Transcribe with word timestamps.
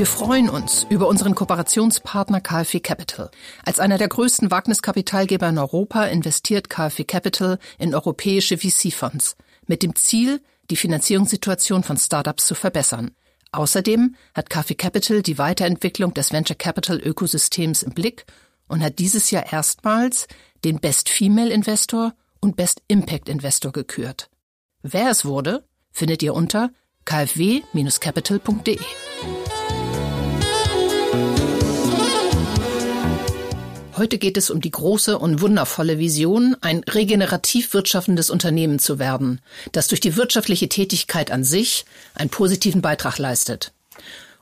Wir 0.00 0.06
freuen 0.06 0.48
uns 0.48 0.86
über 0.88 1.08
unseren 1.08 1.34
Kooperationspartner 1.34 2.40
KfW 2.40 2.80
Capital. 2.80 3.30
Als 3.66 3.78
einer 3.80 3.98
der 3.98 4.08
größten 4.08 4.50
Wagniskapitalgeber 4.50 5.46
in 5.46 5.58
Europa 5.58 6.04
investiert 6.04 6.70
KfW 6.70 7.04
Capital 7.04 7.58
in 7.78 7.94
europäische 7.94 8.56
VC-Fonds 8.56 9.36
mit 9.66 9.82
dem 9.82 9.94
Ziel, 9.94 10.40
die 10.70 10.76
Finanzierungssituation 10.76 11.82
von 11.82 11.98
Startups 11.98 12.46
zu 12.46 12.54
verbessern. 12.54 13.10
Außerdem 13.52 14.16
hat 14.32 14.48
KfW 14.48 14.74
Capital 14.74 15.20
die 15.20 15.36
Weiterentwicklung 15.36 16.14
des 16.14 16.32
Venture 16.32 16.56
Capital 16.56 16.98
Ökosystems 16.98 17.82
im 17.82 17.92
Blick 17.92 18.24
und 18.68 18.82
hat 18.82 18.98
dieses 19.00 19.30
Jahr 19.30 19.52
erstmals 19.52 20.28
den 20.64 20.78
Best 20.78 21.10
Female 21.10 21.52
Investor 21.52 22.14
und 22.40 22.56
Best 22.56 22.80
Impact 22.88 23.28
Investor 23.28 23.70
gekürt. 23.70 24.30
Wer 24.80 25.10
es 25.10 25.26
wurde, 25.26 25.62
findet 25.92 26.22
ihr 26.22 26.32
unter 26.32 26.70
kfw-capital.de. 27.04 28.78
Heute 34.00 34.16
geht 34.16 34.38
es 34.38 34.48
um 34.48 34.62
die 34.62 34.70
große 34.70 35.18
und 35.18 35.42
wundervolle 35.42 35.98
Vision, 35.98 36.56
ein 36.62 36.82
regenerativ 36.88 37.74
wirtschaftendes 37.74 38.30
Unternehmen 38.30 38.78
zu 38.78 38.98
werden, 38.98 39.42
das 39.72 39.88
durch 39.88 40.00
die 40.00 40.16
wirtschaftliche 40.16 40.70
Tätigkeit 40.70 41.30
an 41.30 41.44
sich 41.44 41.84
einen 42.14 42.30
positiven 42.30 42.80
Beitrag 42.80 43.18
leistet. 43.18 43.74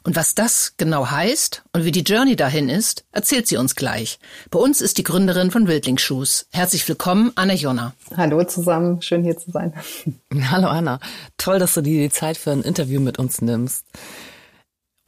Und 0.05 0.15
was 0.15 0.37
das 0.37 0.75
genau 0.77 1.11
heißt 1.11 1.65
und 1.73 1.85
wie 1.85 1.91
die 1.91 2.03
Journey 2.03 2.37
dahin 2.37 2.69
ist, 2.69 3.05
erzählt 3.11 3.49
sie 3.49 3.57
uns 3.57 3.75
gleich. 3.75 4.21
Bei 4.51 4.61
uns 4.61 4.81
ist 4.81 4.97
die 4.97 5.03
Gründerin 5.03 5.51
von 5.51 5.67
Wildlingsschuhs. 5.67 6.47
Herzlich 6.53 6.89
willkommen, 6.89 7.33
Anna 7.35 7.55
Jonna. 7.55 7.95
Hallo 8.17 8.45
zusammen, 8.45 9.03
schön 9.03 9.25
hier 9.25 9.37
zu 9.37 9.51
sein. 9.51 9.73
Hallo 10.51 10.69
Anna, 10.69 11.01
toll, 11.37 11.59
dass 11.59 11.75
du 11.75 11.83
dir 11.83 12.01
die 12.01 12.15
Zeit 12.15 12.37
für 12.37 12.53
ein 12.53 12.63
Interview 12.63 13.01
mit 13.01 13.19
uns 13.19 13.43
nimmst. 13.43 13.85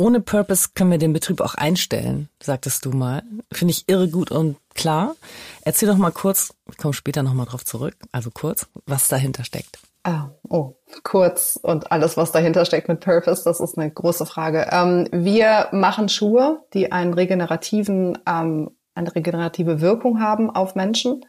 Ohne 0.00 0.22
Purpose 0.22 0.70
können 0.74 0.92
wir 0.92 0.96
den 0.96 1.12
Betrieb 1.12 1.42
auch 1.42 1.54
einstellen, 1.56 2.30
sagtest 2.42 2.86
du 2.86 2.90
mal. 2.90 3.22
Finde 3.52 3.72
ich 3.72 3.86
irre 3.86 4.08
gut 4.08 4.30
und 4.30 4.56
klar. 4.74 5.14
Erzähl 5.60 5.90
doch 5.90 5.98
mal 5.98 6.10
kurz, 6.10 6.54
ich 6.70 6.78
komme 6.78 6.94
später 6.94 7.22
nochmal 7.22 7.44
drauf 7.44 7.66
zurück, 7.66 7.94
also 8.10 8.30
kurz, 8.30 8.66
was 8.86 9.08
dahinter 9.08 9.44
steckt. 9.44 9.78
Ah, 10.04 10.30
oh, 10.48 10.72
kurz 11.02 11.60
und 11.62 11.92
alles, 11.92 12.16
was 12.16 12.32
dahinter 12.32 12.64
steckt 12.64 12.88
mit 12.88 13.00
Purpose, 13.00 13.44
das 13.44 13.60
ist 13.60 13.76
eine 13.76 13.90
große 13.90 14.24
Frage. 14.24 14.68
Ähm, 14.72 15.06
wir 15.12 15.68
machen 15.72 16.08
Schuhe, 16.08 16.64
die 16.72 16.92
einen 16.92 17.12
regenerativen, 17.12 18.16
ähm, 18.26 18.70
eine 18.94 19.14
regenerative 19.14 19.82
Wirkung 19.82 20.18
haben 20.18 20.48
auf 20.48 20.76
Menschen, 20.76 21.26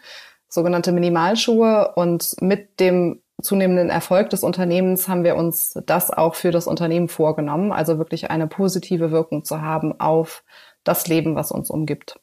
sogenannte 0.48 0.94
Minimalschuhe. 0.94 1.92
Und 1.98 2.42
mit 2.42 2.80
dem 2.80 3.22
zunehmenden 3.42 3.90
Erfolg 3.90 4.30
des 4.30 4.44
Unternehmens 4.44 5.08
haben 5.08 5.24
wir 5.24 5.36
uns 5.36 5.78
das 5.86 6.12
auch 6.12 6.36
für 6.36 6.52
das 6.52 6.68
Unternehmen 6.68 7.08
vorgenommen, 7.08 7.72
also 7.72 7.98
wirklich 7.98 8.32
eine 8.32 8.48
positive 8.48 9.12
Wirkung 9.12 9.44
zu 9.44 9.62
haben 9.62 10.00
auf 10.00 10.44
das 10.84 11.08
Leben, 11.08 11.36
was 11.36 11.52
uns 11.52 11.70
umgibt. 11.70 12.20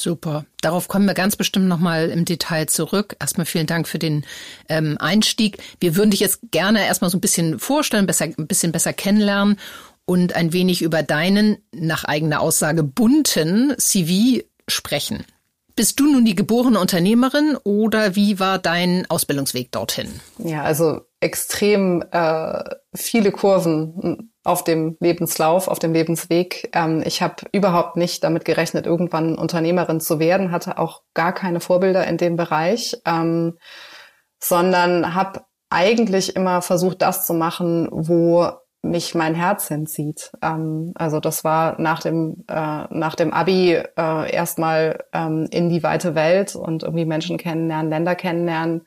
Super. 0.00 0.46
Darauf 0.62 0.88
kommen 0.88 1.06
wir 1.06 1.14
ganz 1.14 1.36
bestimmt 1.36 1.68
nochmal 1.68 2.08
im 2.08 2.24
Detail 2.24 2.66
zurück. 2.66 3.14
Erstmal 3.20 3.46
vielen 3.46 3.66
Dank 3.66 3.86
für 3.86 3.98
den 3.98 4.24
ähm, 4.68 4.96
Einstieg. 4.98 5.58
Wir 5.80 5.96
würden 5.96 6.10
dich 6.10 6.20
jetzt 6.20 6.40
gerne 6.50 6.84
erstmal 6.84 7.10
so 7.10 7.18
ein 7.18 7.20
bisschen 7.20 7.58
vorstellen, 7.58 8.06
besser, 8.06 8.24
ein 8.24 8.46
bisschen 8.48 8.72
besser 8.72 8.92
kennenlernen 8.92 9.58
und 10.04 10.34
ein 10.34 10.52
wenig 10.52 10.82
über 10.82 11.02
deinen, 11.02 11.58
nach 11.72 12.04
eigener 12.04 12.40
Aussage, 12.40 12.82
bunten 12.82 13.74
CV 13.78 14.42
sprechen. 14.66 15.24
Bist 15.74 15.98
du 16.00 16.06
nun 16.06 16.24
die 16.24 16.34
geborene 16.34 16.78
Unternehmerin 16.78 17.56
oder 17.64 18.14
wie 18.14 18.38
war 18.38 18.58
dein 18.58 19.06
Ausbildungsweg 19.08 19.72
dorthin? 19.72 20.20
Ja, 20.38 20.62
also 20.62 21.00
extrem 21.20 22.04
äh, 22.10 22.62
viele 22.94 23.32
Kurven 23.32 24.32
auf 24.44 24.64
dem 24.64 24.96
Lebenslauf, 25.00 25.68
auf 25.68 25.78
dem 25.78 25.92
Lebensweg. 25.92 26.68
Ähm, 26.74 27.02
ich 27.06 27.22
habe 27.22 27.36
überhaupt 27.52 27.96
nicht 27.96 28.24
damit 28.24 28.44
gerechnet, 28.44 28.86
irgendwann 28.86 29.38
Unternehmerin 29.38 30.00
zu 30.00 30.18
werden, 30.18 30.50
hatte 30.50 30.78
auch 30.78 31.02
gar 31.14 31.32
keine 31.32 31.60
Vorbilder 31.60 32.06
in 32.06 32.16
dem 32.16 32.36
Bereich, 32.36 33.00
ähm, 33.06 33.56
sondern 34.40 35.14
habe 35.14 35.42
eigentlich 35.70 36.36
immer 36.36 36.60
versucht, 36.60 37.00
das 37.00 37.24
zu 37.24 37.32
machen, 37.32 37.88
wo 37.90 38.50
mich 38.82 39.14
mein 39.14 39.34
Herz 39.34 39.68
hinzieht. 39.68 40.32
Ähm, 40.42 40.92
also 40.96 41.20
das 41.20 41.44
war 41.44 41.80
nach 41.80 42.00
dem 42.00 42.44
äh, 42.48 42.84
nach 42.90 43.14
dem 43.14 43.32
Abi 43.32 43.74
äh, 43.74 44.32
erstmal 44.32 45.04
ähm, 45.12 45.46
in 45.50 45.68
die 45.68 45.82
weite 45.82 46.14
Welt 46.14 46.56
und 46.56 46.82
irgendwie 46.82 47.04
Menschen 47.04 47.38
kennenlernen, 47.38 47.90
Länder 47.90 48.16
kennenlernen 48.16 48.86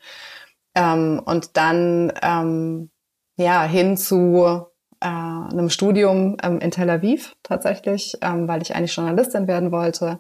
ähm, 0.76 1.22
und 1.24 1.58
dann 1.58 2.12
ähm, 2.22 2.90
ja 3.38 3.64
hin 3.64 3.96
zu 3.96 4.66
äh, 5.00 5.08
einem 5.08 5.70
Studium 5.70 6.38
ähm, 6.44 6.60
in 6.60 6.72
Tel 6.72 6.90
Aviv 6.90 7.36
tatsächlich, 7.42 8.18
ähm, 8.22 8.48
weil 8.48 8.62
ich 8.62 8.76
eigentlich 8.76 8.96
Journalistin 8.96 9.48
werden 9.48 9.72
wollte. 9.72 10.20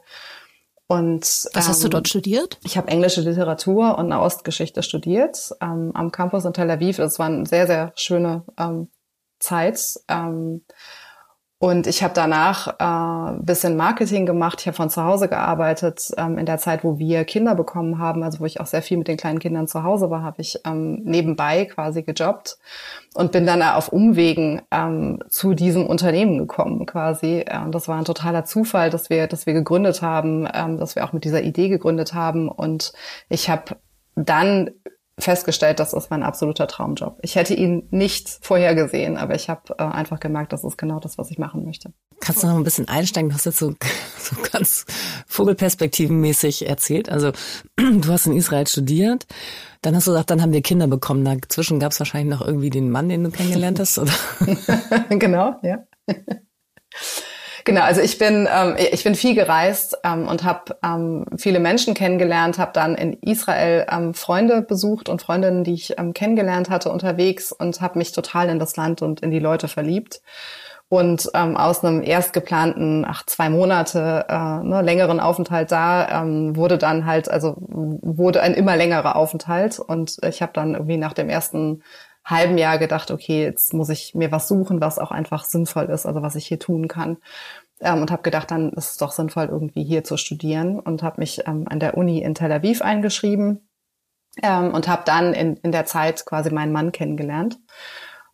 Und 0.88 1.24
was 1.54 1.68
hast 1.68 1.84
du 1.84 1.90
dort 1.90 2.08
studiert? 2.08 2.60
Ich 2.64 2.78
habe 2.78 2.90
englische 2.90 3.22
Literatur 3.22 3.98
und 3.98 4.12
eine 4.12 4.22
Ostgeschichte 4.22 4.84
studiert 4.84 5.52
ähm, 5.60 5.92
am 5.96 6.12
Campus 6.12 6.46
in 6.46 6.54
Tel 6.54 6.70
Aviv. 6.70 6.98
Das 6.98 7.18
waren 7.20 7.46
sehr 7.46 7.66
sehr 7.68 7.92
schöne 7.96 8.44
ähm, 8.58 8.88
Zeit. 9.46 9.80
Ähm, 10.08 10.62
und 11.58 11.88
ich 11.88 12.04
habe 12.04 12.14
danach 12.14 12.68
äh, 12.80 13.40
bisschen 13.42 13.78
Marketing 13.78 14.26
gemacht. 14.26 14.60
Ich 14.60 14.68
habe 14.68 14.76
von 14.76 14.90
zu 14.90 15.04
Hause 15.04 15.30
gearbeitet. 15.30 16.12
Ähm, 16.18 16.38
in 16.38 16.46
der 16.46 16.58
Zeit, 16.58 16.84
wo 16.84 17.00
wir 17.00 17.24
Kinder 17.24 17.56
bekommen 17.56 17.98
haben, 17.98 18.24
also 18.24 18.42
wo 18.42 18.46
ich 18.46 18.60
auch 18.60 18.66
sehr 18.66 18.82
viel 18.82 18.98
mit 18.98 19.08
den 19.08 19.16
kleinen 19.16 19.40
Kindern 19.40 19.68
zu 19.68 19.82
Hause 19.84 20.10
war, 20.10 20.22
habe 20.22 20.42
ich 20.42 20.60
ähm, 20.66 21.02
nebenbei 21.06 21.66
quasi 21.66 22.04
gejobbt 22.04 22.58
und 23.14 23.32
bin 23.32 23.46
dann 23.46 23.62
auf 23.62 23.88
Umwegen 23.88 24.62
ähm, 24.70 25.20
zu 25.30 25.54
diesem 25.54 25.88
Unternehmen 25.88 26.38
gekommen 26.40 26.86
quasi. 26.86 27.46
Und 27.64 27.74
das 27.74 27.88
war 27.88 27.98
ein 27.98 28.06
totaler 28.06 28.44
Zufall, 28.44 28.90
dass 28.90 29.10
wir, 29.10 29.28
dass 29.28 29.46
wir 29.46 29.54
gegründet 29.54 30.02
haben, 30.02 30.48
ähm, 30.54 30.78
dass 30.78 30.96
wir 30.96 31.06
auch 31.06 31.14
mit 31.14 31.24
dieser 31.24 31.42
Idee 31.42 31.70
gegründet 31.70 32.14
haben. 32.14 32.50
Und 32.50 32.92
ich 33.30 33.50
habe 33.50 33.78
dann 34.16 34.72
festgestellt, 35.18 35.80
das 35.80 35.94
ist 35.94 36.10
mein 36.10 36.24
absoluter 36.24 36.68
Traumjob. 36.68 37.20
Ich 37.22 37.36
hätte 37.36 37.54
ihn 37.54 37.88
nicht 37.90 38.38
vorhergesehen, 38.42 39.18
aber 39.18 39.36
ich 39.36 39.50
habe 39.50 39.74
äh, 39.78 39.84
einfach 39.84 40.20
gemerkt, 40.20 40.52
das 40.52 40.64
ist 40.64 40.78
genau 40.78 41.00
das, 41.00 41.18
was 41.18 41.32
ich 41.32 41.38
machen 41.38 41.64
möchte. 41.64 41.94
Kannst 42.20 42.44
du 42.44 42.48
noch 42.48 42.58
ein 42.58 42.64
bisschen 42.64 42.90
einsteigen? 42.90 43.30
Du 43.30 43.36
hast 43.36 43.46
jetzt 43.46 43.60
so, 43.60 43.74
so 44.18 44.36
ganz 44.52 44.86
vogelperspektivenmäßig 45.28 46.68
erzählt. 46.68 47.10
Also 47.10 47.32
du 47.78 48.08
hast 48.10 48.28
in 48.28 48.36
Israel 48.36 48.68
studiert, 48.68 49.26
dann 49.82 49.96
hast 49.96 50.08
du 50.08 50.12
gesagt, 50.12 50.32
dann 50.32 50.42
haben 50.42 50.52
wir 50.54 50.62
Kinder 50.62 50.88
bekommen. 50.88 51.24
Dazwischen 51.24 51.80
gab 51.80 51.94
es 51.94 52.00
wahrscheinlich 52.00 52.38
noch 52.38 52.46
irgendwie 52.46 52.70
den 52.70 52.92
Mann, 52.92 53.08
den 53.08 53.24
du 53.24 53.32
kennengelernt 53.32 53.80
hast, 53.80 53.98
oder? 53.98 54.14
genau, 55.10 55.56
ja. 55.64 55.86
Genau, 57.68 57.82
also 57.82 58.00
ich 58.00 58.20
bin 58.20 58.48
ähm, 58.54 58.76
ich 58.78 59.04
bin 59.04 59.16
viel 59.16 59.34
gereist 59.34 59.98
ähm, 60.04 60.28
und 60.28 60.44
habe 60.44 60.78
ähm, 60.84 61.26
viele 61.36 61.60
Menschen 61.60 61.96
kennengelernt, 61.96 62.60
habe 62.60 62.74
dann 62.74 62.94
in 62.94 63.14
Israel 63.22 63.88
ähm, 63.92 64.14
Freunde 64.14 64.62
besucht 64.62 65.10
und 65.10 65.24
Freundinnen, 65.24 65.64
die 65.64 65.74
ich 65.74 65.98
ähm, 65.98 66.14
kennengelernt 66.14 66.70
hatte 66.70 66.92
unterwegs 66.92 67.52
und 67.52 67.82
habe 67.82 67.98
mich 67.98 68.12
total 68.12 68.50
in 68.50 68.60
das 68.60 68.76
Land 68.78 69.02
und 69.02 69.22
in 69.22 69.32
die 69.32 69.40
Leute 69.40 69.68
verliebt. 69.68 70.22
Und 70.90 71.32
ähm, 71.34 71.58
aus 71.58 71.84
einem 71.84 72.04
erst 72.04 72.34
geplanten, 72.34 73.04
ach, 73.08 73.26
zwei 73.26 73.50
Monate 73.50 74.26
äh, 74.30 74.64
ne, 74.64 74.84
längeren 74.84 75.20
Aufenthalt 75.20 75.72
da 75.72 76.22
ähm, 76.22 76.56
wurde 76.56 76.78
dann 76.78 77.08
halt, 77.08 77.30
also 77.30 77.56
wurde 77.58 78.42
ein 78.44 78.54
immer 78.54 78.78
längerer 78.78 79.16
Aufenthalt. 79.16 79.80
Und 79.80 80.18
ich 80.24 80.44
habe 80.44 80.54
dann 80.54 80.76
irgendwie 80.76 80.98
nach 80.98 81.14
dem 81.14 81.30
ersten 81.30 81.82
halben 82.26 82.58
Jahr 82.58 82.80
gedacht, 82.80 83.12
okay, 83.12 83.44
jetzt 83.44 83.74
muss 83.74 83.90
ich 83.90 84.16
mir 84.16 84.32
was 84.32 84.48
suchen, 84.48 84.82
was 84.82 85.00
auch 85.00 85.12
einfach 85.12 85.46
sinnvoll 85.46 85.86
ist, 85.86 86.06
also 86.06 86.22
was 86.22 86.36
ich 86.36 86.48
hier 86.48 86.60
tun 86.60 86.88
kann. 86.88 87.18
Ähm, 87.82 88.02
und 88.02 88.12
habe 88.12 88.24
gedacht, 88.24 88.52
dann 88.52 88.72
ist 88.72 88.92
es 88.92 88.98
doch 88.98 89.12
sinnvoll, 89.12 89.46
irgendwie 89.46 89.84
hier 89.84 90.04
zu 90.04 90.18
studieren 90.18 90.80
und 90.80 91.04
habe 91.04 91.20
mich 91.22 91.46
ähm, 91.46 91.66
an 91.70 91.80
der 91.80 91.98
Uni 91.98 92.22
in 92.22 92.34
Tel 92.34 92.52
Aviv 92.52 92.82
eingeschrieben 92.82 93.68
ähm, 94.42 94.74
und 94.74 94.88
habe 94.88 95.04
dann 95.06 95.34
in, 95.34 95.58
in 95.58 95.72
der 95.72 95.86
Zeit 95.86 96.26
quasi 96.26 96.52
meinen 96.52 96.72
Mann 96.72 96.92
kennengelernt. 96.92 97.60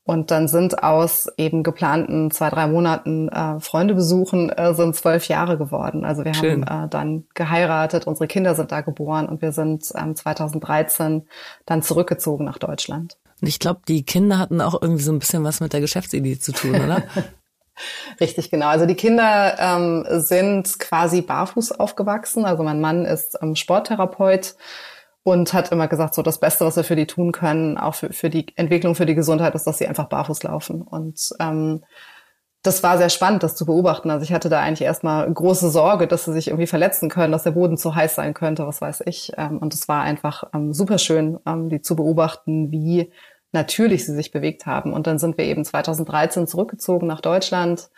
und 0.04 0.32
dann 0.32 0.48
sind 0.48 0.84
aus 0.84 1.28
eben 1.38 1.64
geplanten 1.64 2.32
zwei, 2.32 2.50
drei 2.50 2.68
Monaten 2.68 3.30
äh, 3.30 3.60
Freunde 3.60 3.94
besuchen, 3.94 4.50
äh, 4.50 4.74
sind 4.74 4.96
zwölf 4.96 5.28
Jahre 5.28 5.58
geworden. 5.58 6.06
Also 6.06 6.26
wir 6.26 6.34
Schön. 6.34 6.66
haben 6.66 6.86
äh, 6.86 6.90
dann 6.90 7.26
geheiratet, 7.34 8.08
unsere 8.08 8.28
Kinder 8.28 8.56
sind 8.56 8.72
da 8.72 8.82
geboren 8.82 9.28
und 9.28 9.42
wir 9.42 9.52
sind 9.52 9.92
ähm, 9.96 10.16
2013 10.16 11.28
dann 11.66 11.82
zurückgezogen 11.82 12.46
nach 12.46 12.58
Deutschland. 12.58 13.18
Und 13.42 13.48
ich 13.48 13.60
glaube, 13.60 13.82
die 13.88 14.04
Kinder 14.04 14.38
hatten 14.38 14.62
auch 14.62 14.82
irgendwie 14.82 15.04
so 15.04 15.12
ein 15.12 15.20
bisschen 15.20 15.44
was 15.44 15.60
mit 15.60 15.74
der 15.74 15.82
Geschäftsidee 15.82 16.40
zu 16.40 16.52
tun, 16.52 16.76
oder? 16.76 17.04
Richtig, 18.20 18.52
genau. 18.52 18.68
Also 18.68 18.86
die 18.86 18.96
Kinder 18.96 19.58
ähm, 19.60 20.06
sind 20.22 20.80
quasi 20.80 21.22
barfuß 21.22 21.72
aufgewachsen. 21.74 22.46
Also 22.46 22.64
mein 22.64 22.82
Mann 22.82 23.06
ist 23.06 23.38
ähm, 23.42 23.56
Sporttherapeut 23.56 24.56
und 25.24 25.54
hat 25.54 25.72
immer 25.72 25.88
gesagt, 25.88 26.16
so 26.16 26.22
das 26.22 26.40
Beste, 26.40 26.66
was 26.66 26.76
wir 26.76 26.84
für 26.84 26.96
die 26.96 27.08
tun 27.08 27.32
können, 27.32 27.78
auch 27.78 27.96
für, 27.96 28.14
für 28.14 28.30
die 28.30 28.46
Entwicklung, 28.56 28.96
für 28.96 29.06
die 29.06 29.16
Gesundheit, 29.16 29.56
ist, 29.56 29.66
dass 29.66 29.78
sie 29.78 29.88
einfach 29.88 30.10
barfuß 30.10 30.44
laufen. 30.44 30.82
Und 30.82 31.32
ähm, 31.40 31.84
das 32.64 32.84
war 32.84 32.98
sehr 32.98 33.10
spannend, 33.10 33.42
das 33.44 33.56
zu 33.56 33.66
beobachten. 33.66 34.12
Also 34.12 34.24
ich 34.24 34.34
hatte 34.34 34.50
da 34.50 34.60
eigentlich 34.60 34.86
erstmal 34.86 35.32
große 35.32 35.70
Sorge, 35.70 36.08
dass 36.08 36.26
sie 36.26 36.34
sich 36.34 36.50
irgendwie 36.50 36.68
verletzen 36.68 37.10
können, 37.10 37.32
dass 37.32 37.44
der 37.44 37.52
Boden 37.52 37.78
zu 37.78 37.96
heiß 37.96 38.16
sein 38.16 38.34
könnte, 38.34 38.68
was 38.68 38.82
weiß 38.82 39.04
ich. 39.06 39.32
Ähm, 39.38 39.58
und 39.58 39.74
es 39.74 39.88
war 39.88 40.04
einfach 40.04 40.44
ähm, 40.54 40.74
super 40.74 40.98
schön, 40.98 41.40
ähm, 41.48 41.70
die 41.70 41.82
zu 41.82 41.96
beobachten, 41.96 42.72
wie 42.72 43.12
natürlich 43.52 44.06
sie 44.06 44.16
sich 44.16 44.32
bewegt 44.32 44.66
haben. 44.66 44.94
Und 44.94 45.08
dann 45.08 45.20
sind 45.20 45.38
wir 45.38 45.46
eben 45.46 45.66
2013 45.66 46.48
zurückgezogen 46.48 47.08
nach 47.08 47.22
Deutschland 47.22 47.90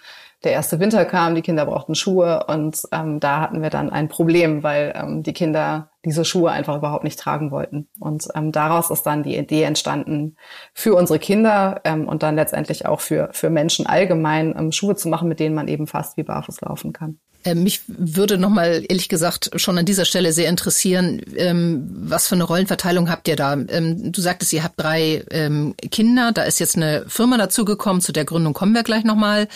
der 0.44 0.52
erste 0.52 0.80
Winter 0.80 1.06
kam, 1.06 1.36
die 1.36 1.42
Kinder 1.42 1.66
brauchten 1.66 1.96
Schuhe 1.96 2.46
und 2.48 2.82
ähm, 2.92 3.20
da 3.20 3.40
hatten 3.40 3.62
wir 3.62 3.70
dann 3.70 3.90
ein 3.90 4.10
Problem, 4.10 4.62
weil 4.62 4.94
ähm, 4.96 5.24
die 5.24 5.32
Kinder 5.34 5.90
diese 6.04 6.26
Schuhe 6.26 6.52
einfach 6.52 6.76
überhaupt 6.76 7.06
nicht 7.06 7.18
tragen 7.18 7.50
wollten. 7.52 7.88
Und 8.00 8.28
ähm, 8.36 8.52
daraus 8.52 8.90
ist 8.90 9.04
dann 9.04 9.24
die 9.24 9.38
Idee 9.38 9.64
entstanden, 9.64 10.36
für 10.74 10.96
unsere 10.96 11.20
Kinder 11.20 11.80
ähm, 11.86 12.10
und 12.10 12.24
dann 12.24 12.36
letztendlich 12.36 12.86
auch 12.86 13.00
für, 13.00 13.30
für 13.32 13.50
Menschen 13.50 13.86
allgemein 13.86 14.54
ähm, 14.58 14.72
Schuhe 14.74 14.96
zu 14.96 15.08
machen, 15.08 15.30
mit 15.30 15.40
denen 15.40 15.56
man 15.56 15.70
eben 15.70 15.88
fast 15.88 16.18
wie 16.18 16.24
barfuß 16.24 16.60
laufen 16.62 16.92
kann. 16.92 17.20
Äh, 17.44 17.56
mich 17.56 17.82
würde 17.88 18.38
nochmal, 18.38 18.84
ehrlich 18.88 19.10
gesagt, 19.10 19.52
schon 19.56 19.78
an 19.78 19.86
dieser 19.86 20.06
Stelle 20.06 20.32
sehr 20.32 20.50
interessieren, 20.50 21.22
ähm, 21.36 21.90
was 21.94 22.28
für 22.28 22.36
eine 22.36 22.46
Rollenverteilung 22.46 23.10
habt 23.10 23.28
ihr 23.28 23.36
da? 23.36 23.54
Ähm, 23.54 24.12
du 24.12 24.22
sagtest, 24.22 24.54
ihr 24.54 24.64
habt 24.64 24.80
drei 24.80 25.24
ähm, 25.32 25.76
Kinder, 25.92 26.32
da 26.32 26.44
ist 26.44 26.60
jetzt 26.60 26.78
eine 26.78 27.06
Firma 27.08 27.38
dazugekommen, 27.38 28.02
zu 28.02 28.14
der 28.14 28.26
Gründung 28.26 28.54
kommen 28.54 28.74
wir 28.74 28.84
gleich 28.84 29.04
nochmal. 29.04 29.48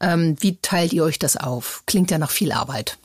Ähm, 0.00 0.36
wie 0.40 0.56
teilt 0.56 0.92
ihr 0.92 1.04
euch 1.04 1.18
das 1.18 1.36
auf? 1.36 1.82
Klingt 1.86 2.10
ja 2.10 2.18
nach 2.18 2.30
viel 2.30 2.52
Arbeit. 2.52 2.96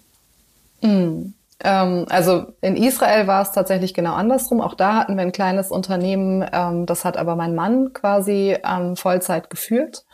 Mm. 0.82 1.34
also 1.62 2.54
in 2.62 2.78
Israel 2.78 3.28
war 3.28 3.42
es 3.42 3.52
tatsächlich 3.52 3.94
genau 3.94 4.14
andersrum. 4.14 4.62
Auch 4.62 4.76
da 4.76 4.96
hatten 4.96 5.18
wir 5.18 5.24
ein 5.24 5.34
kleines 5.34 5.72
Unternehmen, 5.72 6.48
ähm, 6.54 6.86
das 6.86 7.04
hat 7.04 7.18
aber 7.18 7.36
mein 7.36 7.54
Mann 7.54 7.92
quasi 7.92 8.58
Vollzeit 8.96 9.50
geführt. 9.50 10.06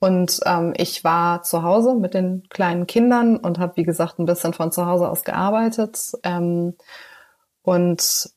Und 0.00 0.40
ähm, 0.46 0.74
ich 0.76 1.02
war 1.02 1.42
zu 1.42 1.62
Hause 1.62 1.94
mit 1.94 2.14
den 2.14 2.44
kleinen 2.50 2.86
Kindern 2.86 3.36
und 3.36 3.58
habe, 3.58 3.76
wie 3.76 3.82
gesagt, 3.82 4.18
ein 4.18 4.26
bisschen 4.26 4.52
von 4.52 4.70
zu 4.70 4.86
Hause 4.86 5.08
aus 5.08 5.24
gearbeitet. 5.24 6.12
Ähm, 6.22 6.74
und 7.62 8.30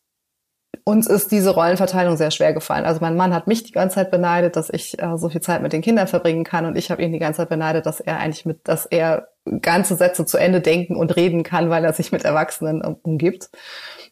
uns 0.84 1.08
ist 1.08 1.32
diese 1.32 1.52
Rollenverteilung 1.52 2.18
sehr 2.18 2.32
schwer 2.32 2.54
gefallen. 2.54 2.86
Also 2.86 3.00
mein 3.02 3.16
Mann 3.16 3.34
hat 3.34 3.46
mich 3.48 3.64
die 3.64 3.72
ganze 3.72 3.96
Zeit 3.96 4.10
beneidet, 4.10 4.56
dass 4.56 4.70
ich 4.70 5.02
äh, 5.02 5.18
so 5.18 5.30
viel 5.30 5.42
Zeit 5.42 5.62
mit 5.62 5.74
den 5.74 5.82
Kindern 5.82 6.08
verbringen 6.08 6.44
kann 6.44 6.66
und 6.66 6.76
ich 6.76 6.90
habe 6.90 7.04
ihn 7.04 7.12
die 7.12 7.20
ganze 7.20 7.38
Zeit 7.38 7.50
beneidet, 7.50 7.86
dass 7.86 8.00
er 8.00 8.20
eigentlich 8.20 8.46
mit, 8.46 8.68
dass 8.68 8.86
er 8.86 9.28
ganze 9.62 9.96
Sätze 9.96 10.26
zu 10.26 10.38
Ende 10.38 10.62
denken 10.62 10.96
und 10.96 11.16
reden 11.16 11.44
kann, 11.44 11.70
weil 11.70 11.86
er 11.86 11.94
sich 11.94 12.12
mit 12.12 12.26
Erwachsenen 12.26 12.82
umgibt 12.82 13.50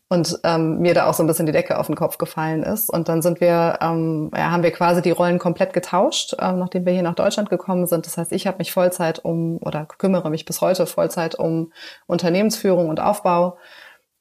und 0.09 0.39
ähm, 0.43 0.79
mir 0.79 0.95
da 0.95 1.05
auch 1.05 1.13
so 1.13 1.23
ein 1.23 1.27
bisschen 1.27 1.45
die 1.45 1.51
Decke 1.51 1.77
auf 1.77 1.85
den 1.85 1.95
Kopf 1.95 2.17
gefallen 2.17 2.63
ist. 2.63 2.89
Und 2.89 3.07
dann 3.07 3.21
sind 3.21 3.39
wir, 3.39 3.77
ähm, 3.79 4.31
ja, 4.35 4.49
haben 4.49 4.63
wir 4.63 4.71
quasi 4.71 5.03
die 5.03 5.11
Rollen 5.11 5.37
komplett 5.37 5.71
getauscht, 5.71 6.35
ähm, 6.39 6.57
nachdem 6.57 6.85
wir 6.85 6.93
hier 6.93 7.03
nach 7.03 7.13
Deutschland 7.13 7.51
gekommen 7.51 7.85
sind. 7.85 8.07
Das 8.07 8.17
heißt, 8.17 8.31
ich 8.31 8.47
habe 8.47 8.57
mich 8.57 8.71
Vollzeit 8.71 9.23
um 9.23 9.57
oder 9.61 9.85
kümmere 9.85 10.31
mich 10.31 10.45
bis 10.45 10.61
heute 10.61 10.87
Vollzeit 10.87 11.35
um 11.35 11.71
Unternehmensführung 12.07 12.89
und 12.89 12.99
Aufbau. 12.99 13.57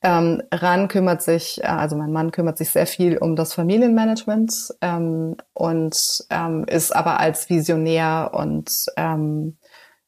Ähm, 0.03 0.43
Ran 0.53 0.89
kümmert 0.89 1.23
sich, 1.23 1.63
äh, 1.65 1.67
also 1.67 1.97
mein 1.97 2.13
Mann 2.13 2.33
kümmert 2.33 2.59
sich 2.59 2.71
sehr 2.71 2.87
viel 2.87 3.17
um 3.17 3.35
das 3.35 3.55
Familienmanagement 3.55 4.75
ähm, 4.83 5.37
und 5.55 6.27
ähm, 6.31 6.65
ist 6.69 6.95
aber 6.95 7.19
als 7.19 7.49
Visionär 7.49 8.31
und 8.35 8.71
ähm, 8.97 9.57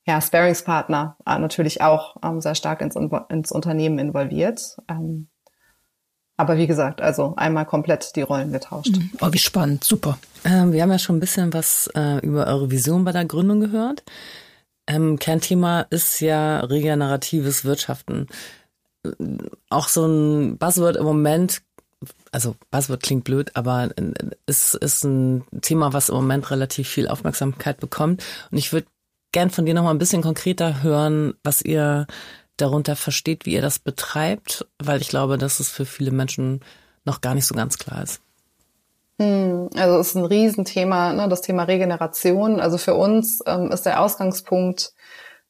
ja, 0.06 0.20
Sparingspartner 0.20 1.16
äh, 1.26 1.38
natürlich 1.38 1.80
auch 1.80 2.16
ähm, 2.22 2.40
sehr 2.42 2.54
stark 2.54 2.82
ins, 2.82 2.96
ins 3.28 3.50
Unternehmen 3.50 3.98
involviert. 3.98 4.76
Ähm, 4.88 5.28
aber 6.40 6.56
wie 6.56 6.66
gesagt, 6.66 7.02
also 7.02 7.34
einmal 7.36 7.66
komplett 7.66 8.16
die 8.16 8.22
Rollen 8.22 8.50
getauscht. 8.50 8.96
Mhm. 8.96 9.10
Oh, 9.20 9.28
wie 9.30 9.38
spannend, 9.38 9.84
super. 9.84 10.18
Ähm, 10.44 10.72
wir 10.72 10.82
haben 10.82 10.90
ja 10.90 10.98
schon 10.98 11.16
ein 11.16 11.20
bisschen 11.20 11.52
was 11.52 11.90
äh, 11.94 12.18
über 12.24 12.46
eure 12.46 12.70
Vision 12.70 13.04
bei 13.04 13.12
der 13.12 13.26
Gründung 13.26 13.60
gehört. 13.60 14.02
Ähm, 14.86 15.18
Kernthema 15.18 15.82
ist 15.90 16.20
ja 16.20 16.60
regeneratives 16.60 17.66
Wirtschaften. 17.66 18.26
Äh, 19.04 19.10
auch 19.68 19.88
so 19.88 20.06
ein 20.06 20.56
Buzzword 20.56 20.96
im 20.96 21.04
Moment, 21.04 21.60
also 22.32 22.56
Buzzword 22.70 23.02
klingt 23.02 23.24
blöd, 23.24 23.50
aber 23.54 23.90
es 24.46 24.72
ist 24.72 25.04
ein 25.04 25.44
Thema, 25.60 25.92
was 25.92 26.08
im 26.08 26.14
Moment 26.14 26.50
relativ 26.50 26.88
viel 26.88 27.06
Aufmerksamkeit 27.06 27.80
bekommt. 27.80 28.24
Und 28.50 28.56
ich 28.56 28.72
würde 28.72 28.86
gern 29.32 29.50
von 29.50 29.66
dir 29.66 29.74
noch 29.74 29.84
mal 29.84 29.90
ein 29.90 29.98
bisschen 29.98 30.22
konkreter 30.22 30.82
hören, 30.82 31.34
was 31.44 31.60
ihr 31.60 32.06
darunter 32.60 32.96
versteht, 32.96 33.46
wie 33.46 33.54
ihr 33.54 33.62
das 33.62 33.78
betreibt, 33.78 34.66
weil 34.78 35.00
ich 35.00 35.08
glaube, 35.08 35.38
dass 35.38 35.60
es 35.60 35.70
für 35.70 35.86
viele 35.86 36.10
Menschen 36.10 36.60
noch 37.04 37.20
gar 37.20 37.34
nicht 37.34 37.46
so 37.46 37.54
ganz 37.54 37.78
klar 37.78 38.02
ist. 38.02 38.20
Hm, 39.20 39.68
also 39.76 39.98
es 39.98 40.08
ist 40.08 40.14
ein 40.16 40.24
Riesenthema, 40.24 41.12
ne, 41.12 41.28
das 41.28 41.42
Thema 41.42 41.64
Regeneration. 41.64 42.60
Also 42.60 42.78
für 42.78 42.94
uns 42.94 43.40
ähm, 43.46 43.70
ist 43.70 43.84
der 43.84 44.00
Ausgangspunkt, 44.00 44.94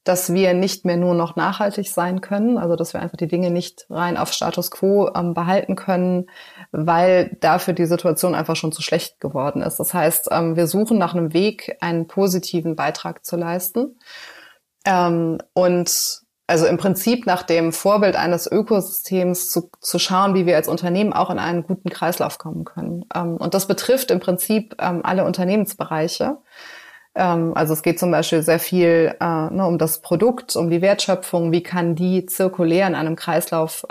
dass 0.03 0.33
wir 0.33 0.53
nicht 0.53 0.83
mehr 0.83 0.97
nur 0.97 1.13
noch 1.13 1.35
nachhaltig 1.35 1.89
sein 1.89 2.21
können, 2.21 2.57
also 2.57 2.75
dass 2.75 2.93
wir 2.93 3.01
einfach 3.01 3.17
die 3.17 3.27
Dinge 3.27 3.51
nicht 3.51 3.85
rein 3.89 4.17
auf 4.17 4.33
Status 4.33 4.71
quo 4.71 5.11
ähm, 5.15 5.33
behalten 5.33 5.75
können, 5.75 6.25
weil 6.71 7.37
dafür 7.39 7.73
die 7.73 7.85
Situation 7.85 8.33
einfach 8.33 8.55
schon 8.55 8.71
zu 8.71 8.81
schlecht 8.81 9.19
geworden 9.19 9.61
ist. 9.61 9.77
Das 9.77 9.93
heißt, 9.93 10.29
ähm, 10.31 10.55
wir 10.55 10.67
suchen 10.67 10.97
nach 10.97 11.13
einem 11.13 11.33
Weg, 11.33 11.77
einen 11.81 12.07
positiven 12.07 12.75
Beitrag 12.75 13.23
zu 13.23 13.37
leisten. 13.37 13.99
Ähm, 14.85 15.37
und 15.53 16.20
also 16.51 16.65
im 16.65 16.75
Prinzip 16.75 17.25
nach 17.25 17.43
dem 17.43 17.71
Vorbild 17.71 18.17
eines 18.17 18.45
Ökosystems 18.45 19.49
zu, 19.49 19.71
zu 19.79 19.99
schauen, 19.99 20.35
wie 20.35 20.45
wir 20.45 20.57
als 20.57 20.67
Unternehmen 20.67 21.13
auch 21.13 21.29
in 21.29 21.39
einen 21.39 21.63
guten 21.63 21.89
Kreislauf 21.89 22.37
kommen 22.39 22.65
können. 22.65 23.05
Ähm, 23.15 23.37
und 23.37 23.53
das 23.53 23.67
betrifft 23.67 24.11
im 24.11 24.19
Prinzip 24.19 24.75
ähm, 24.77 24.99
alle 25.03 25.23
Unternehmensbereiche. 25.23 26.39
Ähm, 27.15 27.53
also 27.55 27.71
es 27.71 27.83
geht 27.83 27.99
zum 27.99 28.11
Beispiel 28.11 28.41
sehr 28.41 28.59
viel 28.59 29.15
äh, 29.17 29.49
ne, 29.49 29.65
um 29.65 29.77
das 29.77 30.01
Produkt, 30.01 30.57
um 30.57 30.69
die 30.69 30.81
Wertschöpfung, 30.81 31.53
wie 31.53 31.63
kann 31.63 31.95
die 31.95 32.25
zirkulär 32.25 32.85
in 32.85 32.95
einem 32.95 33.15
Kreislauf 33.15 33.85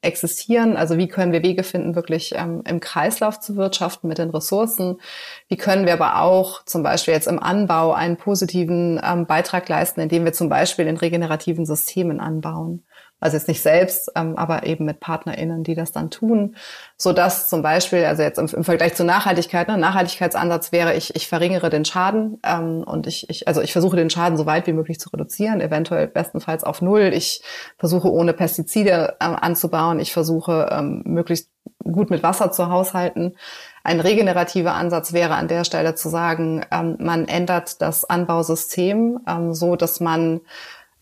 existieren? 0.00 0.76
Also 0.76 0.96
wie 0.96 1.08
können 1.08 1.32
wir 1.32 1.42
Wege 1.42 1.62
finden, 1.62 1.94
wirklich 1.94 2.34
ähm, 2.36 2.62
im 2.66 2.80
Kreislauf 2.80 3.40
zu 3.40 3.56
wirtschaften 3.56 4.08
mit 4.08 4.18
den 4.18 4.30
Ressourcen? 4.30 5.00
Wie 5.48 5.56
können 5.56 5.86
wir 5.86 5.94
aber 5.94 6.22
auch 6.22 6.64
zum 6.64 6.82
Beispiel 6.82 7.14
jetzt 7.14 7.26
im 7.26 7.42
Anbau 7.42 7.92
einen 7.92 8.16
positiven 8.16 9.00
ähm, 9.04 9.26
Beitrag 9.26 9.68
leisten, 9.68 10.00
indem 10.00 10.24
wir 10.24 10.32
zum 10.32 10.48
Beispiel 10.48 10.86
in 10.86 10.96
regenerativen 10.96 11.66
Systemen 11.66 12.20
anbauen? 12.20 12.84
Also 13.20 13.36
jetzt 13.36 13.48
nicht 13.48 13.62
selbst, 13.62 14.12
ähm, 14.14 14.36
aber 14.36 14.64
eben 14.64 14.84
mit 14.84 15.00
PartnerInnen, 15.00 15.64
die 15.64 15.74
das 15.74 15.90
dann 15.90 16.10
tun, 16.10 16.56
so 16.96 17.12
dass 17.12 17.48
zum 17.48 17.62
Beispiel, 17.62 18.04
also 18.04 18.22
jetzt 18.22 18.38
im, 18.38 18.46
im 18.46 18.64
Vergleich 18.64 18.94
zur 18.94 19.06
Nachhaltigkeit, 19.06 19.66
ne, 19.68 19.76
Nachhaltigkeitsansatz 19.76 20.70
wäre, 20.70 20.94
ich, 20.94 21.16
ich 21.16 21.26
verringere 21.26 21.68
den 21.68 21.84
Schaden 21.84 22.38
ähm, 22.44 22.84
und 22.86 23.06
ich, 23.06 23.28
ich, 23.28 23.48
also 23.48 23.60
ich 23.60 23.72
versuche 23.72 23.96
den 23.96 24.10
Schaden 24.10 24.38
so 24.38 24.46
weit 24.46 24.66
wie 24.66 24.72
möglich 24.72 25.00
zu 25.00 25.10
reduzieren, 25.10 25.60
eventuell 25.60 26.06
bestenfalls 26.06 26.62
auf 26.62 26.80
null. 26.80 27.10
Ich 27.12 27.42
versuche 27.76 28.12
ohne 28.12 28.32
Pestizide 28.32 29.16
ähm, 29.20 29.34
anzubauen, 29.34 29.98
ich 29.98 30.12
versuche 30.12 30.68
ähm, 30.70 31.02
möglichst 31.04 31.50
gut 31.82 32.10
mit 32.10 32.22
Wasser 32.22 32.52
zu 32.52 32.68
haushalten. 32.68 33.36
Ein 33.82 34.00
regenerativer 34.00 34.74
Ansatz 34.74 35.12
wäre 35.12 35.34
an 35.34 35.48
der 35.48 35.64
Stelle 35.64 35.94
zu 35.94 36.08
sagen, 36.08 36.64
ähm, 36.70 36.96
man 37.00 37.26
ändert 37.26 37.80
das 37.80 38.04
Anbausystem 38.04 39.20
ähm, 39.26 39.54
so, 39.54 39.76
dass 39.76 40.00
man 40.00 40.40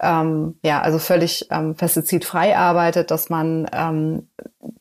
ähm, 0.00 0.58
ja, 0.62 0.82
also 0.82 0.98
völlig 0.98 1.48
ähm, 1.50 1.74
pestizidfrei 1.74 2.56
arbeitet, 2.56 3.10
dass 3.10 3.30
man 3.30 3.68
ähm, 3.72 4.28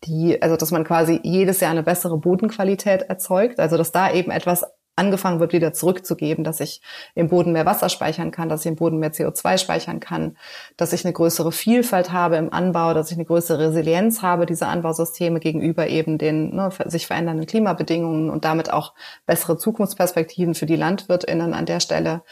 die, 0.03 0.41
also 0.41 0.57
dass 0.57 0.71
man 0.71 0.83
quasi 0.83 1.19
jedes 1.23 1.61
Jahr 1.61 1.71
eine 1.71 1.83
bessere 1.83 2.17
Bodenqualität 2.17 3.03
erzeugt, 3.03 3.59
also 3.59 3.77
dass 3.77 3.91
da 3.91 4.11
eben 4.11 4.31
etwas 4.31 4.65
angefangen 4.97 5.39
wird, 5.39 5.53
wieder 5.53 5.73
zurückzugeben, 5.73 6.43
dass 6.43 6.59
ich 6.59 6.81
im 7.15 7.27
Boden 7.27 7.51
mehr 7.51 7.65
Wasser 7.65 7.89
speichern 7.89 8.31
kann, 8.31 8.47
dass 8.47 8.61
ich 8.61 8.67
im 8.67 8.75
Boden 8.77 8.97
mehr 8.97 9.11
CO2 9.11 9.57
speichern 9.57 9.99
kann, 9.99 10.37
dass 10.77 10.93
ich 10.93 11.03
eine 11.03 11.13
größere 11.13 11.51
Vielfalt 11.51 12.11
habe 12.11 12.37
im 12.37 12.51
Anbau, 12.51 12.93
dass 12.93 13.11
ich 13.11 13.17
eine 13.17 13.25
größere 13.25 13.67
Resilienz 13.69 14.21
habe, 14.21 14.45
diese 14.45 14.67
Anbausysteme 14.67 15.39
gegenüber 15.39 15.87
eben 15.87 16.17
den 16.17 16.55
ne, 16.55 16.69
sich 16.85 17.07
verändernden 17.07 17.45
Klimabedingungen 17.45 18.29
und 18.29 18.45
damit 18.45 18.71
auch 18.71 18.93
bessere 19.25 19.57
Zukunftsperspektiven 19.57 20.55
für 20.55 20.65
die 20.65 20.77
LandwirtInnen 20.77 21.53
an 21.53 21.65
der 21.65 21.81
Stelle. 21.81 22.23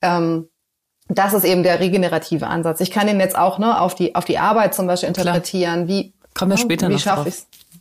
Ähm, 0.00 0.48
das 1.08 1.32
ist 1.32 1.44
eben 1.44 1.62
der 1.62 1.80
regenerative 1.80 2.46
Ansatz. 2.46 2.80
Ich 2.80 2.90
kann 2.90 3.08
ihn 3.08 3.20
jetzt 3.20 3.36
auch 3.36 3.58
ne, 3.58 3.80
auf 3.80 3.94
die 3.94 4.14
auf 4.14 4.24
die 4.24 4.38
Arbeit 4.38 4.74
zum 4.74 4.86
Beispiel 4.86 5.08
interpretieren. 5.08 5.86
Klar. 5.86 5.88
Wie 5.88 6.12
kommen 6.34 6.50
wir 6.50 6.56
ne, 6.56 6.62
später 6.62 6.88
wie 6.88 6.94
noch 6.94 7.00
schaffe 7.00 7.28
ich 7.28 7.34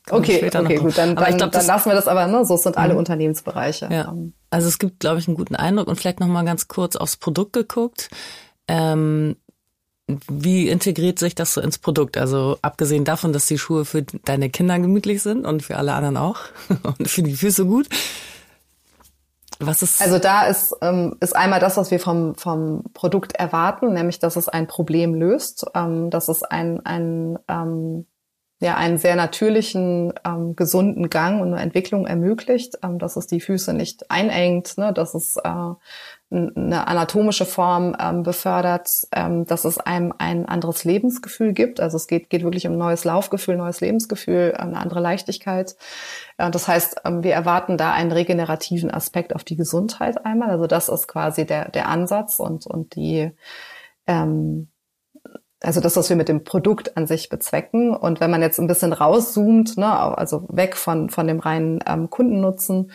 Okay, 0.10 0.50
okay, 0.54 0.78
gut, 0.78 0.98
dann, 0.98 1.16
dann, 1.16 1.38
glaub, 1.38 1.52
dann 1.52 1.66
lassen 1.66 1.90
wir 1.90 1.96
das 1.96 2.08
aber, 2.08 2.28
ne? 2.28 2.46
So 2.46 2.56
sind 2.56 2.78
alle 2.78 2.94
mhm. 2.94 3.00
Unternehmensbereiche. 3.00 3.90
Ja. 3.92 4.10
Ähm. 4.10 4.34
Also 4.50 4.68
es 4.68 4.80
gibt, 4.80 5.02
glaube 5.02 5.20
ich, 5.20 5.28
einen 5.28 5.36
guten 5.36 5.56
Eindruck 5.56 5.88
und 5.88 5.98
vielleicht 5.98 6.20
nochmal 6.20 6.46
ganz 6.46 6.68
kurz 6.68 6.96
aufs 6.96 7.18
Produkt 7.18 7.54
geguckt. 7.54 8.10
Ähm, 8.68 9.36
wie 10.08 10.70
integriert 10.70 11.20
sich 11.20 11.36
das 11.36 11.54
so 11.54 11.60
ins 11.60 11.78
Produkt? 11.78 12.18
Also 12.18 12.58
abgesehen 12.62 13.04
davon, 13.04 13.34
dass 13.34 13.48
die 13.48 13.58
Schuhe 13.58 13.84
für 13.84 14.04
deine 14.04 14.50
Kinder 14.50 14.80
gemütlich 14.80 15.22
sind 15.22 15.46
und 15.46 15.64
für 15.64 15.76
alle 15.78 15.94
anderen 15.94 16.16
auch 16.16 16.40
und 16.98 17.10
für 17.10 17.24
die 17.24 17.36
Füße 17.36 17.66
gut. 17.66 17.88
Was 19.60 19.82
ist? 19.82 20.02
Also 20.02 20.20
da 20.20 20.46
ist, 20.46 20.76
ähm, 20.82 21.18
ist 21.20 21.36
einmal 21.36 21.60
das, 21.60 21.78
was 21.78 21.92
wir 21.92 22.00
vom, 22.00 22.36
vom 22.36 22.84
Produkt 22.94 23.36
erwarten, 23.36 23.94
nämlich 23.94 24.20
dass 24.20 24.36
es 24.36 24.50
ein 24.50 24.68
Problem 24.68 25.16
löst, 25.16 25.66
ähm, 25.74 26.10
dass 26.10 26.28
es 26.28 26.44
ein, 26.44 26.86
ein 26.86 27.40
ähm, 27.48 28.06
ja 28.60 28.76
einen 28.76 28.98
sehr 28.98 29.16
natürlichen, 29.16 30.14
ähm, 30.26 30.56
gesunden 30.56 31.10
Gang 31.10 31.42
und 31.42 31.54
eine 31.54 31.62
Entwicklung 31.62 32.08
ermöglicht, 32.08 32.80
ähm, 32.84 32.98
dass 32.98 33.16
es 33.16 33.28
die 33.28 33.40
Füße 33.40 33.74
nicht 33.74 34.10
einengt, 34.10 34.78
ne, 34.78 34.94
dass 34.94 35.14
es 35.14 35.38
äh, 35.38 35.74
eine 36.30 36.88
anatomische 36.88 37.46
Form 37.46 37.96
ähm, 38.00 38.24
befördert, 38.24 38.90
ähm, 39.14 39.46
dass 39.46 39.64
es 39.64 39.78
einem 39.78 40.14
ein 40.18 40.46
anderes 40.46 40.84
Lebensgefühl 40.84 41.54
gibt. 41.54 41.80
Also 41.80 41.96
es 41.96 42.08
geht, 42.08 42.30
geht 42.30 42.44
wirklich 42.44 42.68
um 42.68 42.78
neues 42.78 43.06
Laufgefühl, 43.06 43.56
neues 43.56 43.80
Lebensgefühl, 43.80 44.54
äh, 44.54 44.60
eine 44.60 44.78
andere 44.78 45.00
Leichtigkeit. 45.00 45.78
Äh, 46.38 46.52
das 46.52 46.68
heißt, 46.68 47.02
ähm, 47.06 47.24
wir 47.24 47.34
erwarten 47.34 47.78
da 47.78 47.94
einen 47.94 48.12
regenerativen 48.12 48.92
Aspekt 48.92 49.34
auf 49.34 49.46
die 49.46 49.56
Gesundheit 49.56 50.26
einmal. 50.26 50.50
Also 50.50 50.68
das 50.68 50.90
ist 50.90 51.08
quasi 51.08 51.46
der, 51.46 51.70
der 51.70 51.88
Ansatz 51.88 52.40
und, 52.40 52.68
und 52.68 52.96
die 52.96 53.32
ähm, 54.06 54.68
also 55.62 55.82
das, 55.82 55.98
was 55.98 56.10
wir 56.10 56.16
mit 56.16 56.30
dem 56.30 56.44
Produkt 56.44 56.98
an 56.98 57.08
sich 57.08 57.30
bezwecken. 57.30 57.96
Und 57.96 58.20
wenn 58.20 58.30
man 58.30 58.42
jetzt 58.42 58.60
ein 58.60 58.68
bisschen 58.68 58.94
rauszoomt, 58.94 59.78
ne, 59.78 59.92
also 59.92 60.46
weg 60.50 60.76
von, 60.76 61.10
von 61.10 61.28
dem 61.28 61.40
reinen 61.40 61.80
ähm, 61.88 62.10
Kundennutzen, 62.12 62.92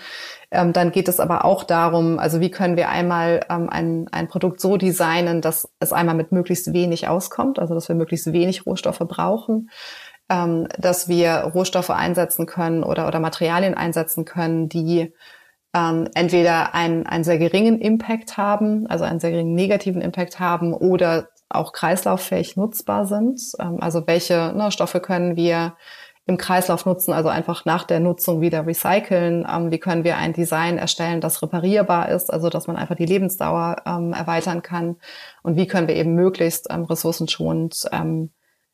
ähm, 0.52 0.73
dann 0.73 0.92
geht 0.92 1.09
es 1.09 1.19
aber 1.19 1.45
auch 1.45 1.64
darum, 1.64 2.21
also 2.21 2.40
wie 2.40 2.50
können 2.50 2.76
wir 2.76 2.88
einmal 2.88 3.40
ähm, 3.50 3.69
ein, 3.69 4.07
ein 4.12 4.28
Produkt 4.28 4.61
so 4.61 4.76
designen, 4.76 5.40
dass 5.40 5.69
es 5.81 5.92
einmal 5.92 6.14
mit 6.14 6.31
möglichst 6.31 6.73
wenig 6.73 7.09
auskommt, 7.09 7.59
also 7.59 7.75
dass 7.75 7.88
wir 7.88 7.97
möglichst 7.97 8.33
wenig 8.33 8.64
Rohstoffe 8.64 9.00
brauchen, 9.00 9.71
ähm, 10.28 10.69
dass 10.78 11.09
wir 11.09 11.50
Rohstoffe 11.54 11.90
einsetzen 11.90 12.47
können 12.47 12.85
oder, 12.85 13.09
oder 13.09 13.19
Materialien 13.19 13.75
einsetzen 13.75 14.25
können, 14.25 14.69
die 14.69 15.12
ähm, 15.75 16.09
entweder 16.14 16.75
einen, 16.75 17.07
einen 17.07 17.25
sehr 17.25 17.38
geringen 17.38 17.81
Impact 17.81 18.37
haben, 18.37 18.87
also 18.87 19.04
einen 19.04 19.21
sehr 19.21 19.31
geringen 19.31 19.54
negativen 19.54 20.02
Impact 20.02 20.38
haben 20.38 20.75
oder 20.75 21.28
auch 21.54 21.73
kreislauffähig 21.73 22.56
nutzbar 22.56 23.06
sind. 23.06 23.40
Ähm, 23.59 23.78
also 23.80 24.06
welche 24.06 24.52
ne, 24.54 24.71
Stoffe 24.73 25.00
können 25.00 25.37
wir 25.37 25.75
im 26.25 26.37
Kreislauf 26.37 26.87
nutzen, 26.87 27.12
also 27.12 27.28
einfach 27.28 27.64
nach 27.64 27.85
der 27.85 27.99
Nutzung 27.99 28.40
wieder 28.40 28.66
recyceln. 28.66 29.47
Ähm, 29.50 29.71
wie 29.71 29.78
können 29.78 30.04
wir 30.04 30.16
ein 30.16 30.32
Design 30.32 30.78
erstellen, 30.78 31.21
das 31.21 31.42
reparierbar 31.42 32.11
ist, 32.11 32.32
also 32.32 32.49
dass 32.49 32.66
man 32.66 32.76
einfach 32.76 32.94
die 32.94 33.06
Lebensdauer 33.06 33.82
ähm, 33.87 34.12
erweitern 34.12 34.62
kann. 34.62 34.97
Und 35.42 35.56
wie 35.56 35.66
können 35.66 35.88
wir 35.88 35.97
eben 35.97 36.14
möglichst 36.14 36.68
ähm, 36.71 36.85
ressourcenschonend 36.85 37.88
ähm, 37.92 38.30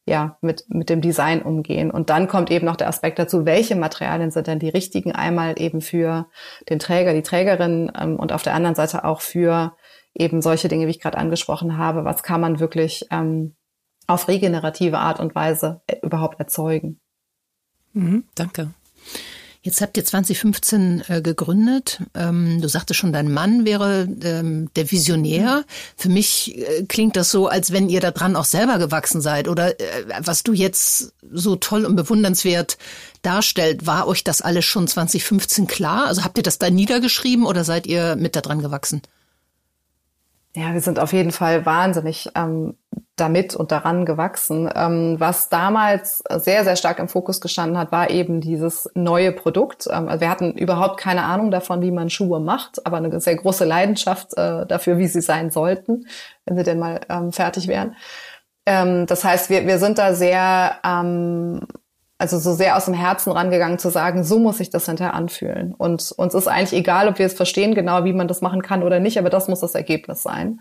ja, 0.09 0.39
mit, 0.41 0.65
mit 0.69 0.89
dem 0.89 1.01
Design 1.01 1.43
umgehen. 1.43 1.91
Und 1.91 2.11
dann 2.11 2.29
kommt 2.29 2.51
eben 2.51 2.65
noch 2.65 2.77
der 2.77 2.89
Aspekt 2.89 3.19
dazu, 3.19 3.45
welche 3.45 3.77
Materialien 3.77 4.31
sind 4.31 4.47
denn 4.47 4.59
die 4.59 4.71
richtigen, 4.71 5.13
einmal 5.13 5.61
eben 5.61 5.81
für 5.81 6.27
den 6.69 6.79
Träger, 6.79 7.13
die 7.13 7.23
Trägerin 7.23 7.93
ähm, 7.99 8.17
und 8.17 8.33
auf 8.33 8.43
der 8.43 8.55
anderen 8.55 8.75
Seite 8.75 9.05
auch 9.05 9.21
für 9.21 9.77
eben 10.19 10.43
solche 10.43 10.69
Dinge, 10.69 10.87
wie 10.87 10.91
ich 10.91 11.01
gerade 11.01 11.19
angesprochen 11.19 11.79
habe, 11.79 12.05
was 12.05 12.23
kann 12.23 12.41
man 12.41 12.61
wirklich 12.61 13.07
ähm, 13.11 13.55
auf 14.07 14.29
regenerative 14.29 14.99
Art 14.99 15.21
und 15.21 15.35
Weise 15.35 15.81
äh, 15.87 15.97
überhaupt 16.03 16.41
erzeugen. 16.41 17.01
Mhm, 17.93 18.25
danke. 18.35 18.71
Jetzt 19.61 19.81
habt 19.81 19.97
ihr 19.97 20.05
2015 20.05 21.03
äh, 21.09 21.21
gegründet. 21.21 22.01
Ähm, 22.15 22.61
du 22.63 22.69
sagtest 22.69 23.01
schon, 23.01 23.13
dein 23.13 23.31
Mann 23.31 23.67
wäre 23.67 24.09
ähm, 24.23 24.71
der 24.77 24.91
Visionär. 24.91 25.65
Für 25.97 26.09
mich 26.09 26.57
äh, 26.57 26.85
klingt 26.89 27.17
das 27.17 27.31
so, 27.31 27.49
als 27.49 27.73
wenn 27.73 27.89
ihr 27.89 28.01
daran 28.01 28.37
auch 28.37 28.45
selber 28.45 28.79
gewachsen 28.79 29.21
seid. 29.21 29.49
Oder 29.49 29.79
äh, 29.81 30.05
was 30.21 30.45
du 30.45 30.53
jetzt 30.53 31.13
so 31.33 31.57
toll 31.57 31.85
und 31.85 31.97
bewundernswert 31.97 32.79
darstellt, 33.23 33.85
war 33.85 34.07
euch 34.07 34.23
das 34.23 34.43
alles 34.43 34.65
schon 34.65 34.87
2015 34.87 35.67
klar? 35.67 36.07
Also 36.07 36.23
habt 36.23 36.39
ihr 36.39 36.45
das 36.45 36.59
da 36.59 36.71
niedergeschrieben 36.71 37.45
oder 37.45 37.65
seid 37.65 37.87
ihr 37.87 38.15
mit 38.15 38.37
daran 38.37 38.63
gewachsen? 38.63 39.03
Ja, 40.59 40.73
wir 40.75 40.81
sind 40.81 40.99
auf 40.99 41.13
jeden 41.13 41.31
Fall 41.31 41.67
wahnsinnig 41.67 42.31
ähm, 42.35 42.77
damit 43.15 43.55
und 43.55 43.71
daran 43.71 44.05
gewachsen. 44.05 44.69
Ähm, 44.75 45.15
was 45.21 45.49
damals 45.49 46.25
sehr, 46.29 46.65
sehr 46.65 46.75
stark 46.75 46.99
im 46.99 47.07
Fokus 47.07 47.41
gestanden 47.41 47.79
hat, 47.79 47.93
war 47.93 48.11
eben 48.11 48.41
dieses 48.41 48.91
neue 48.95 49.31
Produkt. 49.31 49.87
Ähm, 49.89 50.09
also 50.09 50.21
wir 50.21 50.29
hatten 50.29 50.55
überhaupt 50.55 50.99
keine 50.99 51.23
Ahnung 51.23 51.53
davon, 51.53 51.81
wie 51.81 51.93
man 51.93 52.11
Schuhe 52.11 52.41
macht, 52.41 52.85
aber 52.85 52.97
eine 52.97 53.21
sehr 53.21 53.37
große 53.37 53.65
Leidenschaft 53.65 54.37
äh, 54.37 54.67
dafür, 54.67 54.99
wie 54.99 55.07
sie 55.07 55.21
sein 55.21 55.51
sollten, 55.53 56.09
wenn 56.45 56.57
sie 56.57 56.65
denn 56.65 56.81
mal 56.81 57.03
ähm, 57.09 57.31
fertig 57.31 57.69
wären. 57.69 57.95
Ähm, 58.67 59.07
das 59.07 59.23
heißt, 59.23 59.51
wir, 59.51 59.65
wir 59.65 59.79
sind 59.79 59.97
da 59.99 60.13
sehr 60.13 60.73
ähm, 60.85 61.61
also 62.19 62.39
so 62.39 62.53
sehr 62.53 62.77
aus 62.77 62.87
dem 62.87 62.95
Herzen 62.95 63.31
rangegangen 63.31 63.79
zu 63.79 63.91
sagen, 63.91 64.25
so 64.25 64.41
muss 64.41 64.59
sich 64.59 64.71
das 64.71 64.87
hinterher 64.87 65.15
anfühlen. 65.15 65.73
Und 65.73 66.13
uns 66.17 66.35
ist 66.35 66.49
eigentlich 66.49 66.79
egal, 66.79 67.09
ob 67.09 67.19
wir 67.21 67.27
es 67.27 67.35
verstehen 67.35 67.75
genau, 67.75 68.05
wie 68.05 68.13
man 68.13 68.27
das 68.27 68.41
machen 68.41 68.61
kann 68.61 68.83
oder 68.83 68.99
nicht, 68.99 69.19
aber 69.19 69.31
das 69.31 69.47
muss 69.47 69.61
das 69.61 69.77
Ergebnis 69.77 70.25
sein. 70.25 70.61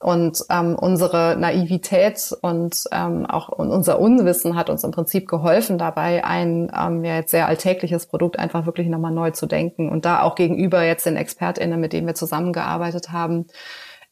Und 0.00 0.44
ähm, 0.48 0.76
unsere 0.76 1.36
Naivität 1.36 2.32
und 2.42 2.84
ähm, 2.92 3.26
auch 3.26 3.48
und 3.48 3.70
unser 3.70 3.98
Unwissen 3.98 4.56
hat 4.56 4.70
uns 4.70 4.84
im 4.84 4.92
Prinzip 4.92 5.28
geholfen 5.28 5.76
dabei, 5.76 6.24
ein 6.24 6.70
ähm, 6.76 7.04
ja 7.04 7.16
jetzt 7.16 7.32
sehr 7.32 7.48
alltägliches 7.48 8.06
Produkt 8.06 8.38
einfach 8.38 8.64
wirklich 8.64 8.86
nochmal 8.86 9.10
neu 9.10 9.32
zu 9.32 9.46
denken 9.46 9.88
und 9.88 10.04
da 10.04 10.22
auch 10.22 10.36
gegenüber 10.36 10.84
jetzt 10.84 11.04
den 11.04 11.16
ExpertInnen, 11.16 11.80
mit 11.80 11.92
denen 11.92 12.06
wir 12.06 12.14
zusammengearbeitet 12.14 13.10
haben, 13.10 13.46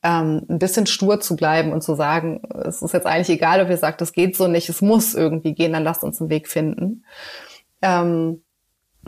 ähm, 0.06 0.46
ein 0.48 0.60
bisschen 0.60 0.86
stur 0.86 1.18
zu 1.18 1.34
bleiben 1.34 1.72
und 1.72 1.82
zu 1.82 1.96
sagen, 1.96 2.40
es 2.64 2.80
ist 2.80 2.94
jetzt 2.94 3.08
eigentlich 3.08 3.36
egal, 3.36 3.60
ob 3.60 3.68
ihr 3.68 3.76
sagt, 3.76 4.00
es 4.02 4.12
geht 4.12 4.36
so 4.36 4.46
nicht, 4.46 4.68
es 4.68 4.80
muss 4.80 5.14
irgendwie 5.14 5.52
gehen, 5.52 5.72
dann 5.72 5.82
lasst 5.82 6.04
uns 6.04 6.20
einen 6.20 6.30
Weg 6.30 6.46
finden. 6.46 7.04
Ähm, 7.82 8.44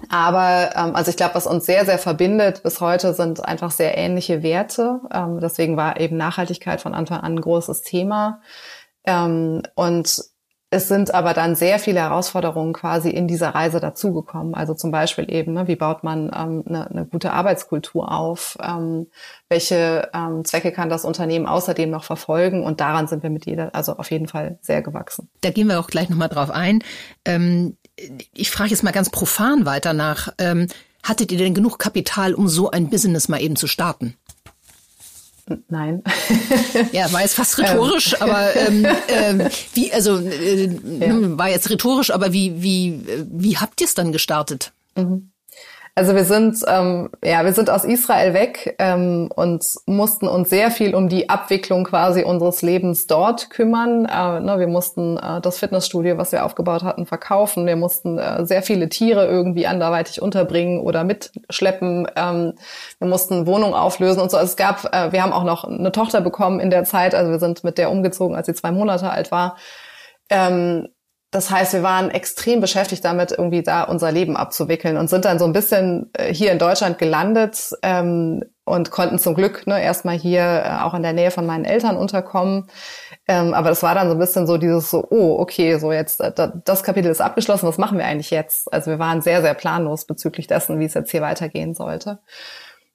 aber 0.09 0.71
ähm, 0.75 0.97
also 0.97 1.11
ich 1.11 1.17
glaube, 1.17 1.37
was 1.37 1.47
uns 1.47 1.67
sehr, 1.67 1.85
sehr 1.85 1.99
verbindet 1.99 2.65
bis 2.65 2.81
heute 2.81 3.15
sind 3.15 3.45
einfach 3.45 3.71
sehr 3.71 3.97
ähnliche 3.97 4.43
Werte. 4.43 5.01
Ähm, 5.13 5.39
deswegen 5.41 5.77
war 5.77 6.01
eben 6.01 6.17
Nachhaltigkeit 6.17 6.81
von 6.81 6.95
Anfang 6.95 7.21
an 7.21 7.35
ein 7.35 7.41
großes 7.41 7.83
Thema. 7.83 8.41
Ähm, 9.05 9.63
und 9.77 10.21
es 10.71 10.89
sind 10.89 11.15
aber 11.15 11.33
dann 11.33 11.55
sehr 11.55 11.79
viele 11.79 12.01
Herausforderungen 12.01 12.75
quasi 12.75 13.09
in 13.09 13.27
dieser 13.27 13.51
Reise 13.51 13.81
dazugekommen. 13.81 14.55
Also 14.55 14.75
zum 14.75 14.91
Beispiel 14.91 15.33
eben, 15.33 15.55
ne, 15.55 15.67
wie 15.67 15.77
baut 15.77 16.05
man 16.05 16.31
ähm, 16.35 16.63
eine, 16.67 16.91
eine 16.91 17.07
gute 17.07 17.33
Arbeitskultur 17.33 18.13
auf? 18.13 18.59
Ähm, 18.63 19.07
welche 19.49 20.11
ähm, 20.13 20.45
Zwecke 20.45 20.71
kann 20.71 20.91
das 20.91 21.07
Unternehmen 21.07 21.47
außerdem 21.47 21.89
noch 21.89 22.05
verfolgen? 22.05 22.65
Und 22.65 22.81
daran 22.81 23.09
sind 23.09 23.23
wir 23.23 23.31
mit 23.31 23.47
jeder, 23.47 23.75
also 23.75 23.97
auf 23.97 24.11
jeden 24.11 24.29
Fall 24.29 24.59
sehr 24.61 24.83
gewachsen. 24.83 25.31
Da 25.41 25.51
gehen 25.51 25.69
wir 25.69 25.81
auch 25.81 25.87
gleich 25.87 26.11
nochmal 26.11 26.29
drauf 26.29 26.51
ein. 26.51 26.85
Ähm, 27.25 27.79
ich 28.35 28.51
frage 28.51 28.71
jetzt 28.71 28.83
mal 28.83 28.93
ganz 28.93 29.09
profan 29.09 29.65
weiter 29.65 29.95
nach. 29.95 30.35
Ähm, 30.37 30.67
hattet 31.03 31.33
ihr 31.33 31.39
denn 31.39 31.55
genug 31.55 31.79
Kapital, 31.79 32.35
um 32.35 32.47
so 32.47 32.71
ein 32.71 32.91
Business 32.91 33.29
mal 33.29 33.41
eben 33.41 33.57
zu 33.57 33.69
starten? 33.69 34.17
Nein. 35.69 36.03
ja, 36.93 37.13
war 37.13 37.23
jetzt 37.23 37.35
fast 37.35 37.59
rhetorisch, 37.59 38.15
ähm. 38.15 38.23
aber 38.23 38.57
ähm, 38.57 38.85
äh, 39.09 39.51
wie, 39.75 39.93
also 39.93 40.19
äh, 40.19 40.67
ja. 40.67 41.39
war 41.39 41.49
jetzt 41.49 41.71
rhetorisch, 41.71 42.11
aber 42.11 42.33
wie, 42.33 42.63
wie, 42.63 43.03
wie 43.31 43.59
habt 43.59 43.81
ihr 43.81 43.87
es 43.87 43.95
dann 43.95 44.13
gestartet? 44.13 44.73
Mhm. 44.97 45.31
Also 45.99 46.15
wir 46.15 46.23
sind, 46.23 46.61
ähm, 46.69 47.11
ja, 47.25 47.45
wir 47.45 47.53
sind 47.53 47.71
aus 47.71 47.85
Israel 47.85 48.33
weg 48.33 48.77
ähm, 48.79 49.29
und 49.35 49.65
mussten 49.87 50.29
uns 50.29 50.49
sehr 50.49 50.71
viel 50.71 50.95
um 50.95 51.09
die 51.09 51.29
Abwicklung 51.29 51.83
quasi 51.83 52.23
unseres 52.23 52.63
Lebens 52.63 53.09
dort 53.09 53.51
kümmern. 53.51 54.05
Äh, 54.05 54.39
ne, 54.39 54.61
wir 54.61 54.69
mussten 54.69 55.17
äh, 55.17 55.41
das 55.41 55.59
Fitnessstudio, 55.59 56.17
was 56.17 56.31
wir 56.31 56.45
aufgebaut 56.45 56.85
hatten, 56.85 57.05
verkaufen. 57.05 57.67
Wir 57.67 57.75
mussten 57.75 58.17
äh, 58.17 58.47
sehr 58.47 58.63
viele 58.63 58.89
Tiere 58.89 59.27
irgendwie 59.27 59.67
anderweitig 59.67 60.23
unterbringen 60.23 60.79
oder 60.79 61.03
mitschleppen. 61.03 62.07
Ähm, 62.15 62.53
wir 63.01 63.09
mussten 63.09 63.49
Wohnung 63.49 63.75
auflösen 63.75 64.21
und 64.21 64.31
so. 64.31 64.37
Also 64.37 64.51
es 64.51 64.57
gab, 64.57 64.95
äh, 64.95 65.11
wir 65.11 65.25
haben 65.25 65.33
auch 65.33 65.43
noch 65.43 65.65
eine 65.65 65.91
Tochter 65.91 66.21
bekommen 66.21 66.61
in 66.61 66.71
der 66.71 66.85
Zeit. 66.85 67.13
Also 67.17 67.33
wir 67.33 67.41
sind 67.41 67.65
mit 67.65 67.77
der 67.77 67.91
umgezogen, 67.91 68.37
als 68.37 68.47
sie 68.47 68.55
zwei 68.55 68.71
Monate 68.71 69.11
alt 69.11 69.33
war. 69.33 69.57
Ähm, 70.31 70.87
das 71.31 71.51
heißt, 71.51 71.75
wir 71.75 71.83
waren 71.83 72.11
extrem 72.11 72.61
beschäftigt 72.61 73.05
damit, 73.05 73.33
irgendwie 73.33 73.63
da 73.63 73.83
unser 73.83 74.11
Leben 74.11 74.35
abzuwickeln 74.35 74.97
und 74.97 75.11
sind 75.11 75.27
dann 75.27 75.39
so 75.39 75.45
ein 75.45 75.53
bisschen 75.53 76.11
äh, 76.15 76.33
hier 76.33 76.53
in 76.53 76.59
Deutschland 76.59 76.97
gelandet 76.97 77.73
ähm, 77.83 78.45
und 78.65 78.91
konnten 78.91 79.19
zum 79.19 79.35
Glück 79.35 79.67
ne, 79.67 79.83
erstmal 79.83 80.17
hier 80.17 80.41
äh, 80.41 80.83
auch 80.83 80.95
in 80.95 81.03
der 81.03 81.13
Nähe 81.13 81.31
von 81.31 81.45
meinen 81.45 81.67
Eltern 81.67 81.99
unterkommen. 81.99 82.69
Ähm, 83.27 83.53
aber 83.53 83.69
das 83.69 83.83
war 83.83 83.95
dann 83.95 84.09
so 84.09 84.15
ein 84.15 84.19
bisschen 84.19 84.47
so 84.47 84.57
dieses 84.57 84.91
so, 84.91 85.07
oh, 85.11 85.39
okay, 85.39 85.79
so 85.79 85.93
jetzt, 85.93 86.21
äh, 86.21 86.33
das 86.65 86.83
Kapitel 86.83 87.11
ist 87.11 87.21
abgeschlossen, 87.21 87.69
was 87.69 87.77
machen 87.77 87.99
wir 87.99 88.07
eigentlich 88.07 88.31
jetzt? 88.31 88.73
Also 88.73 88.91
wir 88.91 88.99
waren 88.99 89.21
sehr, 89.21 89.43
sehr 89.43 89.55
planlos 89.55 90.07
bezüglich 90.07 90.47
dessen, 90.47 90.79
wie 90.81 90.87
es 90.87 90.95
jetzt 90.95 91.11
hier 91.11 91.21
weitergehen 91.21 91.75
sollte. 91.75 92.21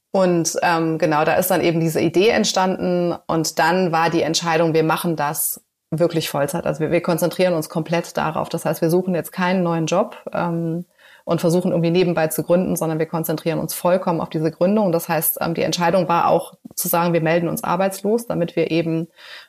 Und 0.10 0.58
ähm, 0.64 0.98
genau, 0.98 1.24
da 1.24 1.36
ist 1.36 1.52
dann 1.52 1.62
eben 1.62 1.80
diese 1.80 2.00
Idee 2.00 2.30
entstanden 2.30 3.16
und 3.28 3.60
dann 3.60 3.92
war 3.92 4.10
die 4.10 4.22
Entscheidung, 4.24 4.74
wir 4.74 4.84
machen 4.84 5.16
das 5.16 5.62
wirklich 6.00 6.30
Vollzeit. 6.30 6.66
Also 6.66 6.82
wir, 6.82 6.92
wir 6.92 7.02
konzentrieren 7.02 7.54
uns 7.54 7.70
komplett 7.70 8.16
darauf. 8.18 8.50
Das 8.50 8.66
heißt, 8.66 8.82
wir 8.82 8.90
suchen 8.90 9.16
jetzt 9.16 9.32
keinen 9.32 9.64
neuen 9.64 9.86
Job. 9.86 10.18
Ähm, 10.34 10.86
und 11.26 11.40
versuchen 11.40 11.72
irgendwie 11.72 11.92
nebenbei 11.92 12.28
zu 12.28 12.44
gründen, 12.44 12.76
sondern 12.76 13.00
wir 13.00 13.06
konzentrieren 13.06 13.60
uns 13.60 13.74
vollkommen 13.74 14.20
auf 14.20 14.30
diese 14.30 14.52
Gründung. 14.52 14.92
Das 14.92 15.08
heißt, 15.08 15.38
ähm, 15.42 15.54
die 15.54 15.62
Entscheidung 15.62 16.10
war 16.10 16.28
auch 16.28 16.54
zu 16.76 16.88
sagen, 16.88 17.14
wir 17.14 17.22
melden 17.22 17.48
uns 17.48 17.64
arbeitslos, 17.64 18.28
damit 18.28 18.56
wir 18.56 18.72
eben 18.72 19.08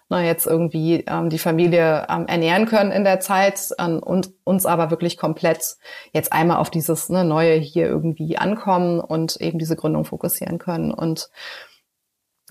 na, 0.09 0.23
jetzt 0.23 0.47
irgendwie 0.47 1.05
ähm, 1.07 1.31
die 1.31 1.39
Familie 1.39 2.07
ähm, 2.09 2.27
ernähren 2.27 2.67
können 2.67 2.93
in 2.93 3.05
der 3.05 3.21
Zeit 3.21 3.71
ähm, 3.79 3.99
und 3.99 4.31
uns 4.45 4.67
aber 4.67 4.91
wirklich 4.91 5.17
komplett 5.17 5.77
jetzt 6.13 6.33
einmal 6.33 6.59
auf 6.59 6.71
dieses 6.71 7.09
ne, 7.09 7.25
Neue 7.25 7.55
hier 7.55 7.87
irgendwie 7.87 8.39
ankommen 8.39 9.01
und 9.01 9.41
eben 9.41 9.59
diese 9.59 9.77
Gründung 9.77 10.05
fokussieren 10.05 10.59
können. 10.59 10.93
Und 10.93 11.31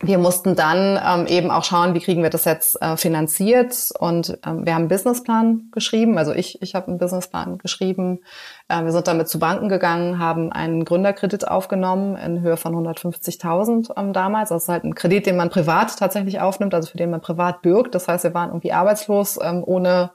wir 0.01 0.17
mussten 0.17 0.55
dann 0.55 0.99
ähm, 1.05 1.27
eben 1.27 1.51
auch 1.51 1.63
schauen, 1.63 1.93
wie 1.93 1.99
kriegen 1.99 2.23
wir 2.23 2.31
das 2.31 2.45
jetzt 2.45 2.81
äh, 2.81 2.97
finanziert. 2.97 3.89
Und 3.99 4.39
ähm, 4.45 4.65
wir 4.65 4.73
haben 4.73 4.81
einen 4.81 4.87
Businessplan 4.87 5.69
geschrieben. 5.71 6.17
Also 6.17 6.33
ich, 6.33 6.61
ich 6.61 6.73
habe 6.73 6.87
einen 6.87 6.97
Businessplan 6.97 7.59
geschrieben. 7.59 8.19
Äh, 8.67 8.83
wir 8.83 8.91
sind 8.91 9.07
damit 9.07 9.29
zu 9.29 9.39
Banken 9.39 9.69
gegangen, 9.69 10.17
haben 10.17 10.51
einen 10.51 10.83
Gründerkredit 10.83 11.47
aufgenommen 11.47 12.15
in 12.17 12.41
Höhe 12.41 12.57
von 12.57 12.73
150.000 12.73 13.91
ähm, 13.95 14.13
damals. 14.13 14.49
Das 14.49 14.63
ist 14.63 14.69
halt 14.69 14.83
ein 14.83 14.95
Kredit, 14.95 15.27
den 15.27 15.37
man 15.37 15.49
privat 15.49 15.97
tatsächlich 15.97 16.41
aufnimmt, 16.41 16.73
also 16.73 16.89
für 16.89 16.97
den 16.97 17.11
man 17.11 17.21
privat 17.21 17.61
bürgt. 17.61 17.93
Das 17.93 18.07
heißt, 18.07 18.23
wir 18.23 18.33
waren 18.33 18.49
irgendwie 18.49 18.73
arbeitslos, 18.73 19.39
ähm, 19.41 19.63
ohne 19.63 20.11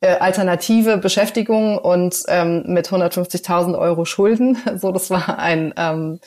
äh, 0.00 0.16
alternative 0.16 0.96
Beschäftigung 0.96 1.76
und 1.76 2.22
ähm, 2.28 2.64
mit 2.66 2.88
150.000 2.88 3.78
Euro 3.78 4.04
Schulden. 4.06 4.56
So, 4.80 4.92
das 4.92 5.10
war 5.10 5.38
ein 5.38 5.74
ähm, 5.76 6.20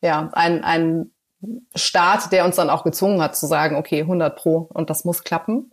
ja 0.00 0.30
ein 0.32 0.64
ein 0.64 1.10
Staat, 1.74 2.32
der 2.32 2.44
uns 2.44 2.56
dann 2.56 2.70
auch 2.70 2.84
gezwungen 2.84 3.22
hat 3.22 3.36
zu 3.36 3.46
sagen, 3.46 3.76
okay, 3.76 4.00
100 4.00 4.36
pro 4.36 4.68
und 4.72 4.90
das 4.90 5.04
muss 5.04 5.24
klappen. 5.24 5.72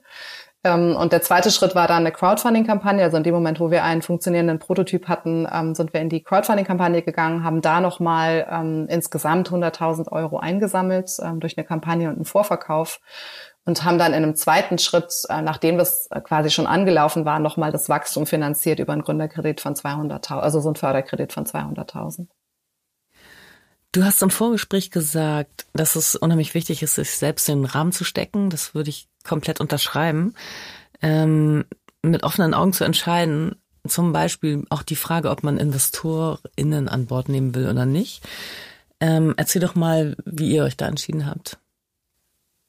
Ähm, 0.63 0.95
und 0.95 1.13
der 1.13 1.21
zweite 1.21 1.51
Schritt 1.51 1.75
war 1.75 1.87
dann 1.87 1.99
eine 1.99 2.11
Crowdfunding-Kampagne. 2.11 3.03
Also 3.03 3.17
in 3.17 3.23
dem 3.23 3.35
Moment, 3.35 3.59
wo 3.59 3.69
wir 3.69 3.83
einen 3.83 4.01
funktionierenden 4.01 4.59
Prototyp 4.59 5.07
hatten, 5.07 5.47
ähm, 5.51 5.75
sind 5.75 5.93
wir 5.93 6.01
in 6.01 6.09
die 6.09 6.23
Crowdfunding-Kampagne 6.23 7.03
gegangen, 7.03 7.43
haben 7.43 7.61
da 7.61 7.81
nochmal 7.81 8.47
ähm, 8.49 8.87
insgesamt 8.89 9.49
100.000 9.49 10.11
Euro 10.11 10.37
eingesammelt 10.37 11.11
durch 11.35 11.57
eine 11.57 11.65
Kampagne 11.65 12.09
und 12.09 12.15
einen 12.15 12.25
Vorverkauf 12.25 12.99
und 13.65 13.83
haben 13.83 13.97
dann 13.99 14.13
in 14.13 14.23
einem 14.23 14.35
zweiten 14.35 14.77
Schritt, 14.77 15.23
äh, 15.29 15.41
nachdem 15.41 15.77
das 15.77 16.09
quasi 16.23 16.49
schon 16.49 16.67
angelaufen 16.67 17.25
war, 17.25 17.39
nochmal 17.39 17.71
das 17.71 17.87
Wachstum 17.89 18.25
finanziert 18.25 18.79
über 18.79 18.93
einen 18.93 19.03
Gründerkredit 19.03 19.61
von 19.61 19.75
200.000, 19.75 20.39
also 20.39 20.59
so 20.61 20.69
ein 20.69 20.75
Förderkredit 20.75 21.33
von 21.33 21.45
200.000. 21.45 22.27
Du 23.95 24.03
hast 24.03 24.21
im 24.21 24.29
Vorgespräch 24.29 24.91
gesagt, 24.91 25.67
dass 25.71 25.95
es 25.95 26.17
unheimlich 26.17 26.53
wichtig 26.53 26.83
ist, 26.83 26.95
sich 26.95 27.11
selbst 27.11 27.47
in 27.47 27.59
den 27.59 27.65
Rahmen 27.65 27.93
zu 27.93 28.03
stecken. 28.03 28.49
Das 28.49 28.75
würde 28.75 28.89
ich 28.89 29.07
komplett 29.23 29.61
unterschreiben. 29.61 30.35
Ähm, 31.01 31.63
mit 32.01 32.23
offenen 32.23 32.53
Augen 32.53 32.73
zu 32.73 32.83
entscheiden, 32.83 33.55
zum 33.87 34.11
Beispiel 34.11 34.65
auch 34.69 34.83
die 34.83 34.97
Frage, 34.97 35.29
ob 35.29 35.43
man 35.43 35.57
InvestorInnen 35.57 36.89
an 36.89 37.05
Bord 37.05 37.29
nehmen 37.29 37.55
will 37.55 37.69
oder 37.69 37.85
nicht. 37.85 38.21
Ähm, 38.99 39.33
erzähl 39.37 39.61
doch 39.61 39.75
mal, 39.75 40.17
wie 40.25 40.53
ihr 40.53 40.65
euch 40.65 40.75
da 40.75 40.89
entschieden 40.89 41.25
habt. 41.25 41.57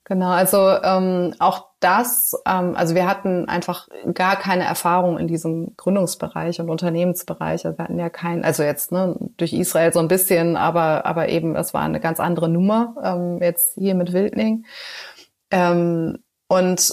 Genau, 0.09 0.31
also 0.31 0.69
ähm, 0.85 1.35
auch 1.41 1.67
das, 1.81 2.41
ähm, 2.47 2.77
also 2.77 2.95
wir 2.95 3.09
hatten 3.09 3.49
einfach 3.49 3.89
gar 4.15 4.37
keine 4.37 4.63
Erfahrung 4.63 5.19
in 5.19 5.27
diesem 5.27 5.77
Gründungsbereich 5.77 6.61
und 6.61 6.71
Unternehmensbereich. 6.71 7.67
Also 7.67 7.77
wir 7.77 7.83
hatten 7.83 7.99
ja 7.99 8.09
kein, 8.09 8.45
also 8.45 8.63
jetzt 8.63 8.93
ne, 8.93 9.17
durch 9.37 9.53
Israel 9.53 9.93
so 9.93 9.99
ein 9.99 10.07
bisschen, 10.07 10.57
aber 10.57 11.07
aber 11.07 11.29
eben 11.29 11.57
es 11.57 11.75
war 11.75 11.83
eine 11.83 11.99
ganz 11.99 12.21
andere 12.21 12.49
Nummer 12.49 12.95
ähm, 13.03 13.43
jetzt 13.43 13.75
hier 13.75 13.97
mit 13.97 14.13
Wildning. 14.13 14.65
Ähm, 15.51 16.19
und 16.47 16.93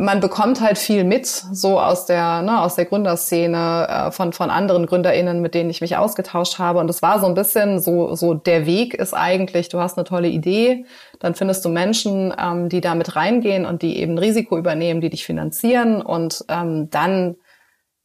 man 0.00 0.20
bekommt 0.20 0.62
halt 0.62 0.78
viel 0.78 1.04
mit, 1.04 1.26
so 1.26 1.78
aus 1.78 2.06
der, 2.06 2.40
ne, 2.40 2.62
aus 2.62 2.74
der 2.74 2.86
Gründerszene, 2.86 3.86
äh, 3.88 4.10
von, 4.10 4.32
von 4.32 4.48
anderen 4.48 4.86
GründerInnen, 4.86 5.42
mit 5.42 5.54
denen 5.54 5.68
ich 5.68 5.82
mich 5.82 5.98
ausgetauscht 5.98 6.58
habe. 6.58 6.78
Und 6.78 6.88
es 6.88 7.02
war 7.02 7.20
so 7.20 7.26
ein 7.26 7.34
bisschen 7.34 7.80
so, 7.80 8.14
so 8.14 8.32
der 8.32 8.64
Weg 8.64 8.94
ist 8.94 9.12
eigentlich, 9.12 9.68
du 9.68 9.78
hast 9.78 9.98
eine 9.98 10.04
tolle 10.04 10.28
Idee, 10.28 10.86
dann 11.18 11.34
findest 11.34 11.66
du 11.66 11.68
Menschen, 11.68 12.34
ähm, 12.38 12.70
die 12.70 12.80
da 12.80 12.94
mit 12.94 13.14
reingehen 13.14 13.66
und 13.66 13.82
die 13.82 13.98
eben 13.98 14.16
Risiko 14.16 14.56
übernehmen, 14.56 15.02
die 15.02 15.10
dich 15.10 15.26
finanzieren. 15.26 16.00
Und 16.00 16.46
ähm, 16.48 16.88
dann 16.88 17.36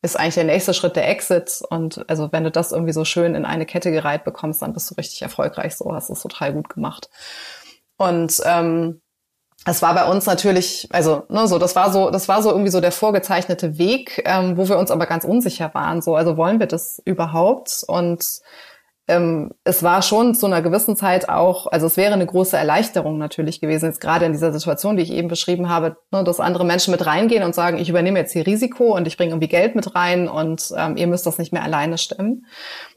ist 0.02 0.20
eigentlich 0.20 0.36
der 0.36 0.44
nächste 0.44 0.74
Schritt 0.74 0.98
der 0.98 1.10
Exit. 1.10 1.62
Und 1.70 2.04
also 2.10 2.30
wenn 2.34 2.44
du 2.44 2.52
das 2.52 2.74
irgendwie 2.74 2.94
so 2.94 3.06
schön 3.06 3.36
in 3.36 3.46
eine 3.46 3.66
Kette 3.66 3.92
gereiht 3.92 4.26
bekommst, 4.26 4.62
dann 4.62 4.74
bist 4.74 4.92
du 4.92 4.96
richtig 4.96 5.22
erfolgreich. 5.22 5.78
So 5.78 5.94
hast 5.94 6.10
du 6.10 6.14
es 6.14 6.22
total 6.22 6.52
gut 6.52 6.68
gemacht. 6.68 7.10
Und 7.96 8.42
ähm, 8.44 9.02
es 9.66 9.82
war 9.82 9.96
bei 9.96 10.06
uns 10.06 10.28
natürlich, 10.28 10.88
also 10.92 11.24
ne, 11.28 11.48
so, 11.48 11.58
das 11.58 11.76
war 11.76 11.92
so, 11.92 12.12
das 12.12 12.28
war 12.28 12.44
so 12.44 12.52
irgendwie 12.52 12.70
so 12.70 12.82
der 12.82 12.92
vorgezeichnete 12.92 13.80
Weg, 13.80 14.22
ähm, 14.26 14.58
wo 14.58 14.70
wir 14.70 14.78
uns 14.78 14.92
aber 14.92 15.08
ganz 15.08 15.26
unsicher 15.26 15.74
waren. 15.74 16.02
So, 16.04 16.16
also 16.16 16.38
wollen 16.38 16.60
wir 16.60 16.68
das 16.68 17.02
überhaupt? 17.04 17.84
Und 17.88 18.42
ähm, 19.08 19.52
es 19.64 19.84
war 19.84 20.02
schon 20.02 20.34
zu 20.36 20.48
einer 20.48 20.62
gewissen 20.62 20.96
Zeit 20.96 21.30
auch, 21.30 21.68
also 21.68 21.86
es 21.86 21.98
wäre 21.98 22.14
eine 22.14 22.26
große 22.26 22.58
Erleichterung 22.58 23.18
natürlich 23.18 23.60
gewesen, 23.60 23.86
jetzt 23.86 24.02
gerade 24.02 24.26
in 24.26 24.32
dieser 24.32 24.52
Situation, 24.52 24.98
die 24.98 25.04
ich 25.04 25.12
eben 25.12 25.28
beschrieben 25.28 25.70
habe, 25.70 25.98
ne, 26.12 26.24
dass 26.24 26.40
andere 26.40 26.66
Menschen 26.66 26.92
mit 26.92 27.06
reingehen 27.06 27.44
und 27.44 27.54
sagen, 27.54 27.78
ich 27.78 27.90
übernehme 27.90 28.20
jetzt 28.20 28.34
hier 28.34 28.46
Risiko 28.46 28.96
und 28.96 29.08
ich 29.08 29.18
bringe 29.18 29.32
irgendwie 29.32 29.48
Geld 29.48 29.76
mit 29.76 29.96
rein 29.96 30.28
und 30.28 30.72
ähm, 30.76 30.98
ihr 30.98 31.08
müsst 31.08 31.26
das 31.26 31.38
nicht 31.40 31.54
mehr 31.54 31.64
alleine 31.64 31.98
stemmen. 31.98 32.46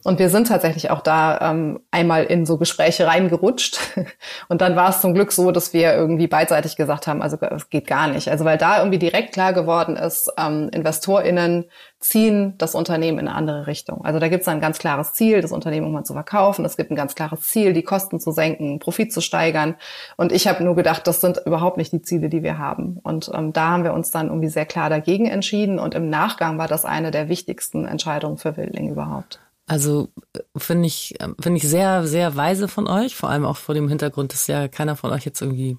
Und 0.04 0.20
wir 0.20 0.30
sind 0.30 0.46
tatsächlich 0.46 0.90
auch 0.90 1.00
da 1.00 1.50
ähm, 1.50 1.80
einmal 1.90 2.24
in 2.24 2.46
so 2.46 2.56
Gespräche 2.56 3.08
reingerutscht. 3.08 3.80
Und 4.48 4.60
dann 4.60 4.76
war 4.76 4.90
es 4.90 5.00
zum 5.00 5.12
Glück 5.12 5.32
so, 5.32 5.50
dass 5.50 5.72
wir 5.72 5.92
irgendwie 5.92 6.28
beidseitig 6.28 6.76
gesagt 6.76 7.08
haben, 7.08 7.20
also 7.20 7.36
es 7.36 7.68
geht 7.68 7.88
gar 7.88 8.06
nicht. 8.06 8.30
Also 8.30 8.44
weil 8.44 8.58
da 8.58 8.78
irgendwie 8.78 9.00
direkt 9.00 9.32
klar 9.32 9.52
geworden 9.52 9.96
ist, 9.96 10.30
ähm, 10.38 10.70
InvestorInnen 10.72 11.64
ziehen 11.98 12.54
das 12.58 12.76
Unternehmen 12.76 13.18
in 13.18 13.26
eine 13.26 13.36
andere 13.36 13.66
Richtung. 13.66 14.04
Also 14.04 14.20
da 14.20 14.28
gibt 14.28 14.42
es 14.42 14.48
ein 14.48 14.60
ganz 14.60 14.78
klares 14.78 15.14
Ziel, 15.14 15.40
das 15.40 15.50
Unternehmen 15.50 15.86
irgendwann 15.86 16.04
zu 16.04 16.12
verkaufen. 16.12 16.64
Es 16.64 16.76
gibt 16.76 16.92
ein 16.92 16.96
ganz 16.96 17.16
klares 17.16 17.42
Ziel, 17.42 17.72
die 17.72 17.82
Kosten 17.82 18.20
zu 18.20 18.30
senken, 18.30 18.78
Profit 18.78 19.12
zu 19.12 19.20
steigern. 19.20 19.74
Und 20.16 20.30
ich 20.30 20.46
habe 20.46 20.62
nur 20.62 20.76
gedacht, 20.76 21.08
das 21.08 21.20
sind 21.20 21.42
überhaupt 21.44 21.76
nicht 21.76 21.92
die 21.92 22.02
Ziele, 22.02 22.28
die 22.28 22.44
wir 22.44 22.56
haben. 22.56 23.00
Und 23.02 23.32
ähm, 23.34 23.52
da 23.52 23.70
haben 23.70 23.82
wir 23.82 23.94
uns 23.94 24.12
dann 24.12 24.28
irgendwie 24.28 24.48
sehr 24.48 24.66
klar 24.66 24.90
dagegen 24.90 25.26
entschieden. 25.26 25.80
Und 25.80 25.96
im 25.96 26.08
Nachgang 26.08 26.56
war 26.56 26.68
das 26.68 26.84
eine 26.84 27.10
der 27.10 27.28
wichtigsten 27.28 27.84
Entscheidungen 27.84 28.38
für 28.38 28.56
Wildling 28.56 28.88
überhaupt. 28.88 29.40
Also 29.68 30.08
äh, 30.34 30.40
finde 30.56 30.86
ich, 30.86 31.14
finde 31.40 31.58
ich 31.58 31.68
sehr, 31.68 32.06
sehr 32.06 32.34
weise 32.34 32.66
von 32.66 32.88
euch, 32.88 33.14
vor 33.14 33.30
allem 33.30 33.44
auch 33.44 33.58
vor 33.58 33.74
dem 33.74 33.88
Hintergrund, 33.88 34.32
dass 34.32 34.46
ja 34.46 34.66
keiner 34.66 34.96
von 34.96 35.12
euch 35.12 35.24
jetzt 35.24 35.40
irgendwie 35.40 35.76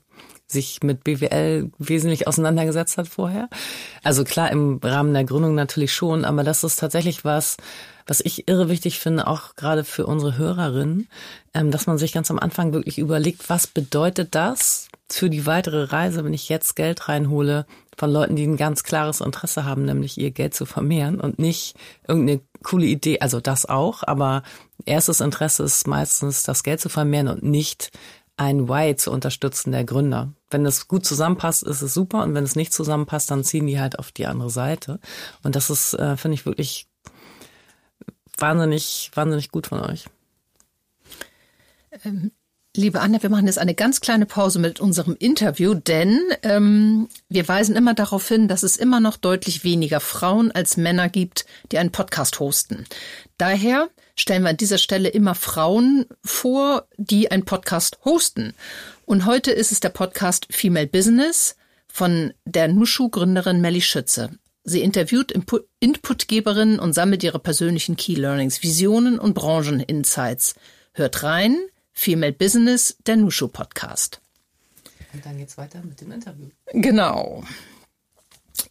sich 0.48 0.82
mit 0.82 1.04
BWL 1.04 1.72
wesentlich 1.78 2.28
auseinandergesetzt 2.28 2.98
hat 2.98 3.08
vorher. 3.08 3.50
Also 4.04 4.24
klar, 4.24 4.52
im 4.52 4.80
Rahmen 4.82 5.14
der 5.14 5.24
Gründung 5.24 5.56
natürlich 5.56 5.94
schon, 5.94 6.26
aber 6.26 6.44
das 6.44 6.64
ist 6.64 6.78
tatsächlich 6.78 7.24
was, 7.26 7.58
was 8.08 8.20
ich 8.22 8.48
irre 8.48 8.70
wichtig 8.70 9.00
finde, 9.00 9.28
auch 9.28 9.56
gerade 9.56 9.84
für 9.84 10.06
unsere 10.06 10.38
Hörerinnen, 10.38 11.08
ähm, 11.54 11.72
dass 11.72 11.88
man 11.88 11.98
sich 11.98 12.14
ganz 12.14 12.32
am 12.32 12.40
Anfang 12.40 12.74
wirklich 12.74 12.98
überlegt, 12.98 13.50
was 13.50 13.68
bedeutet 13.68 14.34
das 14.34 14.88
für 15.12 15.30
die 15.30 15.46
weitere 15.46 15.84
Reise, 15.84 16.24
wenn 16.24 16.34
ich 16.34 16.50
jetzt 16.50 16.76
Geld 16.76 17.08
reinhole 17.08 17.66
von 17.98 18.12
Leuten, 18.12 18.36
die 18.36 18.46
ein 18.46 18.58
ganz 18.58 18.84
klares 18.84 19.22
Interesse 19.22 19.66
haben, 19.66 19.86
nämlich 19.86 20.18
ihr 20.18 20.32
Geld 20.32 20.54
zu 20.54 20.66
vermehren 20.66 21.20
und 21.20 21.38
nicht 21.38 21.76
irgendeine 22.08 22.42
coole 22.64 22.86
Idee, 22.86 23.20
also 23.20 23.40
das 23.40 23.66
auch, 23.66 24.04
aber 24.04 24.44
erstes 24.86 25.22
Interesse 25.22 25.64
ist 25.64 25.88
meistens 25.88 26.44
das 26.44 26.64
Geld 26.64 26.82
zu 26.82 26.90
vermehren 26.90 27.28
und 27.28 27.44
nicht 27.44 27.92
ein 28.38 28.70
Why 28.70 28.96
zu 28.96 29.12
unterstützen 29.12 29.72
der 29.72 29.84
Gründer. 29.84 30.34
Wenn 30.50 30.64
das 30.64 30.88
gut 30.88 31.06
zusammenpasst, 31.06 31.64
ist 31.64 31.82
es 31.82 31.94
super 31.94 32.24
und 32.24 32.34
wenn 32.34 32.46
es 32.46 32.56
nicht 32.56 32.72
zusammenpasst, 32.72 33.30
dann 33.30 33.44
ziehen 33.44 33.68
die 33.68 33.80
halt 33.80 34.00
auf 34.00 34.12
die 34.12 34.28
andere 34.28 34.50
Seite. 34.50 35.00
Und 35.44 35.56
das 35.56 35.70
ist, 35.70 35.94
äh, 35.96 36.16
finde 36.16 36.36
ich, 36.36 36.46
wirklich 36.46 36.88
wahnsinnig, 38.38 39.12
wahnsinnig 39.14 39.52
gut 39.52 39.68
von 39.68 39.82
euch. 39.82 40.06
Ähm, 42.04 42.32
liebe 42.80 43.02
Anne, 43.02 43.22
wir 43.22 43.30
machen 43.30 43.46
jetzt 43.46 43.60
eine 43.60 43.76
ganz 43.76 44.00
kleine 44.00 44.26
Pause 44.26 44.58
mit 44.58 44.80
unserem 44.80 45.16
Interview, 45.20 45.74
denn 45.74 46.22
ähm, 46.44 47.10
wir 47.28 47.48
weisen 47.48 47.76
immer 47.76 47.94
darauf 47.94 48.28
hin, 48.28 48.48
dass 48.48 48.64
es 48.64 48.78
immer 48.78 49.02
noch 49.02 49.18
deutlich 49.18 49.64
weniger 49.64 50.00
Frauen 50.00 50.52
als 50.52 50.78
Männer 50.78 51.10
gibt, 51.10 51.46
die 51.72 51.78
einen 51.78 51.92
Podcast 51.92 52.40
hosten. 52.40 52.86
Daher 53.38 53.90
stellen 54.16 54.44
wir 54.44 54.50
an 54.50 54.58
dieser 54.58 54.78
Stelle 54.78 55.10
immer 55.10 55.36
Frauen 55.36 56.06
vor, 56.24 56.88
die 56.98 57.30
einen 57.30 57.44
Podcast 57.44 58.00
hosten. 58.06 58.54
Und 59.06 59.26
heute 59.26 59.52
ist 59.52 59.72
es 59.72 59.82
der 59.82 59.90
Podcast 59.90 60.48
Female 60.50 60.88
Business 60.88 61.58
von 61.88 62.34
der 62.46 62.70
Nushu-Gründerin 62.70 63.60
Melly 63.60 63.82
Schütze. 63.82 64.30
Sie 64.64 64.82
interviewt 64.82 65.34
Inputgeberinnen 65.80 66.80
und 66.80 66.94
sammelt 66.94 67.24
ihre 67.24 67.40
persönlichen 67.40 67.98
Key 67.98 68.16
Learnings, 68.16 68.64
Visionen 68.64 69.20
und 69.20 69.34
Brancheninsights. 69.34 70.56
Hört 70.94 71.24
rein, 71.24 71.58
Female 72.00 72.32
Business, 72.32 72.96
der 73.08 73.18
Nushu 73.18 73.50
Podcast. 73.50 74.22
Und 75.14 75.26
dann 75.26 75.38
geht's 75.38 75.58
weiter 75.58 75.82
mit 75.84 76.00
dem 76.00 76.14
Interview. 76.14 76.48
Genau. 76.72 77.44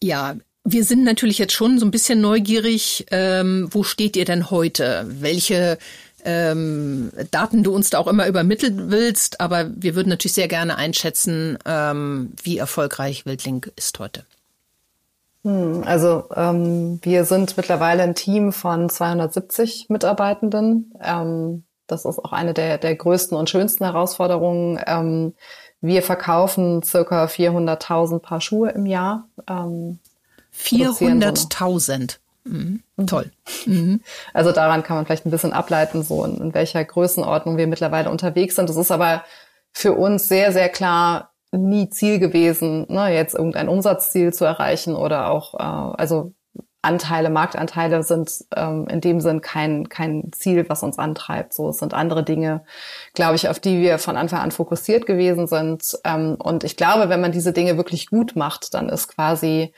Ja, 0.02 0.36
wir 0.64 0.84
sind 0.84 1.04
natürlich 1.04 1.36
jetzt 1.36 1.52
schon 1.52 1.78
so 1.78 1.84
ein 1.84 1.90
bisschen 1.90 2.22
neugierig. 2.22 3.04
Ähm, 3.10 3.68
wo 3.70 3.82
steht 3.82 4.16
ihr 4.16 4.24
denn 4.24 4.50
heute? 4.50 5.04
Welche 5.08 5.76
ähm, 6.24 7.12
Daten 7.30 7.62
du 7.62 7.74
uns 7.74 7.90
da 7.90 7.98
auch 7.98 8.06
immer 8.06 8.26
übermitteln 8.26 8.90
willst, 8.90 9.42
aber 9.42 9.70
wir 9.76 9.94
würden 9.94 10.08
natürlich 10.08 10.34
sehr 10.34 10.48
gerne 10.48 10.76
einschätzen, 10.76 11.58
ähm, 11.66 12.32
wie 12.42 12.56
erfolgreich 12.56 13.26
Wildling 13.26 13.66
ist 13.76 13.98
heute. 13.98 14.24
Hm, 15.44 15.82
also 15.84 16.24
ähm, 16.34 16.98
wir 17.02 17.26
sind 17.26 17.58
mittlerweile 17.58 18.04
ein 18.04 18.14
Team 18.14 18.52
von 18.52 18.88
270 18.88 19.90
Mitarbeitenden. 19.90 20.94
Ähm, 21.02 21.64
das 21.88 22.05
ist 22.05 22.18
auch 22.18 22.33
eine 22.33 22.55
der, 22.55 22.79
der 22.79 22.94
größten 22.94 23.37
und 23.37 23.51
schönsten 23.51 23.85
Herausforderungen. 23.85 24.81
Ähm, 24.87 25.35
wir 25.81 26.03
verkaufen 26.03 26.83
circa 26.83 27.24
400.000 27.24 28.20
Paar 28.20 28.40
Schuhe 28.40 28.70
im 28.70 28.87
Jahr. 28.87 29.27
Ähm, 29.48 29.98
400.000. 30.57 32.18
Mhm. 32.44 32.83
mhm. 32.96 33.07
Toll. 33.07 33.31
Mhm. 33.66 34.01
Also 34.33 34.53
daran 34.53 34.83
kann 34.83 34.96
man 34.96 35.05
vielleicht 35.05 35.27
ein 35.27 35.31
bisschen 35.31 35.53
ableiten, 35.53 36.03
so 36.03 36.24
in, 36.24 36.40
in 36.40 36.55
welcher 36.55 36.83
Größenordnung 36.85 37.57
wir 37.57 37.66
mittlerweile 37.66 38.09
unterwegs 38.11 38.57
sind. 38.57 38.68
Das 38.68 38.77
ist 38.77 38.90
aber 38.90 39.24
für 39.72 39.92
uns 39.92 40.29
sehr, 40.29 40.53
sehr 40.53 40.68
klar 40.68 41.33
nie 41.51 41.88
Ziel 41.90 42.18
gewesen, 42.18 42.87
ne, 42.88 43.14
jetzt 43.14 43.35
irgendein 43.35 43.68
Umsatzziel 43.68 44.33
zu 44.33 44.44
erreichen 44.44 44.94
oder 44.94 45.31
auch, 45.31 45.55
äh, 45.55 45.96
also 45.98 46.33
Anteile, 46.82 47.28
Marktanteile 47.28 48.02
sind 48.02 48.44
ähm, 48.54 48.86
in 48.88 49.00
dem 49.00 49.20
Sinn 49.20 49.40
kein, 49.40 49.88
kein 49.88 50.30
Ziel, 50.32 50.68
was 50.68 50.82
uns 50.82 50.98
antreibt. 50.98 51.52
So, 51.52 51.68
es 51.70 51.78
sind 51.78 51.92
andere 51.92 52.22
Dinge, 52.22 52.64
glaube 53.14 53.36
ich, 53.36 53.48
auf 53.48 53.58
die 53.58 53.80
wir 53.80 53.98
von 53.98 54.16
Anfang 54.16 54.40
an 54.40 54.52
fokussiert 54.52 55.04
gewesen 55.06 55.46
sind. 55.46 55.98
Ähm, 56.04 56.36
und 56.38 56.64
ich 56.64 56.76
glaube, 56.76 57.08
wenn 57.08 57.20
man 57.20 57.32
diese 57.32 57.52
Dinge 57.52 57.76
wirklich 57.76 58.08
gut 58.08 58.36
macht, 58.36 58.74
dann 58.74 58.88
ist 58.88 59.08
quasi 59.08 59.74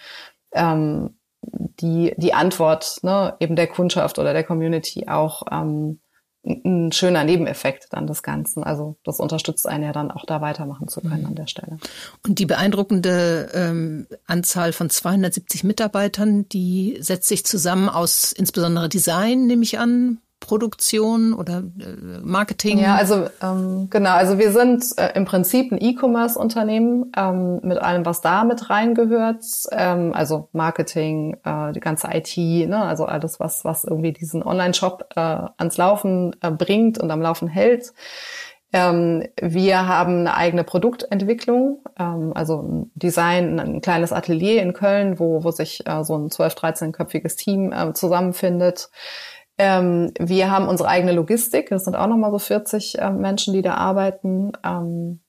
ähm, 0.52 1.16
die, 1.42 2.14
die 2.18 2.34
Antwort 2.34 2.98
ne, 3.02 3.34
eben 3.40 3.56
der 3.56 3.66
Kundschaft 3.66 4.18
oder 4.18 4.32
der 4.32 4.44
Community 4.44 5.08
auch 5.08 5.42
ähm, 5.50 6.00
ein 6.44 6.90
schöner 6.92 7.24
Nebeneffekt 7.24 7.88
dann 7.90 8.06
des 8.06 8.22
Ganzen. 8.22 8.64
Also 8.64 8.96
das 9.04 9.20
unterstützt 9.20 9.66
einen 9.66 9.84
ja 9.84 9.92
dann 9.92 10.10
auch 10.10 10.24
da 10.24 10.40
weitermachen 10.40 10.88
zu 10.88 11.00
können 11.00 11.20
mhm. 11.20 11.26
an 11.26 11.34
der 11.34 11.46
Stelle. 11.46 11.78
Und 12.26 12.38
die 12.38 12.46
beeindruckende 12.46 13.50
ähm, 13.52 14.06
Anzahl 14.26 14.72
von 14.72 14.88
270 14.88 15.64
Mitarbeitern, 15.64 16.48
die 16.48 16.96
setzt 17.00 17.28
sich 17.28 17.44
zusammen 17.44 17.88
aus 17.88 18.32
insbesondere 18.32 18.88
Design, 18.88 19.46
nehme 19.46 19.62
ich 19.62 19.78
an, 19.78 20.18
Produktion 20.40 21.34
oder 21.34 21.58
äh, 21.78 22.20
Marketing? 22.22 22.78
Ja, 22.78 22.96
also 22.96 23.26
ähm, 23.42 23.88
genau, 23.90 24.10
also 24.10 24.38
wir 24.38 24.52
sind 24.52 24.84
äh, 24.96 25.12
im 25.14 25.26
Prinzip 25.26 25.70
ein 25.70 25.78
E-Commerce-Unternehmen 25.80 27.12
ähm, 27.16 27.60
mit 27.62 27.78
allem, 27.78 28.04
was 28.06 28.22
da 28.22 28.44
mit 28.44 28.70
reingehört. 28.70 29.44
Ähm, 29.70 30.12
also 30.14 30.48
Marketing, 30.52 31.36
äh, 31.44 31.72
die 31.72 31.80
ganze 31.80 32.08
IT, 32.12 32.36
ne? 32.36 32.82
also 32.82 33.04
alles, 33.04 33.38
was, 33.38 33.64
was 33.64 33.84
irgendwie 33.84 34.12
diesen 34.12 34.42
Online-Shop 34.42 35.10
äh, 35.14 35.20
ans 35.20 35.76
Laufen 35.76 36.34
äh, 36.40 36.50
bringt 36.50 36.98
und 36.98 37.10
am 37.10 37.20
Laufen 37.20 37.46
hält. 37.46 37.92
Ähm, 38.72 39.26
wir 39.40 39.88
haben 39.88 40.20
eine 40.20 40.36
eigene 40.36 40.62
Produktentwicklung, 40.62 41.82
ähm, 41.98 42.32
also 42.34 42.62
ein 42.62 42.90
Design, 42.94 43.58
ein 43.58 43.80
kleines 43.80 44.12
Atelier 44.12 44.62
in 44.62 44.72
Köln, 44.72 45.18
wo, 45.18 45.42
wo 45.42 45.50
sich 45.50 45.86
äh, 45.86 46.04
so 46.04 46.16
ein 46.16 46.28
12-, 46.28 46.56
13-köpfiges 46.56 47.36
Team 47.36 47.72
äh, 47.72 47.92
zusammenfindet. 47.94 48.90
Ähm, 49.62 50.14
wir 50.18 50.50
haben 50.50 50.68
unsere 50.68 50.88
eigene 50.88 51.12
Logistik. 51.12 51.68
Das 51.68 51.84
sind 51.84 51.94
auch 51.94 52.06
nochmal 52.06 52.30
so 52.30 52.38
40 52.38 52.98
äh, 52.98 53.10
Menschen, 53.10 53.52
die 53.52 53.60
da 53.60 53.74
arbeiten. 53.74 54.52
Ähm, 54.64 55.20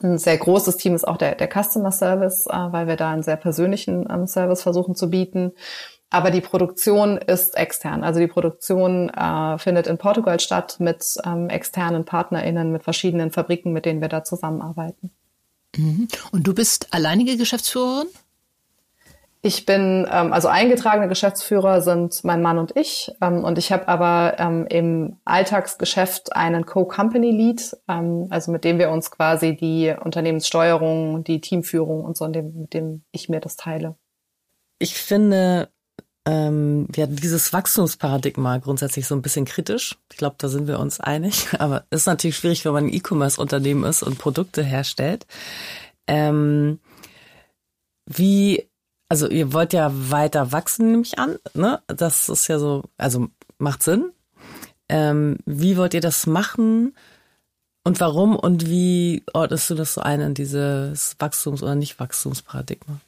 ein 0.00 0.16
sehr 0.16 0.38
großes 0.38 0.76
Team 0.76 0.94
ist 0.94 1.08
auch 1.08 1.16
der, 1.16 1.34
der 1.34 1.48
Customer 1.48 1.90
Service, 1.90 2.46
äh, 2.46 2.52
weil 2.52 2.86
wir 2.86 2.94
da 2.94 3.10
einen 3.10 3.24
sehr 3.24 3.34
persönlichen 3.34 4.06
ähm, 4.08 4.28
Service 4.28 4.62
versuchen 4.62 4.94
zu 4.94 5.10
bieten. 5.10 5.54
Aber 6.08 6.30
die 6.30 6.40
Produktion 6.40 7.18
ist 7.18 7.56
extern. 7.56 8.04
Also 8.04 8.20
die 8.20 8.28
Produktion 8.28 9.08
äh, 9.08 9.58
findet 9.58 9.88
in 9.88 9.98
Portugal 9.98 10.38
statt 10.38 10.76
mit 10.78 11.04
ähm, 11.26 11.48
externen 11.48 12.04
PartnerInnen, 12.04 12.70
mit 12.70 12.84
verschiedenen 12.84 13.32
Fabriken, 13.32 13.72
mit 13.72 13.86
denen 13.86 14.00
wir 14.00 14.08
da 14.08 14.22
zusammenarbeiten. 14.22 15.10
Mhm. 15.76 16.06
Und 16.30 16.46
du 16.46 16.54
bist 16.54 16.94
alleinige 16.94 17.36
Geschäftsführerin? 17.36 18.06
Ich 19.40 19.66
bin, 19.66 20.06
ähm, 20.10 20.32
also 20.32 20.48
eingetragene 20.48 21.06
Geschäftsführer 21.06 21.80
sind 21.80 22.24
mein 22.24 22.42
Mann 22.42 22.58
und 22.58 22.76
ich. 22.76 23.12
Ähm, 23.20 23.44
und 23.44 23.56
ich 23.56 23.70
habe 23.70 23.86
aber 23.86 24.34
ähm, 24.38 24.66
im 24.68 25.16
Alltagsgeschäft 25.24 26.34
einen 26.34 26.66
Co-Company-Lead, 26.66 27.76
ähm, 27.86 28.26
also 28.30 28.50
mit 28.50 28.64
dem 28.64 28.78
wir 28.78 28.90
uns 28.90 29.12
quasi 29.12 29.54
die 29.54 29.94
Unternehmenssteuerung, 30.00 31.22
die 31.22 31.40
Teamführung 31.40 32.04
und 32.04 32.16
so, 32.16 32.26
dem, 32.26 32.62
mit 32.62 32.74
dem 32.74 33.04
ich 33.12 33.28
mir 33.28 33.40
das 33.40 33.54
teile. 33.54 33.94
Ich 34.80 34.94
finde, 34.94 35.68
ähm, 36.26 36.88
ja, 36.96 37.06
dieses 37.06 37.52
Wachstumsparadigma 37.52 38.58
grundsätzlich 38.58 39.06
so 39.06 39.14
ein 39.14 39.22
bisschen 39.22 39.44
kritisch. 39.44 39.96
Ich 40.10 40.18
glaube, 40.18 40.36
da 40.38 40.48
sind 40.48 40.66
wir 40.66 40.80
uns 40.80 40.98
einig. 40.98 41.48
Aber 41.60 41.84
ist 41.90 42.06
natürlich 42.06 42.36
schwierig, 42.36 42.64
wenn 42.64 42.72
man 42.72 42.86
ein 42.86 42.92
E-Commerce-Unternehmen 42.92 43.84
ist 43.84 44.02
und 44.02 44.18
Produkte 44.18 44.64
herstellt. 44.64 45.26
Ähm, 46.08 46.80
wie 48.04 48.67
also 49.08 49.28
ihr 49.28 49.52
wollt 49.52 49.72
ja 49.72 49.90
weiter 49.92 50.52
wachsen, 50.52 50.90
nehme 50.90 51.02
ich 51.02 51.18
an. 51.18 51.38
Ne? 51.54 51.80
Das 51.86 52.28
ist 52.28 52.48
ja 52.48 52.58
so, 52.58 52.84
also 52.96 53.28
macht 53.58 53.82
Sinn. 53.82 54.12
Ähm, 54.88 55.38
wie 55.44 55.76
wollt 55.76 55.94
ihr 55.94 56.00
das 56.00 56.26
machen 56.26 56.94
und 57.84 58.00
warum 58.00 58.36
und 58.36 58.68
wie 58.68 59.22
ordnest 59.32 59.70
du 59.70 59.74
das 59.74 59.94
so 59.94 60.00
ein 60.00 60.20
in 60.20 60.34
dieses 60.34 61.16
Wachstums- 61.18 61.62
oder 61.62 61.74
Nicht-Wachstumsparadigma? 61.74 63.00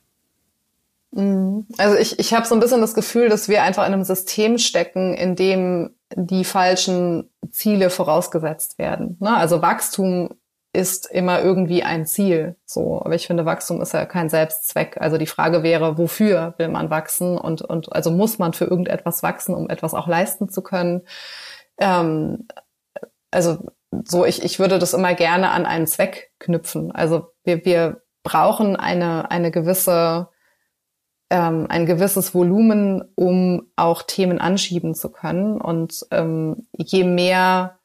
Mhm. 1.12 1.66
Also 1.78 1.96
ich, 1.96 2.18
ich 2.18 2.32
habe 2.34 2.46
so 2.46 2.54
ein 2.54 2.60
bisschen 2.60 2.80
das 2.80 2.94
Gefühl, 2.94 3.28
dass 3.28 3.48
wir 3.48 3.62
einfach 3.62 3.86
in 3.86 3.92
einem 3.92 4.04
System 4.04 4.58
stecken, 4.58 5.14
in 5.14 5.36
dem 5.36 5.94
die 6.14 6.44
falschen 6.44 7.30
Ziele 7.50 7.90
vorausgesetzt 7.90 8.78
werden. 8.78 9.16
Ne? 9.20 9.36
Also 9.36 9.62
Wachstum 9.62 10.30
ist 10.72 11.10
immer 11.10 11.42
irgendwie 11.42 11.82
ein 11.82 12.06
Ziel. 12.06 12.56
So, 12.64 13.00
aber 13.00 13.14
ich 13.14 13.26
finde, 13.26 13.44
Wachstum 13.44 13.80
ist 13.80 13.92
ja 13.92 14.06
kein 14.06 14.28
Selbstzweck. 14.28 14.98
Also 15.00 15.18
die 15.18 15.26
Frage 15.26 15.62
wäre, 15.62 15.98
wofür 15.98 16.54
will 16.58 16.68
man 16.68 16.90
wachsen 16.90 17.36
und 17.38 17.62
und 17.62 17.92
also 17.92 18.10
muss 18.10 18.38
man 18.38 18.52
für 18.52 18.66
irgendetwas 18.66 19.22
wachsen, 19.22 19.54
um 19.54 19.68
etwas 19.68 19.94
auch 19.94 20.06
leisten 20.06 20.48
zu 20.48 20.62
können. 20.62 21.02
Ähm, 21.78 22.46
also 23.32 23.58
so, 24.04 24.24
ich 24.24 24.44
ich 24.44 24.58
würde 24.60 24.78
das 24.78 24.94
immer 24.94 25.14
gerne 25.14 25.50
an 25.50 25.66
einen 25.66 25.86
Zweck 25.88 26.32
knüpfen. 26.38 26.92
Also 26.92 27.32
wir 27.44 27.64
wir 27.64 28.02
brauchen 28.22 28.76
eine 28.76 29.30
eine 29.30 29.50
gewisse 29.50 30.28
ähm, 31.30 31.66
ein 31.68 31.86
gewisses 31.86 32.34
Volumen, 32.34 33.02
um 33.16 33.70
auch 33.76 34.02
Themen 34.02 34.40
anschieben 34.40 34.94
zu 34.94 35.10
können. 35.10 35.60
Und 35.60 36.06
ähm, 36.12 36.68
je 36.76 37.04
mehr 37.04 37.79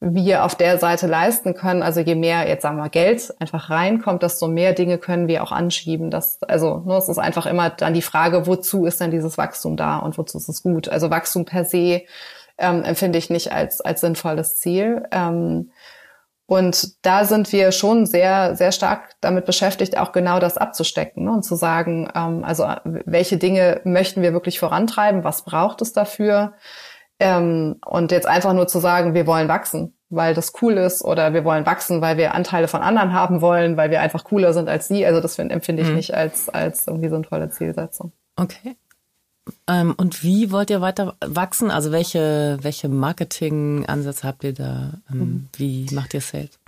wir 0.00 0.44
auf 0.44 0.54
der 0.54 0.78
Seite 0.78 1.06
leisten 1.06 1.54
können. 1.54 1.82
Also 1.82 2.00
je 2.00 2.14
mehr 2.14 2.48
jetzt 2.48 2.62
sagen 2.62 2.78
wir 2.78 2.88
Geld 2.88 3.34
einfach 3.38 3.68
reinkommt, 3.68 4.22
desto 4.22 4.48
mehr 4.48 4.72
Dinge 4.72 4.96
können 4.96 5.28
wir 5.28 5.42
auch 5.42 5.52
anschieben. 5.52 6.10
Das, 6.10 6.42
also 6.42 6.78
nur 6.78 6.94
ne, 6.94 6.96
es 6.96 7.08
ist 7.08 7.18
einfach 7.18 7.44
immer 7.44 7.68
dann 7.68 7.92
die 7.92 8.02
Frage, 8.02 8.46
wozu 8.46 8.86
ist 8.86 9.00
denn 9.00 9.10
dieses 9.10 9.36
Wachstum 9.36 9.76
da 9.76 9.98
und 9.98 10.16
wozu 10.16 10.38
ist 10.38 10.48
es 10.48 10.62
gut? 10.62 10.88
Also 10.88 11.10
Wachstum 11.10 11.44
per 11.44 11.66
se 11.66 12.02
ähm, 12.56 12.82
empfinde 12.82 13.18
ich 13.18 13.28
nicht 13.28 13.52
als 13.52 13.82
als 13.82 14.00
sinnvolles 14.00 14.56
Ziel. 14.56 15.06
Ähm, 15.10 15.70
und 16.46 17.06
da 17.06 17.26
sind 17.26 17.52
wir 17.52 17.70
schon 17.70 18.06
sehr, 18.06 18.56
sehr 18.56 18.72
stark 18.72 19.10
damit 19.20 19.44
beschäftigt, 19.44 19.96
auch 19.96 20.10
genau 20.10 20.40
das 20.40 20.56
abzustecken 20.56 21.26
ne? 21.26 21.32
und 21.32 21.44
zu 21.44 21.54
sagen, 21.54 22.10
ähm, 22.12 22.42
also 22.42 22.66
welche 22.84 23.36
Dinge 23.36 23.80
möchten 23.84 24.20
wir 24.20 24.32
wirklich 24.32 24.58
vorantreiben, 24.58 25.22
was 25.22 25.42
braucht 25.42 25.80
es 25.80 25.92
dafür? 25.92 26.54
Ähm, 27.20 27.76
und 27.84 28.12
jetzt 28.12 28.26
einfach 28.26 28.54
nur 28.54 28.66
zu 28.66 28.78
sagen, 28.78 29.14
wir 29.14 29.26
wollen 29.26 29.48
wachsen, 29.48 29.94
weil 30.08 30.34
das 30.34 30.52
cool 30.62 30.78
ist 30.78 31.04
oder 31.04 31.34
wir 31.34 31.44
wollen 31.44 31.66
wachsen, 31.66 32.00
weil 32.00 32.16
wir 32.16 32.34
Anteile 32.34 32.66
von 32.66 32.80
anderen 32.80 33.12
haben 33.12 33.42
wollen, 33.42 33.76
weil 33.76 33.90
wir 33.90 34.00
einfach 34.00 34.24
cooler 34.24 34.54
sind 34.54 34.68
als 34.68 34.88
sie. 34.88 35.04
Also 35.04 35.20
das 35.20 35.36
find, 35.36 35.52
empfinde 35.52 35.82
ich 35.82 35.88
mhm. 35.88 35.96
nicht 35.96 36.14
als, 36.14 36.48
als 36.48 36.86
irgendwie 36.86 37.10
sinnvolle 37.10 37.50
Zielsetzung. 37.50 38.12
Okay. 38.36 38.76
Ähm, 39.66 39.94
und 39.96 40.22
wie 40.22 40.50
wollt 40.50 40.70
ihr 40.70 40.80
weiter 40.80 41.14
wachsen? 41.20 41.70
Also 41.70 41.92
welche, 41.92 42.58
welche 42.62 42.88
Marketing-Ansätze 42.88 44.26
habt 44.26 44.44
ihr 44.44 44.54
da? 44.54 44.94
Ähm, 45.10 45.18
mhm. 45.18 45.48
Wie 45.56 45.86
macht 45.92 46.14
ihr 46.14 46.20
Sales? 46.20 46.58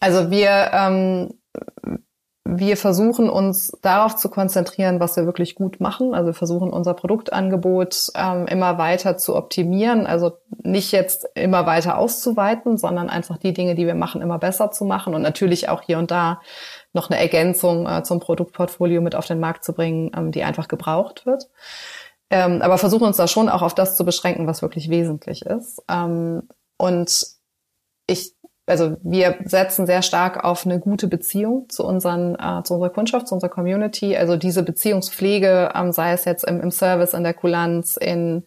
Also 0.00 0.30
wir 0.30 0.70
ähm, 0.72 1.34
wir 2.46 2.76
versuchen 2.76 3.30
uns 3.30 3.72
darauf 3.80 4.16
zu 4.16 4.28
konzentrieren, 4.28 5.00
was 5.00 5.16
wir 5.16 5.24
wirklich 5.24 5.54
gut 5.54 5.80
machen. 5.80 6.14
Also 6.14 6.26
wir 6.26 6.34
versuchen 6.34 6.70
unser 6.70 6.92
Produktangebot 6.92 8.08
ähm, 8.14 8.46
immer 8.46 8.76
weiter 8.76 9.16
zu 9.16 9.34
optimieren. 9.34 10.06
Also 10.06 10.32
nicht 10.62 10.92
jetzt 10.92 11.26
immer 11.34 11.64
weiter 11.64 11.96
auszuweiten, 11.96 12.76
sondern 12.76 13.08
einfach 13.08 13.38
die 13.38 13.54
Dinge, 13.54 13.74
die 13.74 13.86
wir 13.86 13.94
machen, 13.94 14.20
immer 14.20 14.38
besser 14.38 14.70
zu 14.70 14.84
machen 14.84 15.14
und 15.14 15.22
natürlich 15.22 15.70
auch 15.70 15.80
hier 15.80 15.98
und 15.98 16.10
da 16.10 16.42
noch 16.92 17.08
eine 17.08 17.18
Ergänzung 17.18 17.88
äh, 17.88 18.02
zum 18.02 18.20
Produktportfolio 18.20 19.00
mit 19.00 19.14
auf 19.14 19.26
den 19.26 19.40
Markt 19.40 19.64
zu 19.64 19.72
bringen, 19.72 20.10
ähm, 20.14 20.30
die 20.30 20.44
einfach 20.44 20.68
gebraucht 20.68 21.24
wird. 21.24 21.48
Ähm, 22.28 22.60
aber 22.60 22.76
versuchen 22.76 23.06
uns 23.06 23.16
da 23.16 23.26
schon 23.26 23.48
auch 23.48 23.62
auf 23.62 23.74
das 23.74 23.96
zu 23.96 24.04
beschränken, 24.04 24.46
was 24.46 24.60
wirklich 24.60 24.90
wesentlich 24.90 25.46
ist. 25.46 25.82
Ähm, 25.88 26.42
und 26.76 27.26
ich 28.06 28.34
also 28.66 28.96
wir 29.02 29.36
setzen 29.44 29.86
sehr 29.86 30.02
stark 30.02 30.42
auf 30.42 30.64
eine 30.64 30.80
gute 30.80 31.06
Beziehung 31.06 31.68
zu 31.68 31.84
unseren, 31.84 32.34
äh, 32.34 32.62
zu 32.62 32.74
unserer 32.74 32.90
Kundschaft, 32.90 33.28
zu 33.28 33.34
unserer 33.34 33.50
Community. 33.50 34.16
Also 34.16 34.36
diese 34.36 34.62
Beziehungspflege, 34.62 35.72
ähm, 35.74 35.92
sei 35.92 36.12
es 36.12 36.24
jetzt 36.24 36.44
im, 36.44 36.60
im 36.60 36.70
Service, 36.70 37.12
in 37.12 37.24
der 37.24 37.34
Kulanz, 37.34 37.96
in 37.98 38.44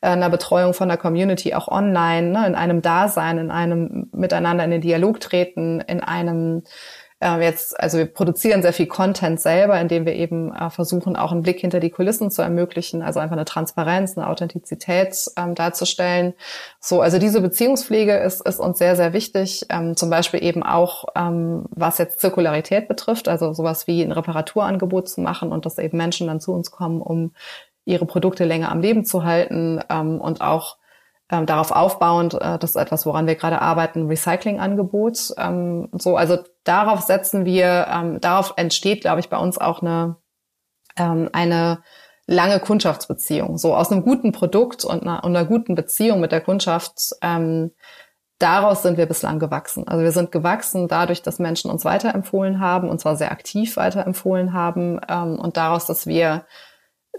äh, 0.00 0.08
einer 0.08 0.30
Betreuung 0.30 0.72
von 0.72 0.88
der 0.88 0.98
Community, 0.98 1.54
auch 1.54 1.66
online, 1.66 2.30
ne, 2.30 2.46
in 2.46 2.54
einem 2.54 2.80
Dasein, 2.80 3.38
in 3.38 3.50
einem 3.50 4.08
Miteinander 4.12 4.64
in 4.64 4.70
den 4.70 4.80
Dialog 4.82 5.18
treten, 5.18 5.80
in 5.80 6.00
einem 6.00 6.62
äh, 7.20 7.42
jetzt, 7.42 7.78
also 7.80 7.96
wir 7.98 8.06
produzieren 8.06 8.60
sehr 8.60 8.74
viel 8.74 8.86
Content 8.86 9.40
selber, 9.40 9.80
indem 9.80 10.04
wir 10.04 10.14
eben 10.14 10.54
äh, 10.54 10.68
versuchen, 10.68 11.16
auch 11.16 11.32
einen 11.32 11.42
Blick 11.42 11.60
hinter 11.60 11.80
die 11.80 11.90
Kulissen 11.90 12.30
zu 12.30 12.42
ermöglichen, 12.42 13.02
also 13.02 13.20
einfach 13.20 13.36
eine 13.36 13.46
Transparenz, 13.46 14.16
eine 14.16 14.28
Authentizität 14.28 15.16
ähm, 15.36 15.54
darzustellen. 15.54 16.34
So, 16.78 17.00
also 17.00 17.18
diese 17.18 17.40
Beziehungspflege 17.40 18.16
ist, 18.18 18.46
ist 18.46 18.60
uns 18.60 18.78
sehr, 18.78 18.96
sehr 18.96 19.14
wichtig. 19.14 19.66
Ähm, 19.70 19.96
zum 19.96 20.10
Beispiel 20.10 20.44
eben 20.44 20.62
auch, 20.62 21.06
ähm, 21.14 21.64
was 21.70 21.98
jetzt 21.98 22.20
Zirkularität 22.20 22.86
betrifft, 22.86 23.28
also 23.28 23.54
sowas 23.54 23.86
wie 23.86 24.02
ein 24.02 24.12
Reparaturangebot 24.12 25.08
zu 25.08 25.22
machen 25.22 25.52
und 25.52 25.64
dass 25.64 25.78
eben 25.78 25.96
Menschen 25.96 26.26
dann 26.26 26.40
zu 26.40 26.52
uns 26.52 26.70
kommen, 26.70 27.00
um 27.00 27.32
ihre 27.86 28.04
Produkte 28.04 28.44
länger 28.44 28.70
am 28.70 28.80
Leben 28.80 29.06
zu 29.06 29.24
halten 29.24 29.80
ähm, 29.88 30.20
und 30.20 30.42
auch 30.42 30.76
ähm, 31.30 31.46
darauf 31.46 31.72
aufbauend, 31.72 32.34
äh, 32.34 32.58
das 32.58 32.70
ist 32.70 32.76
etwas, 32.76 33.06
woran 33.06 33.26
wir 33.26 33.34
gerade 33.34 33.60
arbeiten, 33.60 34.06
Recycling-Angebot. 34.06 35.34
Ähm, 35.38 35.88
so, 35.92 36.16
also 36.16 36.38
darauf 36.64 37.00
setzen 37.00 37.44
wir, 37.44 37.86
ähm, 37.90 38.20
darauf 38.20 38.54
entsteht, 38.56 39.00
glaube 39.00 39.20
ich, 39.20 39.28
bei 39.28 39.38
uns 39.38 39.58
auch 39.58 39.82
eine, 39.82 40.16
ähm, 40.96 41.28
eine 41.32 41.82
lange 42.26 42.60
Kundschaftsbeziehung. 42.60 43.58
So 43.58 43.74
aus 43.74 43.90
einem 43.90 44.02
guten 44.02 44.32
Produkt 44.32 44.84
und 44.84 45.02
einer, 45.02 45.24
und 45.24 45.36
einer 45.36 45.46
guten 45.46 45.74
Beziehung 45.74 46.20
mit 46.20 46.32
der 46.32 46.40
Kundschaft, 46.40 47.12
ähm, 47.22 47.72
daraus 48.38 48.82
sind 48.82 48.96
wir 48.96 49.06
bislang 49.06 49.38
gewachsen. 49.38 49.88
Also 49.88 50.04
wir 50.04 50.12
sind 50.12 50.30
gewachsen 50.30 50.88
dadurch, 50.88 51.22
dass 51.22 51.38
Menschen 51.38 51.70
uns 51.70 51.84
weiterempfohlen 51.84 52.60
haben, 52.60 52.88
und 52.88 53.00
zwar 53.00 53.16
sehr 53.16 53.32
aktiv 53.32 53.76
weiterempfohlen 53.76 54.52
haben, 54.52 55.00
ähm, 55.08 55.38
und 55.38 55.56
daraus, 55.56 55.86
dass 55.86 56.06
wir 56.06 56.44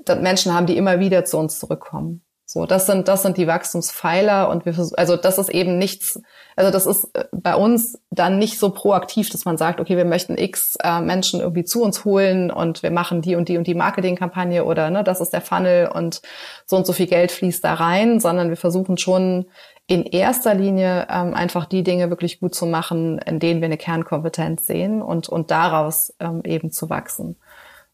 dass 0.06 0.20
Menschen 0.20 0.54
haben, 0.54 0.68
die 0.68 0.78
immer 0.78 1.00
wieder 1.00 1.26
zu 1.26 1.38
uns 1.40 1.60
zurückkommen. 1.60 2.27
So, 2.50 2.66
das 2.66 2.86
sind, 2.86 3.10
das 3.10 3.24
sind 3.24 3.36
die 3.36 3.46
Wachstumspfeiler 3.46 4.48
und 4.48 4.66
wir 4.66 4.74
also 4.96 5.18
das 5.18 5.38
ist 5.38 5.50
eben 5.50 5.78
nichts, 5.78 6.22
also 6.56 6.72
das 6.72 6.86
ist 6.86 7.14
äh, 7.14 7.26
bei 7.34 7.56
uns 7.56 8.00
dann 8.10 8.40
nicht 8.40 8.58
so 8.58 8.70
proaktiv, 8.70 9.30
dass 9.30 9.44
man 9.44 9.58
sagt, 9.58 9.82
okay, 9.82 9.98
wir 9.98 10.06
möchten 10.06 10.38
X 10.38 10.78
äh, 10.82 11.02
Menschen 11.02 11.42
irgendwie 11.42 11.66
zu 11.66 11.84
uns 11.84 12.06
holen 12.06 12.50
und 12.50 12.84
wir 12.84 12.92
machen 12.92 13.22
die 13.22 13.36
und 13.36 13.50
die 13.50 13.58
und 13.58 13.68
die 13.68 13.76
Marketingkampagne 13.76 14.64
oder 14.64 14.90
ne, 14.90 15.04
das 15.04 15.20
ist 15.20 15.34
der 15.34 15.42
Funnel 15.42 15.90
und 15.94 16.22
so 16.66 16.78
und 16.78 16.88
so 16.88 16.94
viel 16.94 17.08
Geld 17.08 17.34
fließt 17.34 17.66
da 17.66 17.74
rein, 17.74 18.22
sondern 18.22 18.48
wir 18.48 18.56
versuchen 18.56 18.98
schon 18.98 19.48
in 19.86 20.06
erster 20.06 20.54
Linie 20.54 21.06
ähm, 21.10 21.34
einfach 21.34 21.66
die 21.66 21.84
Dinge 21.84 22.10
wirklich 22.10 22.40
gut 22.40 22.56
zu 22.56 22.66
machen, 22.66 23.20
in 23.20 23.40
denen 23.40 23.60
wir 23.60 23.66
eine 23.66 23.78
Kernkompetenz 23.78 24.66
sehen 24.66 25.02
und, 25.02 25.28
und 25.28 25.52
daraus 25.52 26.14
ähm, 26.22 26.44
eben 26.46 26.72
zu 26.72 26.90
wachsen. 26.90 27.36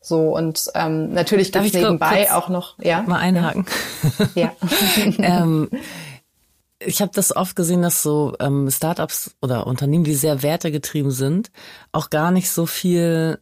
So 0.04 0.36
und 0.36 0.70
ähm, 0.76 1.14
natürlich 1.14 1.52
Darf 1.52 1.64
gibt's 1.64 1.78
nebenbei 1.78 2.32
auch 2.34 2.50
noch 2.50 2.78
ja 2.80 3.02
mal 3.04 3.20
einhaken. 3.20 3.66
Ja. 4.36 4.52
ähm, 5.18 5.70
ich 6.80 7.02
habe 7.02 7.12
das 7.16 7.34
oft 7.34 7.56
gesehen, 7.56 7.82
dass 7.82 8.04
so 8.04 8.36
ähm, 8.42 8.70
Startups 8.70 9.36
oder 9.42 9.66
Unternehmen, 9.66 10.04
die 10.04 10.16
sehr 10.16 10.44
wertegetrieben 10.44 11.12
sind, 11.12 11.52
auch 11.94 12.10
gar 12.10 12.32
nicht 12.32 12.50
so 12.50 12.66
viel 12.66 13.40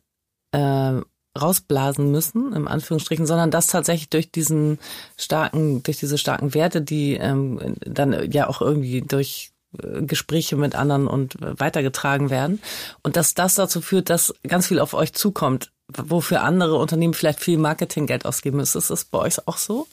äh, 0.52 1.02
rausblasen 1.40 2.12
müssen, 2.12 2.54
im 2.54 2.68
Anführungsstrichen, 2.68 3.26
sondern 3.26 3.52
das 3.52 3.68
tatsächlich 3.68 4.10
durch 4.10 4.32
diesen 4.32 4.80
starken, 5.18 5.82
durch 5.82 5.98
diese 5.98 6.20
starken 6.20 6.54
Werte, 6.54 6.82
die 6.82 7.16
ähm, 7.16 7.76
dann 7.80 8.32
ja 8.32 8.48
auch 8.48 8.62
irgendwie 8.62 9.02
durch 9.02 9.52
äh, 9.82 10.04
Gespräche 10.04 10.58
mit 10.58 10.76
anderen 10.76 11.08
und 11.08 11.38
weitergetragen 11.40 12.30
werden. 12.30 12.62
Und 13.02 13.16
dass 13.16 13.34
das 13.34 13.56
dazu 13.56 13.82
führt, 13.82 14.10
dass 14.10 14.34
ganz 14.48 14.68
viel 14.68 14.80
auf 14.80 14.94
euch 14.94 15.14
zukommt 15.14 15.72
wofür 15.98 16.44
andere 16.44 16.76
Unternehmen 16.76 17.14
vielleicht 17.14 17.40
viel 17.40 17.58
Marketinggeld 17.58 18.26
ausgeben 18.26 18.58
müssen. 18.58 18.78
Ist 18.78 18.90
das 18.90 19.06
bei 19.06 19.20
euch 19.20 19.48
auch 19.48 19.58
so? 19.58 19.88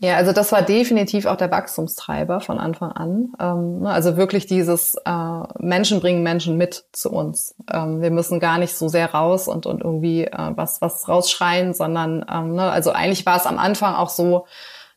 Ja, 0.00 0.16
also 0.16 0.32
das 0.32 0.52
war 0.52 0.62
definitiv 0.62 1.26
auch 1.26 1.36
der 1.36 1.50
Wachstumstreiber 1.50 2.40
von 2.40 2.58
Anfang 2.58 2.92
an. 2.92 3.32
Ähm, 3.38 3.80
ne, 3.80 3.90
also 3.90 4.16
wirklich 4.16 4.46
dieses 4.46 4.94
äh, 5.04 5.42
Menschen 5.58 6.00
bringen 6.00 6.22
Menschen 6.22 6.56
mit 6.56 6.84
zu 6.92 7.10
uns. 7.10 7.54
Ähm, 7.70 8.00
wir 8.00 8.10
müssen 8.10 8.40
gar 8.40 8.58
nicht 8.58 8.74
so 8.74 8.88
sehr 8.88 9.12
raus 9.12 9.48
und, 9.48 9.66
und 9.66 9.82
irgendwie 9.82 10.24
äh, 10.24 10.50
was, 10.56 10.80
was 10.80 11.08
rausschreien, 11.08 11.74
sondern 11.74 12.24
ähm, 12.30 12.54
ne, 12.54 12.70
also 12.70 12.92
eigentlich 12.92 13.26
war 13.26 13.36
es 13.36 13.46
am 13.46 13.58
Anfang 13.58 13.94
auch 13.94 14.08
so, 14.08 14.46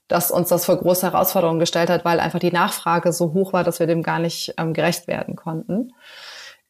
dass 0.07 0.31
uns 0.31 0.49
das 0.49 0.65
vor 0.65 0.77
große 0.77 1.11
Herausforderungen 1.11 1.59
gestellt 1.59 1.89
hat, 1.89 2.05
weil 2.05 2.19
einfach 2.19 2.39
die 2.39 2.51
Nachfrage 2.51 3.11
so 3.11 3.33
hoch 3.33 3.53
war, 3.53 3.63
dass 3.63 3.79
wir 3.79 3.87
dem 3.87 4.03
gar 4.03 4.19
nicht 4.19 4.53
ähm, 4.57 4.73
gerecht 4.73 5.07
werden 5.07 5.35
konnten. 5.35 5.93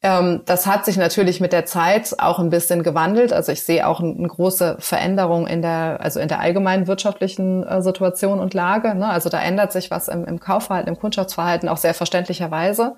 Ähm, 0.05 0.43
das 0.45 0.67
hat 0.67 0.85
sich 0.85 0.97
natürlich 0.97 1.41
mit 1.41 1.51
der 1.51 1.65
Zeit 1.65 2.13
auch 2.19 2.37
ein 2.37 2.51
bisschen 2.51 2.83
gewandelt. 2.83 3.33
Also 3.33 3.51
ich 3.51 3.63
sehe 3.63 3.87
auch 3.87 4.01
eine 4.01 4.27
große 4.27 4.75
Veränderung 4.77 5.47
in 5.47 5.63
der, 5.63 5.97
also 5.99 6.19
in 6.19 6.27
der 6.27 6.41
allgemeinen 6.41 6.85
wirtschaftlichen 6.85 7.63
äh, 7.63 7.81
Situation 7.81 8.39
und 8.39 8.53
Lage. 8.53 8.93
Ne? 8.93 9.09
Also 9.09 9.29
da 9.29 9.41
ändert 9.41 9.71
sich 9.71 9.89
was 9.89 10.07
im, 10.07 10.23
im 10.25 10.39
Kaufverhalten, 10.39 10.93
im 10.93 10.99
Kundschaftsverhalten 10.99 11.67
auch 11.67 11.77
sehr 11.77 11.95
verständlicherweise. 11.95 12.97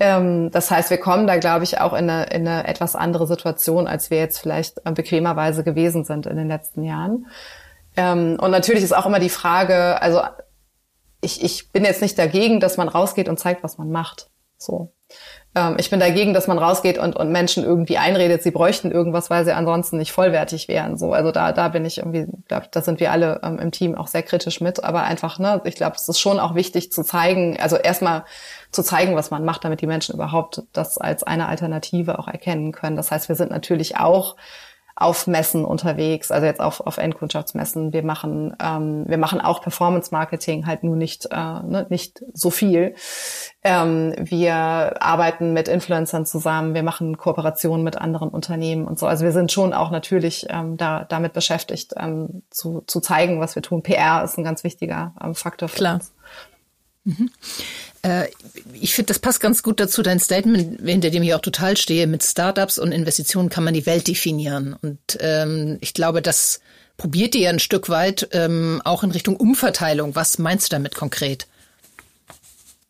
Ähm, 0.00 0.50
das 0.50 0.72
heißt, 0.72 0.90
wir 0.90 0.98
kommen 0.98 1.28
da, 1.28 1.36
glaube 1.36 1.62
ich, 1.62 1.80
auch 1.80 1.92
in 1.92 2.10
eine, 2.10 2.24
in 2.24 2.48
eine 2.48 2.66
etwas 2.66 2.96
andere 2.96 3.28
Situation, 3.28 3.86
als 3.86 4.10
wir 4.10 4.18
jetzt 4.18 4.40
vielleicht 4.40 4.78
äh, 4.84 4.90
bequemerweise 4.90 5.62
gewesen 5.62 6.02
sind 6.02 6.26
in 6.26 6.36
den 6.36 6.48
letzten 6.48 6.82
Jahren. 6.82 7.28
Ähm, 7.96 8.38
und 8.40 8.50
natürlich 8.50 8.82
ist 8.82 8.96
auch 8.96 9.06
immer 9.06 9.20
die 9.20 9.28
Frage, 9.28 10.02
also 10.02 10.20
ich, 11.20 11.44
ich 11.44 11.70
bin 11.70 11.84
jetzt 11.84 12.02
nicht 12.02 12.18
dagegen, 12.18 12.58
dass 12.58 12.76
man 12.76 12.88
rausgeht 12.88 13.28
und 13.28 13.38
zeigt, 13.38 13.62
was 13.62 13.78
man 13.78 13.92
macht. 13.92 14.30
So. 14.58 14.93
Ähm, 15.54 15.76
ich 15.78 15.90
bin 15.90 16.00
dagegen, 16.00 16.34
dass 16.34 16.46
man 16.46 16.58
rausgeht 16.58 16.98
und, 16.98 17.16
und 17.16 17.30
Menschen 17.30 17.64
irgendwie 17.64 17.98
einredet, 17.98 18.42
sie 18.42 18.50
bräuchten 18.50 18.90
irgendwas, 18.90 19.30
weil 19.30 19.44
sie 19.44 19.52
ansonsten 19.52 19.98
nicht 19.98 20.12
vollwertig 20.12 20.68
wären. 20.68 20.96
So, 20.96 21.12
also 21.12 21.30
da, 21.30 21.52
da 21.52 21.68
bin 21.68 21.84
ich 21.84 21.98
irgendwie, 21.98 22.26
glaube 22.48 22.66
da 22.70 22.82
sind 22.82 23.00
wir 23.00 23.12
alle 23.12 23.40
ähm, 23.42 23.58
im 23.58 23.70
Team 23.70 23.94
auch 23.94 24.08
sehr 24.08 24.22
kritisch 24.22 24.60
mit. 24.60 24.82
Aber 24.82 25.04
einfach, 25.04 25.38
ne, 25.38 25.60
ich 25.64 25.76
glaube, 25.76 25.96
es 25.96 26.08
ist 26.08 26.18
schon 26.18 26.40
auch 26.40 26.54
wichtig 26.54 26.92
zu 26.92 27.02
zeigen, 27.04 27.58
also 27.60 27.76
erstmal 27.76 28.24
zu 28.72 28.82
zeigen, 28.82 29.14
was 29.14 29.30
man 29.30 29.44
macht, 29.44 29.64
damit 29.64 29.80
die 29.80 29.86
Menschen 29.86 30.14
überhaupt 30.14 30.62
das 30.72 30.98
als 30.98 31.22
eine 31.22 31.48
Alternative 31.48 32.18
auch 32.18 32.28
erkennen 32.28 32.72
können. 32.72 32.96
Das 32.96 33.10
heißt, 33.10 33.28
wir 33.28 33.36
sind 33.36 33.50
natürlich 33.50 33.96
auch 33.96 34.36
auf 34.96 35.26
Messen 35.26 35.64
unterwegs, 35.64 36.30
also 36.30 36.46
jetzt 36.46 36.60
auf, 36.60 36.80
auf 36.80 36.98
Endkundschaftsmessen. 36.98 37.92
Wir 37.92 38.04
machen, 38.04 38.54
ähm, 38.62 39.04
wir 39.08 39.18
machen 39.18 39.40
auch 39.40 39.60
Performance 39.60 40.10
Marketing, 40.12 40.66
halt 40.66 40.84
nur 40.84 40.94
nicht, 40.94 41.26
äh, 41.32 41.36
ne, 41.36 41.86
nicht 41.88 42.22
so 42.32 42.50
viel. 42.50 42.94
Ähm, 43.64 44.14
wir 44.18 44.54
arbeiten 44.54 45.52
mit 45.52 45.66
Influencern 45.66 46.26
zusammen, 46.26 46.74
wir 46.74 46.84
machen 46.84 47.16
Kooperationen 47.16 47.82
mit 47.82 47.96
anderen 47.98 48.28
Unternehmen 48.28 48.86
und 48.86 48.98
so. 48.98 49.06
Also 49.06 49.24
wir 49.24 49.32
sind 49.32 49.50
schon 49.50 49.72
auch 49.72 49.90
natürlich 49.90 50.46
ähm, 50.48 50.76
da, 50.76 51.04
damit 51.04 51.32
beschäftigt, 51.32 51.94
ähm, 51.96 52.42
zu, 52.50 52.84
zu 52.86 53.00
zeigen, 53.00 53.40
was 53.40 53.56
wir 53.56 53.62
tun. 53.62 53.82
PR 53.82 54.22
ist 54.22 54.38
ein 54.38 54.44
ganz 54.44 54.62
wichtiger 54.62 55.12
ähm, 55.20 55.34
Faktor 55.34 55.68
für 55.68 55.76
Klar. 55.76 55.94
uns. 55.94 56.12
Mhm. 57.02 57.30
Äh, 58.04 58.28
ich 58.72 58.94
finde, 58.94 59.08
das 59.08 59.18
passt 59.18 59.40
ganz 59.40 59.62
gut 59.62 59.80
dazu, 59.80 60.02
dein 60.02 60.20
Statement, 60.20 60.80
hinter 60.80 61.10
dem 61.10 61.22
ich 61.22 61.34
auch 61.34 61.40
total 61.40 61.76
stehe. 61.76 62.06
Mit 62.06 62.22
Startups 62.22 62.78
und 62.78 62.92
Investitionen 62.92 63.48
kann 63.48 63.64
man 63.64 63.74
die 63.74 63.86
Welt 63.86 64.06
definieren. 64.06 64.76
Und 64.80 65.18
ähm, 65.20 65.78
ich 65.80 65.94
glaube, 65.94 66.22
das 66.22 66.60
probiert 66.96 67.34
ihr 67.34 67.48
ein 67.48 67.58
Stück 67.58 67.88
weit 67.88 68.28
ähm, 68.32 68.80
auch 68.84 69.02
in 69.02 69.10
Richtung 69.10 69.36
Umverteilung. 69.36 70.14
Was 70.14 70.38
meinst 70.38 70.70
du 70.70 70.76
damit 70.76 70.94
konkret? 70.94 71.46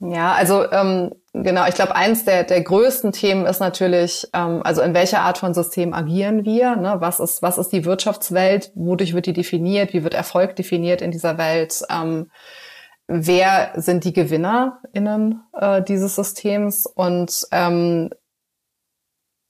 Ja, 0.00 0.32
also 0.32 0.70
ähm, 0.70 1.12
genau, 1.32 1.66
ich 1.66 1.76
glaube, 1.76 1.94
eins 1.94 2.24
der, 2.24 2.42
der 2.42 2.60
größten 2.60 3.12
Themen 3.12 3.46
ist 3.46 3.60
natürlich, 3.60 4.26
ähm, 4.34 4.60
also 4.64 4.82
in 4.82 4.92
welcher 4.92 5.20
Art 5.20 5.38
von 5.38 5.54
System 5.54 5.94
agieren 5.94 6.44
wir? 6.44 6.76
Ne? 6.76 6.96
Was, 6.98 7.20
ist, 7.20 7.40
was 7.40 7.56
ist 7.56 7.70
die 7.70 7.84
Wirtschaftswelt? 7.84 8.72
Wodurch 8.74 9.14
wird 9.14 9.26
die 9.26 9.32
definiert? 9.32 9.94
Wie 9.94 10.02
wird 10.02 10.14
Erfolg 10.14 10.56
definiert 10.56 11.00
in 11.00 11.12
dieser 11.12 11.38
Welt? 11.38 11.82
Ähm, 11.88 12.30
wer 13.06 13.72
sind 13.76 14.04
die 14.04 14.12
GewinnerInnen 14.12 15.42
äh, 15.52 15.82
dieses 15.82 16.16
Systems 16.16 16.86
und 16.86 17.46
ähm, 17.50 18.10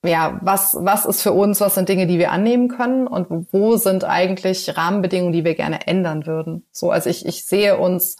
ja, 0.05 0.39
was, 0.43 0.77
was 0.79 1.07
ist 1.07 1.23
für 1.23 1.33
uns, 1.33 1.61
was 1.61 1.77
sind 1.77 1.89
Dinge, 1.89 2.07
die 2.07 2.19
wir 2.19 2.31
annehmen 2.31 2.69
können 2.69 3.07
und 3.07 3.49
wo 3.53 3.77
sind 3.77 4.05
eigentlich 4.05 4.77
Rahmenbedingungen, 4.77 5.33
die 5.33 5.45
wir 5.45 5.55
gerne 5.55 5.87
ändern 5.87 6.27
würden? 6.27 6.67
So, 6.73 6.91
also 6.91 7.09
ich, 7.09 7.25
ich 7.25 7.47
sehe 7.47 7.79
uns 7.79 8.17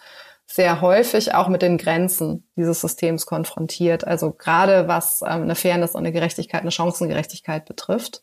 sehr 0.47 0.81
häufig 0.81 1.35
auch 1.35 1.49
mit 1.49 1.63
den 1.63 1.79
Grenzen 1.79 2.47
dieses 2.57 2.81
Systems 2.81 3.27
konfrontiert. 3.27 4.07
Also 4.07 4.33
gerade 4.33 4.89
was 4.89 5.23
ähm, 5.23 5.43
eine 5.43 5.55
Fairness 5.55 5.93
und 5.95 6.01
eine 6.01 6.13
Gerechtigkeit, 6.13 6.63
eine 6.63 6.71
Chancengerechtigkeit 6.71 7.65
betrifft. 7.65 8.23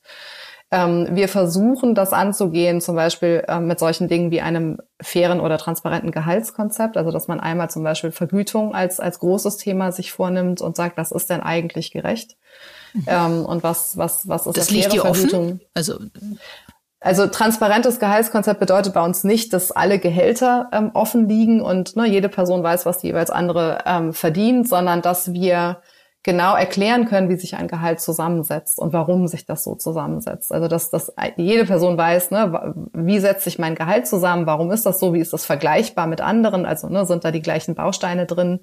Ähm, 0.73 1.09
wir 1.11 1.27
versuchen 1.27 1.95
das 1.95 2.13
anzugehen, 2.13 2.79
zum 2.79 2.95
Beispiel 2.95 3.43
ähm, 3.49 3.67
mit 3.67 3.77
solchen 3.77 4.07
Dingen 4.07 4.31
wie 4.31 4.39
einem 4.39 4.77
fairen 5.01 5.41
oder 5.41 5.57
transparenten 5.57 6.11
Gehaltskonzept, 6.11 6.95
also 6.95 7.11
dass 7.11 7.27
man 7.27 7.41
einmal 7.41 7.69
zum 7.69 7.83
Beispiel 7.83 8.11
Vergütung 8.11 8.73
als, 8.73 9.01
als 9.01 9.19
großes 9.19 9.57
Thema 9.57 9.91
sich 9.91 10.13
vornimmt 10.13 10.61
und 10.61 10.77
sagt, 10.77 10.97
was 10.97 11.11
ist 11.11 11.29
denn 11.29 11.41
eigentlich 11.41 11.91
gerecht? 11.91 12.37
Mhm. 12.93 13.03
Ähm, 13.07 13.45
und 13.45 13.63
was, 13.63 13.97
was, 13.97 14.29
was 14.29 14.47
ist 14.47 14.57
das 14.57 14.69
eine 14.69 14.83
faire 14.83 15.13
Vergütung? 15.13 15.45
Offen? 15.45 15.61
Also 15.73 15.99
also 17.03 17.25
transparentes 17.25 17.99
Gehaltskonzept 17.99 18.59
bedeutet 18.59 18.93
bei 18.93 19.03
uns 19.03 19.23
nicht, 19.23 19.53
dass 19.53 19.71
alle 19.71 19.97
Gehälter 19.97 20.69
ähm, 20.71 20.91
offen 20.93 21.27
liegen 21.27 21.59
und 21.59 21.95
ne, 21.95 22.07
jede 22.07 22.29
Person 22.29 22.61
weiß, 22.61 22.85
was 22.85 22.99
die 22.99 23.07
jeweils 23.07 23.31
andere 23.31 23.79
ähm, 23.87 24.13
verdient, 24.13 24.69
sondern 24.69 25.01
dass 25.01 25.33
wir 25.33 25.81
genau 26.23 26.55
erklären 26.55 27.05
können, 27.05 27.29
wie 27.29 27.35
sich 27.35 27.55
ein 27.55 27.67
Gehalt 27.67 27.99
zusammensetzt 27.99 28.77
und 28.77 28.93
warum 28.93 29.27
sich 29.27 29.45
das 29.45 29.63
so 29.63 29.73
zusammensetzt. 29.73 30.51
Also 30.51 30.67
dass, 30.67 30.91
dass 30.91 31.11
jede 31.35 31.65
Person 31.65 31.97
weiß, 31.97 32.29
ne, 32.29 32.75
wie 32.93 33.19
setzt 33.19 33.43
sich 33.43 33.57
mein 33.57 33.73
Gehalt 33.73 34.05
zusammen, 34.05 34.45
warum 34.45 34.71
ist 34.71 34.85
das 34.85 34.99
so, 34.99 35.15
wie 35.15 35.19
ist 35.19 35.33
das 35.33 35.45
vergleichbar 35.45 36.05
mit 36.05 36.21
anderen, 36.21 36.65
also 36.67 36.89
ne, 36.89 37.05
sind 37.07 37.25
da 37.25 37.31
die 37.31 37.41
gleichen 37.41 37.73
Bausteine 37.73 38.27
drin, 38.27 38.59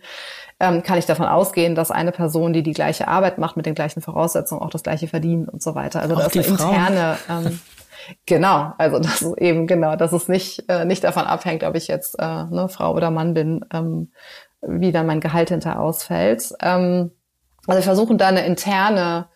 ähm, 0.61 0.85
kann 0.85 0.99
ich 0.99 1.07
davon 1.07 1.27
ausgehen, 1.27 1.75
dass 1.75 1.91
eine 1.91 2.13
Person, 2.13 2.53
die 2.53 2.63
die 2.63 2.75
gleiche 2.75 3.09
Arbeit 3.09 3.39
macht, 3.39 3.57
mit 3.57 3.67
den 3.67 3.75
gleichen 3.75 4.03
Voraussetzungen 4.03 4.63
auch 4.63 4.71
das 4.71 4.85
gleiche 4.85 5.09
verdient 5.09 5.49
und 5.49 5.61
so 5.61 5.75
weiter. 5.75 6.01
Also 6.01 6.15
auch 6.15 6.31
das 6.31 6.47
interne... 6.47 7.19
Ähm, 7.29 7.61
Genau, 8.25 8.73
also 8.79 9.01
das 9.01 9.21
ist 9.21 9.37
eben 9.37 9.67
genau, 9.67 9.95
dass 9.97 10.13
es 10.13 10.29
nicht 10.29 10.65
äh, 10.71 10.87
nicht 10.87 11.05
davon 11.05 11.25
abhängt, 11.25 11.63
ob 11.63 11.75
ich 11.75 11.89
jetzt 11.89 12.19
äh, 12.19 12.45
ne, 12.45 12.67
Frau 12.71 12.95
oder 12.95 13.11
Mann 13.11 13.35
bin, 13.35 13.67
ähm, 13.71 14.13
wie 14.63 14.93
dann 14.93 15.07
mein 15.07 15.21
Gehalt 15.21 15.51
hinter 15.51 15.79
ausfällt. 15.79 16.55
Ähm, 16.63 17.11
also 17.69 17.79
wir 17.79 17.85
versuchen 17.85 18.19
da 18.19 18.29
eine 18.29 18.45
interne 18.47 19.29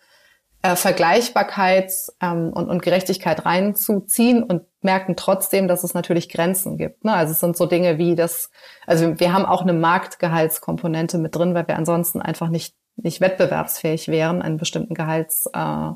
äh, 0.61 0.75
Vergleichbarkeit 0.75 1.91
ähm, 2.21 2.51
und, 2.53 2.69
und 2.69 2.81
Gerechtigkeit 2.81 3.45
reinzuziehen 3.45 4.43
und 4.43 4.63
merken 4.81 5.15
trotzdem, 5.15 5.67
dass 5.67 5.83
es 5.83 5.93
natürlich 5.93 6.29
Grenzen 6.29 6.77
gibt. 6.77 7.05
Ne? 7.05 7.13
Also 7.13 7.31
es 7.31 7.39
sind 7.39 7.55
so 7.55 7.65
Dinge 7.65 7.97
wie 7.97 8.15
das, 8.15 8.49
also 8.85 9.19
wir 9.19 9.33
haben 9.33 9.45
auch 9.45 9.61
eine 9.61 9.73
Marktgehaltskomponente 9.73 11.17
mit 11.17 11.35
drin, 11.35 11.53
weil 11.53 11.67
wir 11.67 11.77
ansonsten 11.77 12.21
einfach 12.21 12.49
nicht 12.49 12.75
nicht 12.95 13.21
wettbewerbsfähig 13.21 14.07
wären, 14.07 14.41
einen 14.41 14.57
bestimmten 14.57 14.93
Gehalts 14.93 15.47
äh, 15.53 15.89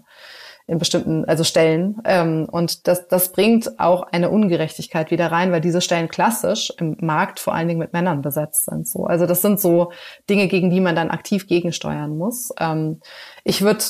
in 0.68 0.80
bestimmten, 0.80 1.24
also 1.26 1.46
Stellen. 1.46 2.02
Ähm, 2.04 2.48
und 2.52 2.88
das, 2.88 3.08
das 3.08 3.32
bringt 3.32 3.80
auch 3.80 4.04
eine 4.04 4.30
Ungerechtigkeit 4.30 5.12
wieder 5.12 5.32
rein, 5.32 5.52
weil 5.54 5.62
diese 5.62 5.80
Stellen 5.80 6.10
klassisch 6.10 6.74
im 6.78 6.98
Markt 7.00 7.40
vor 7.40 7.54
allen 7.54 7.70
Dingen 7.70 7.80
mit 7.80 7.94
Männern 7.94 8.22
besetzt 8.22 8.66
sind. 8.66 8.86
So. 8.86 9.06
Also 9.06 9.26
das 9.26 9.42
sind 9.42 9.62
so 9.62 9.92
Dinge, 10.30 10.50
gegen 10.50 10.70
die 10.70 10.82
man 10.82 10.96
dann 10.96 11.10
aktiv 11.10 11.48
gegensteuern 11.48 12.18
muss. 12.18 12.52
Ähm, 12.60 13.00
ich 13.46 13.62
würde 13.62 13.84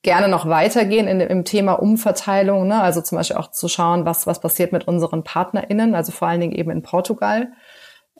gerne 0.00 0.28
noch 0.28 0.48
weitergehen 0.48 1.06
in, 1.06 1.20
im 1.20 1.44
Thema 1.44 1.74
Umverteilung, 1.74 2.66
ne? 2.66 2.80
also 2.80 3.02
zum 3.02 3.18
Beispiel 3.18 3.36
auch 3.36 3.50
zu 3.50 3.68
schauen, 3.68 4.06
was, 4.06 4.26
was 4.26 4.40
passiert 4.40 4.72
mit 4.72 4.88
unseren 4.88 5.22
PartnerInnen, 5.22 5.94
also 5.94 6.12
vor 6.12 6.28
allen 6.28 6.40
Dingen 6.40 6.54
eben 6.54 6.70
in 6.70 6.82
Portugal 6.82 7.48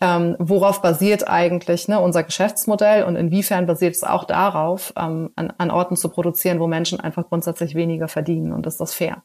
ähm, 0.01 0.37
worauf 0.39 0.83
basiert 0.83 1.29
eigentlich 1.29 1.89
ne, 1.89 2.01
unser 2.01 2.23
Geschäftsmodell 2.23 3.05
und 3.05 3.17
inwiefern 3.17 3.67
basiert 3.67 3.95
es 3.95 4.05
auch 4.05 4.25
darauf, 4.25 4.93
ähm, 4.97 5.31
an, 5.37 5.53
an 5.57 5.71
Orten 5.71 5.97
zu 5.97 6.09
produzieren, 6.11 6.61
wo 6.61 6.67
Menschen 6.67 7.01
einfach 7.01 7.29
grundsätzlich 7.29 7.75
weniger 7.75 8.09
verdienen 8.09 8.53
und 8.53 8.67
ist 8.67 8.81
das 8.81 8.93
fair? 8.93 9.23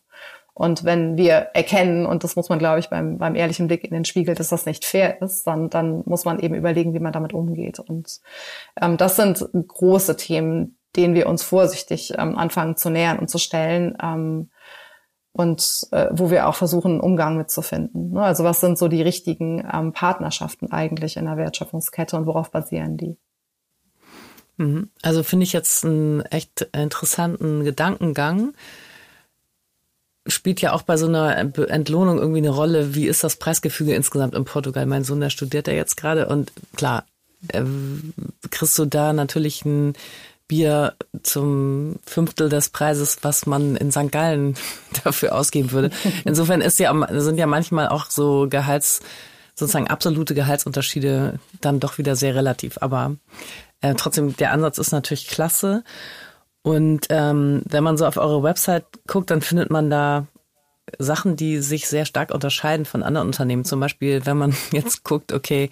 Und 0.53 0.83
wenn 0.83 1.17
wir 1.17 1.33
erkennen, 1.53 2.05
und 2.05 2.23
das 2.23 2.35
muss 2.35 2.49
man, 2.49 2.59
glaube 2.59 2.79
ich, 2.79 2.89
beim, 2.89 3.17
beim 3.17 3.35
ehrlichen 3.35 3.67
Blick 3.67 3.83
in 3.83 3.93
den 3.93 4.05
Spiegel, 4.05 4.35
dass 4.35 4.49
das 4.49 4.65
nicht 4.65 4.85
fair 4.85 5.21
ist, 5.21 5.47
dann, 5.47 5.69
dann 5.69 6.03
muss 6.05 6.25
man 6.25 6.39
eben 6.39 6.55
überlegen, 6.55 6.93
wie 6.93 6.99
man 6.99 7.13
damit 7.13 7.33
umgeht. 7.33 7.79
Und 7.79 8.19
ähm, 8.79 8.97
das 8.97 9.15
sind 9.15 9.43
große 9.53 10.17
Themen, 10.17 10.77
denen 10.95 11.15
wir 11.15 11.27
uns 11.27 11.41
vorsichtig 11.41 12.13
ähm, 12.17 12.37
anfangen 12.37 12.75
zu 12.75 12.89
nähern 12.89 13.17
und 13.17 13.29
zu 13.29 13.37
stellen. 13.39 13.97
Ähm, 14.03 14.50
und 15.33 15.87
äh, 15.91 16.07
wo 16.11 16.29
wir 16.29 16.47
auch 16.47 16.55
versuchen, 16.55 16.93
einen 16.93 16.99
Umgang 16.99 17.37
mitzufinden. 17.37 18.11
Ne? 18.11 18.21
Also 18.21 18.43
was 18.43 18.59
sind 18.59 18.77
so 18.77 18.87
die 18.87 19.01
richtigen 19.01 19.65
ähm, 19.71 19.93
Partnerschaften 19.93 20.71
eigentlich 20.71 21.17
in 21.17 21.25
der 21.25 21.37
Wertschöpfungskette 21.37 22.17
und 22.17 22.25
worauf 22.25 22.51
basieren 22.51 22.97
die? 22.97 23.17
Mhm. 24.57 24.89
Also 25.01 25.23
finde 25.23 25.45
ich 25.45 25.53
jetzt 25.53 25.85
einen 25.85 26.21
echt 26.21 26.67
interessanten 26.73 27.63
Gedankengang. 27.63 28.53
Spielt 30.27 30.61
ja 30.61 30.73
auch 30.73 30.83
bei 30.83 30.97
so 30.97 31.07
einer 31.07 31.35
Entlohnung 31.37 32.19
irgendwie 32.19 32.39
eine 32.39 32.49
Rolle. 32.49 32.93
Wie 32.93 33.07
ist 33.07 33.23
das 33.23 33.37
Preisgefüge 33.37 33.95
insgesamt 33.95 34.35
in 34.35 34.45
Portugal? 34.45 34.85
Mein 34.85 35.03
Sohn, 35.03 35.19
der 35.19 35.29
studiert 35.29 35.67
ja 35.67 35.73
jetzt 35.73 35.97
gerade 35.97 36.27
und 36.27 36.51
klar, 36.75 37.05
äh, 37.47 37.63
kriegst 38.51 38.77
du 38.77 38.85
da 38.85 39.13
natürlich 39.13 39.65
ein 39.65 39.93
Bier 40.51 40.95
zum 41.23 41.95
Fünftel 42.05 42.49
des 42.49 42.67
Preises, 42.71 43.19
was 43.21 43.45
man 43.45 43.77
in 43.77 43.89
St. 43.89 44.11
Gallen 44.11 44.55
dafür 45.05 45.33
ausgeben 45.33 45.71
würde. 45.71 45.91
Insofern 46.25 46.59
ist 46.59 46.77
ja, 46.77 46.93
sind 47.21 47.37
ja 47.37 47.47
manchmal 47.47 47.87
auch 47.87 48.09
so 48.09 48.47
Gehalts, 48.49 48.99
sozusagen 49.55 49.87
absolute 49.87 50.35
Gehaltsunterschiede 50.35 51.39
dann 51.61 51.79
doch 51.79 51.97
wieder 51.97 52.17
sehr 52.17 52.35
relativ. 52.35 52.79
Aber 52.81 53.15
äh, 53.79 53.95
trotzdem, 53.95 54.35
der 54.35 54.51
Ansatz 54.51 54.77
ist 54.77 54.91
natürlich 54.91 55.29
klasse. 55.29 55.85
Und 56.63 57.07
ähm, 57.11 57.61
wenn 57.69 57.85
man 57.85 57.95
so 57.95 58.05
auf 58.05 58.17
eure 58.17 58.43
Website 58.43 58.83
guckt, 59.07 59.31
dann 59.31 59.39
findet 59.39 59.69
man 59.69 59.89
da 59.89 60.27
Sachen, 60.99 61.37
die 61.37 61.59
sich 61.59 61.87
sehr 61.87 62.03
stark 62.03 62.33
unterscheiden 62.33 62.85
von 62.85 63.03
anderen 63.03 63.27
Unternehmen. 63.27 63.63
Zum 63.63 63.79
Beispiel, 63.79 64.25
wenn 64.25 64.37
man 64.37 64.53
jetzt 64.73 65.05
guckt, 65.05 65.31
okay, 65.31 65.69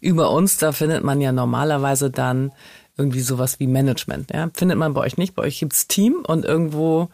über 0.00 0.30
uns, 0.30 0.56
da 0.56 0.72
findet 0.72 1.04
man 1.04 1.20
ja 1.20 1.30
normalerweise 1.30 2.10
dann 2.10 2.52
irgendwie 2.96 3.20
sowas 3.20 3.60
wie 3.60 3.66
Management. 3.66 4.30
Ja? 4.32 4.50
Findet 4.54 4.78
man 4.78 4.94
bei 4.94 5.00
euch 5.00 5.16
nicht. 5.16 5.34
Bei 5.34 5.42
euch 5.42 5.58
gibt's 5.60 5.88
Team 5.88 6.24
und 6.26 6.44
irgendwo 6.44 7.08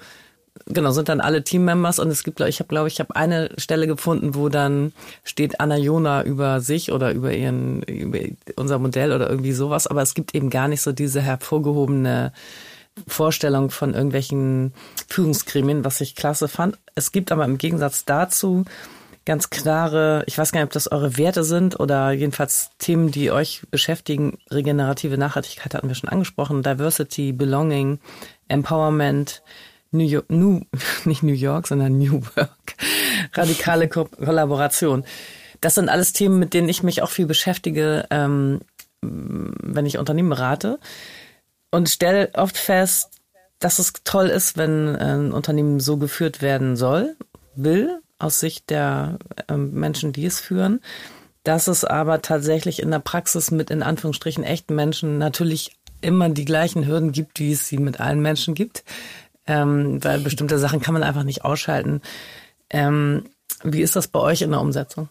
genau 0.66 0.90
sind 0.90 1.09
dann 1.09 1.21
alle 1.21 1.43
Teammembers 1.43 1.99
und 1.99 2.09
es 2.09 2.23
gibt, 2.23 2.40
ich 2.40 2.59
habe 2.59 2.69
glaube 2.69 2.88
ich 2.88 3.01
habe 3.01 3.14
eine 3.16 3.51
Stelle 3.57 3.87
gefunden, 3.87 4.35
wo 4.35 4.49
dann 4.49 4.93
steht 5.25 5.61
Anna 5.61 5.77
Jona 5.77 6.25
über 6.25 6.61
sich 6.61 6.93
oder 6.93 7.12
über 7.12 7.33
ihren 7.33 7.83
über 7.83 8.19
unser 8.57 8.79
Modell 8.79 9.12
oder 9.12 9.31
irgendwie 9.31 9.53
sowas, 9.53 9.87
aber 9.87 10.03
es 10.03 10.14
gibt 10.14 10.35
eben 10.35 10.51
gar 10.51 10.69
nicht 10.69 10.83
so 10.83 10.93
diese 10.93 11.21
hervorgehobene 11.21 12.33
Vorstellung 13.07 13.71
von 13.71 13.95
irgendwelchen 13.95 14.75
Führungsgremien, 15.09 15.85
was 15.85 16.01
ich 16.01 16.16
klasse 16.16 16.49
fand. 16.49 16.79
Es 16.95 17.12
gibt 17.12 17.33
aber 17.33 17.45
im 17.45 17.57
Gegensatz 17.57 18.05
dazu 18.05 18.64
ganz 19.31 19.49
klare, 19.49 20.25
ich 20.27 20.37
weiß 20.37 20.51
gar 20.51 20.59
nicht, 20.59 20.66
ob 20.66 20.73
das 20.73 20.90
eure 20.90 21.16
Werte 21.16 21.45
sind 21.45 21.79
oder 21.79 22.11
jedenfalls 22.11 22.71
Themen, 22.79 23.12
die 23.12 23.31
euch 23.31 23.62
beschäftigen. 23.71 24.38
Regenerative 24.51 25.16
Nachhaltigkeit 25.19 25.73
hatten 25.73 25.87
wir 25.87 25.95
schon 25.95 26.11
angesprochen, 26.11 26.64
Diversity, 26.64 27.31
Belonging, 27.31 28.01
Empowerment, 28.49 29.45
New 29.93 30.03
York, 30.03 30.29
New, 30.31 30.62
nicht 31.05 31.23
New 31.23 31.33
York, 31.33 31.69
sondern 31.69 31.97
New 31.97 32.23
Work, 32.35 32.75
radikale 33.35 33.88
Ko 33.88 34.07
Kollaboration. 34.07 35.05
Das 35.61 35.77
sind 35.77 35.90
alles 35.90 36.12
Themen, 36.12 36.40
mit 36.40 36.53
denen 36.53 36.69
ich 36.69 36.83
mich 36.83 37.01
auch 37.01 37.11
viel 37.11 37.27
beschäftige, 37.27 38.09
ähm, 38.11 38.62
wenn 39.01 39.87
ich 39.87 39.99
Unternehmen 39.99 40.31
berate 40.31 40.81
und 41.71 41.88
stelle 41.88 42.31
oft 42.35 42.57
fest, 42.57 43.11
dass 43.61 43.79
es 43.79 43.93
toll 44.03 44.27
ist, 44.27 44.57
wenn 44.57 44.97
ein 44.97 45.31
Unternehmen 45.31 45.79
so 45.79 45.99
geführt 45.99 46.43
werden 46.43 46.75
soll, 46.75 47.14
will, 47.55 48.01
aus 48.20 48.40
Sicht 48.40 48.70
der 48.70 49.18
äh, 49.48 49.56
Menschen, 49.56 50.12
die 50.12 50.26
es 50.26 50.40
führen. 50.40 50.80
Dass 51.42 51.68
es 51.68 51.85
aber 51.85 52.20
tatsächlich 52.20 52.80
in 52.80 52.90
der 52.90 52.98
Praxis 52.98 53.50
mit 53.50 53.70
in 53.70 53.83
Anführungsstrichen 53.83 54.44
echten 54.44 54.74
Menschen 54.74 55.18
natürlich 55.18 55.72
immer 56.02 56.28
die 56.28 56.44
gleichen 56.44 56.87
Hürden 56.87 57.12
gibt, 57.12 57.40
wie 57.40 57.52
es 57.52 57.66
sie 57.66 57.78
mit 57.78 58.00
allen 58.00 58.20
Menschen 58.20 58.54
gibt. 58.54 58.85
Ähm, 59.46 60.02
weil 60.04 60.20
bestimmte 60.20 60.59
Sachen 60.59 60.80
kann 60.80 60.94
man 60.94 61.02
einfach 61.02 61.24
nicht 61.24 61.44
ausschalten. 61.44 62.02
Ähm, 62.68 63.24
wie 63.62 63.83
ist 63.83 63.96
das 63.96 64.09
bei 64.09 64.20
euch 64.20 64.42
in 64.42 64.50
der 64.50 64.61
Umsetzung? 64.61 65.09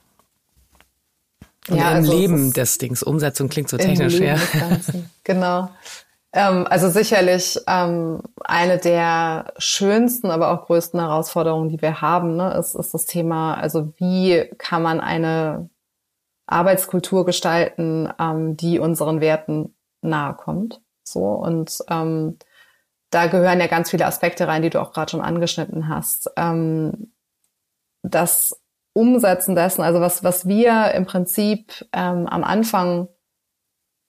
Und 1.67 1.77
ja, 1.77 1.91
im 1.91 1.97
also 1.97 2.17
Leben 2.17 2.53
des 2.53 2.77
Dings. 2.77 3.03
Umsetzung 3.03 3.49
klingt 3.49 3.69
so 3.69 3.77
technisch, 3.77 4.19
ja. 4.19 4.37
Genau. 5.23 5.69
Ähm, 6.31 6.67
also 6.69 6.89
sicherlich 6.89 7.59
ähm, 7.67 8.21
eine 8.43 8.77
der 8.77 9.53
schönsten, 9.57 10.29
aber 10.29 10.51
auch 10.51 10.67
größten 10.67 10.99
Herausforderungen, 10.99 11.69
die 11.69 11.81
wir 11.81 12.01
haben, 12.01 12.35
ne, 12.35 12.53
ist, 12.53 12.75
ist 12.75 12.93
das 12.93 13.05
Thema, 13.05 13.55
also 13.55 13.93
wie 13.97 14.49
kann 14.57 14.83
man 14.83 14.99
eine 14.99 15.69
Arbeitskultur 16.45 17.25
gestalten, 17.25 18.09
ähm, 18.19 18.57
die 18.57 18.79
unseren 18.79 19.21
Werten 19.21 19.75
nahe 20.01 20.35
kommt. 20.35 20.81
So 21.03 21.21
und 21.21 21.79
ähm, 21.89 22.37
da 23.09 23.27
gehören 23.27 23.59
ja 23.59 23.67
ganz 23.67 23.89
viele 23.89 24.05
Aspekte 24.05 24.47
rein, 24.47 24.61
die 24.61 24.69
du 24.69 24.81
auch 24.81 24.93
gerade 24.93 25.09
schon 25.09 25.21
angeschnitten 25.21 25.87
hast. 25.87 26.29
Ähm, 26.37 27.11
das 28.03 28.61
Umsetzen 28.93 29.55
dessen, 29.55 29.81
also 29.81 29.99
was, 29.99 30.23
was 30.23 30.47
wir 30.47 30.91
im 30.91 31.05
Prinzip 31.05 31.87
ähm, 31.93 32.27
am 32.27 32.43
Anfang 32.43 33.07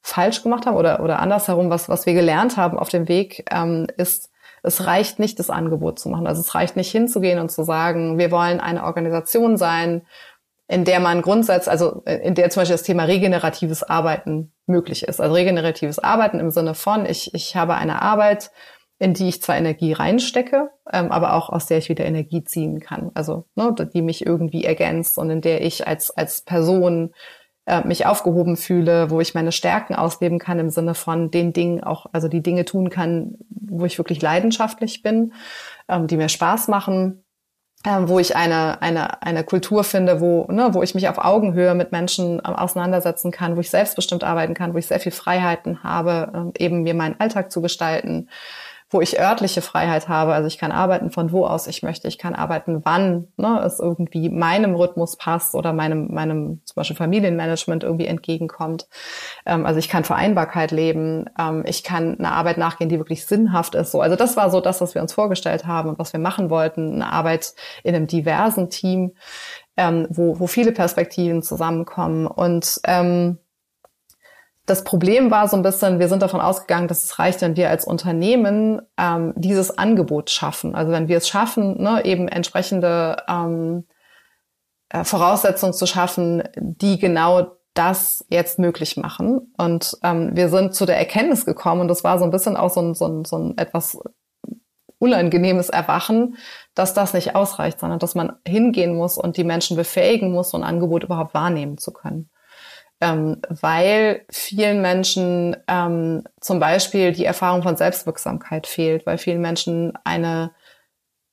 falsch 0.03 0.43
gemacht 0.43 0.67
haben 0.67 0.77
oder, 0.77 1.03
oder 1.03 1.19
andersherum, 1.19 1.71
was, 1.71 1.89
was 1.89 2.07
wir 2.07 2.15
gelernt 2.15 2.57
haben 2.57 2.79
auf 2.79 2.89
dem 2.89 3.09
Weg, 3.09 3.45
ähm, 3.51 3.87
ist, 3.97 4.31
es 4.63 4.87
reicht 4.87 5.19
nicht, 5.19 5.39
das 5.39 5.51
Angebot 5.51 5.99
zu 5.99 6.09
machen. 6.09 6.27
Also 6.27 6.41
es 6.41 6.55
reicht 6.55 6.77
nicht 6.77 6.91
hinzugehen 6.91 7.39
und 7.39 7.51
zu 7.51 7.63
sagen, 7.63 8.19
wir 8.19 8.31
wollen 8.31 8.61
eine 8.61 8.85
Organisation 8.85 9.57
sein, 9.57 10.03
in 10.69 10.85
der 10.85 11.01
man 11.01 11.21
grundsätzlich, 11.21 11.71
also 11.71 12.03
in 12.05 12.35
der 12.35 12.49
zum 12.51 12.61
Beispiel 12.61 12.75
das 12.75 12.85
Thema 12.85 13.05
regeneratives 13.05 13.83
Arbeiten 13.83 14.53
möglich 14.67 15.03
ist. 15.03 15.21
Also 15.21 15.35
regeneratives 15.35 15.99
Arbeiten 15.99 16.39
im 16.39 16.51
Sinne 16.51 16.75
von, 16.75 17.07
ich, 17.07 17.35
ich 17.35 17.57
habe 17.57 17.75
eine 17.75 18.03
Arbeit, 18.03 18.53
in 19.01 19.15
die 19.15 19.29
ich 19.29 19.43
zwar 19.43 19.57
Energie 19.57 19.93
reinstecke, 19.95 20.71
ähm, 20.93 21.11
aber 21.11 21.35
auch 21.35 21.49
aus 21.49 21.67
der 21.67 21.79
ich 21.79 21.89
wieder 21.89 22.05
Energie 22.05 22.45
ziehen 22.45 22.79
kann. 22.79 23.11
Also 23.15 23.47
ne, 23.57 23.75
die 23.93 24.03
mich 24.03 24.25
irgendwie 24.25 24.65
ergänzt 24.65 25.19
und 25.19 25.31
in 25.31 25.41
der 25.41 25.63
ich 25.63 25.89
als, 25.89 26.11
als 26.11 26.43
Person 26.43 27.15
äh, 27.67 27.87
mich 27.87 28.07
aufgehoben 28.07 28.57
fühle, 28.57 29.11
wo 29.11 29.21
ich 29.21 29.35
meine 29.35 29.53
Stärken 29.53 29.95
ausleben 29.95 30.39
kann 30.39 30.59
im 30.59 30.71
Sinne 30.71 30.95
von 30.95 31.31
den 31.31 31.53
Dingen 31.53 31.83
auch, 31.83 32.07
also 32.13 32.29
die 32.29 32.43
Dinge 32.43 32.65
tun 32.65 32.91
kann, 32.91 33.37
wo 33.51 33.85
ich 33.85 33.99
wirklich 33.99 34.23
leidenschaftlich 34.23 35.03
bin, 35.03 35.33
ähm, 35.89 36.07
die 36.07 36.17
mir 36.17 36.29
Spaß 36.29 36.69
machen. 36.69 37.25
äh, 37.85 38.09
wo 38.09 38.19
ich 38.19 38.37
eine, 38.37 38.83
eine, 38.83 39.23
eine 39.23 39.45
Kultur 39.45 39.85
finde, 39.85 40.21
wo, 40.21 40.47
ne, 40.51 40.75
wo 40.75 40.83
ich 40.83 40.95
mich 40.95 41.09
auf 41.09 41.19
Augenhöhe 41.19 41.75
mit 41.75 41.93
Menschen 41.93 42.39
äh, 42.41 42.43
auseinandersetzen 42.43 43.31
kann, 43.31 43.57
wo 43.57 43.61
ich 43.61 43.71
selbstbestimmt 43.71 44.25
arbeiten 44.25 44.55
kann, 44.55 44.75
wo 44.75 44.79
ich 44.79 44.87
sehr 44.87 45.01
viel 45.01 45.13
Freiheiten 45.13 45.83
habe, 45.83 46.53
äh, 46.55 46.65
eben 46.65 46.83
mir 46.83 46.95
meinen 46.95 47.19
Alltag 47.19 47.51
zu 47.51 47.63
gestalten 47.63 48.29
wo 48.91 49.01
ich 49.01 49.21
örtliche 49.21 49.63
Freiheit 49.63 50.09
habe. 50.09 50.35
Also 50.35 50.49
ich 50.49 50.59
kann 50.59 50.73
arbeiten 50.73 51.11
von 51.11 51.31
wo 51.31 51.47
aus 51.47 51.69
ich 51.69 51.83
möchte. 51.83 52.09
Ich 52.09 52.19
kann 52.19 52.35
arbeiten, 52.35 52.85
wann 52.85 53.29
ne, 53.37 53.63
es 53.65 53.79
irgendwie 53.79 54.29
meinem 54.29 54.75
Rhythmus 54.75 55.17
passt 55.17 55.55
oder 55.55 55.73
meinem, 55.73 56.13
meinem 56.13 56.61
zum 56.65 56.75
Beispiel 56.75 56.97
Familienmanagement 56.97 57.85
irgendwie 57.85 58.07
entgegenkommt. 58.07 58.89
Ähm, 59.47 59.65
also 59.65 59.79
ich 59.79 59.89
kann 59.89 60.03
Vereinbarkeit 60.03 60.73
leben. 60.73 61.27
Ähm, 61.39 61.63
ich 61.67 61.85
kann 61.85 62.19
eine 62.19 62.33
Arbeit 62.33 62.59
nachgehen, 62.59 62.91
die 62.91 62.99
wirklich 62.99 63.27
sinnhaft 63.27 63.77
ist. 63.77 63.93
So, 63.93 64.01
also 64.01 64.17
das 64.17 64.37
war 64.37 64.51
so 64.51 64.61
das, 64.61 64.81
was 64.81 64.97
wir 64.97 65.03
uns 65.03 65.13
vorgestellt 65.13 65.67
haben 65.67 65.91
und 65.91 65.99
was 66.01 66.13
wir 66.13 66.21
machen 66.21 66.51
wollten. 66.51 66.95
Eine 66.95 67.13
Arbeit 67.13 67.55
in 67.85 67.95
einem 67.95 68.09
diversen 68.09 68.71
Team, 68.71 69.13
ähm, 69.77 70.09
wo, 70.11 70.41
wo 70.41 70.49
viele 70.49 70.73
Perspektiven 70.73 71.45
zusammenkommen 71.45 72.27
und 72.27 72.81
ähm, 72.85 73.39
das 74.71 74.85
Problem 74.85 75.33
war 75.33 75.49
so 75.49 75.57
ein 75.57 75.65
bisschen, 75.65 75.99
wir 75.99 76.09
sind 76.09 76.23
davon 76.23 76.41
ausgegangen, 76.41 76.87
dass 76.87 77.03
es 77.03 77.19
reicht, 77.19 77.41
wenn 77.43 77.57
wir 77.57 77.71
als 77.71 77.85
Unternehmen 77.85 78.81
ähm, 78.97 79.33
dieses 79.37 79.77
Angebot 79.77 80.31
schaffen. 80.31 80.77
Also 80.77 80.93
wenn 80.93 81.09
wir 81.09 81.17
es 81.17 81.29
schaffen, 81.29 81.83
ne, 81.83 82.05
eben 82.05 82.29
entsprechende 82.29 83.17
ähm, 83.29 83.89
äh, 84.89 85.03
Voraussetzungen 85.03 85.73
zu 85.73 85.87
schaffen, 85.87 86.45
die 86.57 87.01
genau 87.01 87.57
das 87.75 88.25
jetzt 88.29 88.61
möglich 88.61 88.97
machen. 88.97 89.53
Und 89.59 89.99
ähm, 90.05 90.37
wir 90.37 90.49
sind 90.49 90.73
zu 90.73 90.87
der 90.87 90.99
Erkenntnis 90.99 91.45
gekommen, 91.45 91.81
und 91.81 91.89
das 91.89 92.05
war 92.05 92.21
so 92.21 92.25
ein 92.25 92.31
bisschen 92.31 92.57
auch 92.57 92.71
so 92.71 92.81
ein, 92.81 92.95
so 92.95 93.07
ein, 93.07 93.25
so 93.25 93.39
ein 93.39 93.59
etwas 93.59 93.99
unangenehmes 94.99 95.69
Erwachen, 95.69 96.37
dass 96.77 96.95
das 96.95 97.13
nicht 97.13 97.35
ausreicht, 97.35 97.81
sondern 97.81 97.99
dass 97.99 98.15
man 98.15 98.35
hingehen 98.47 98.95
muss 98.95 99.19
und 99.19 99.37
die 99.37 99.45
Menschen 99.45 99.77
befähigen 99.77 100.31
muss, 100.31 100.51
so 100.51 100.59
ein 100.59 100.63
Angebot 100.63 101.03
überhaupt 101.03 101.35
wahrnehmen 101.35 101.77
zu 101.77 101.93
können 101.93 102.31
ähm, 103.01 103.41
weil 103.49 104.25
vielen 104.31 104.83
Menschen 104.83 105.57
ähm, 105.69 106.25
zum 106.41 106.61
Beispiel 106.61 107.13
die 107.13 107.25
Erfahrung 107.25 107.63
von 107.63 107.77
Selbstwirksamkeit 107.77 108.67
fehlt, 108.67 109.07
weil 109.07 109.19
vielen 109.19 109.41
Menschen 109.41 109.93
eine 110.05 110.53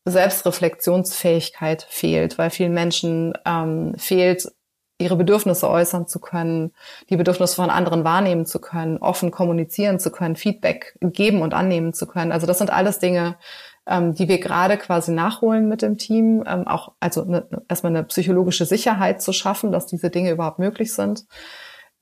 Selbstreflexionsfähigkeit 0.06 1.86
fehlt, 1.90 2.38
weil 2.38 2.50
vielen 2.50 2.74
Menschen 2.74 3.34
ähm, 3.46 3.94
fehlt, 3.98 4.48
ihre 5.00 5.16
Bedürfnisse 5.16 5.70
äußern 5.70 6.08
zu 6.08 6.20
können, 6.20 6.72
die 7.10 7.18
Bedürfnisse 7.18 7.56
von 7.56 7.70
anderen 7.70 8.04
wahrnehmen 8.04 8.46
zu 8.46 8.60
können, 8.60 8.98
offen 8.98 9.30
kommunizieren 9.30 10.00
zu 10.00 10.12
können, 10.12 10.36
Feedback 10.36 10.98
geben 11.02 11.42
und 11.42 11.54
annehmen 11.54 11.94
zu 11.94 12.08
können. 12.08 12.32
Also 12.32 12.48
das 12.48 12.58
sind 12.58 12.72
alles 12.72 13.00
Dinge, 13.00 13.38
ähm, 13.88 14.14
die 14.14 14.28
wir 14.28 14.40
gerade 14.40 14.78
quasi 14.78 15.12
nachholen 15.12 15.68
mit 15.70 15.82
dem 15.82 15.98
Team. 15.98 16.44
Ähm, 16.46 16.68
auch 16.68 16.94
also 17.00 17.24
ne, 17.24 17.48
erstmal 17.68 17.96
eine 17.96 18.04
psychologische 18.04 18.66
Sicherheit 18.66 19.22
zu 19.22 19.34
schaffen, 19.34 19.72
dass 19.72 19.88
diese 19.88 20.10
Dinge 20.10 20.32
überhaupt 20.32 20.60
möglich 20.60 20.94
sind. 20.94 21.26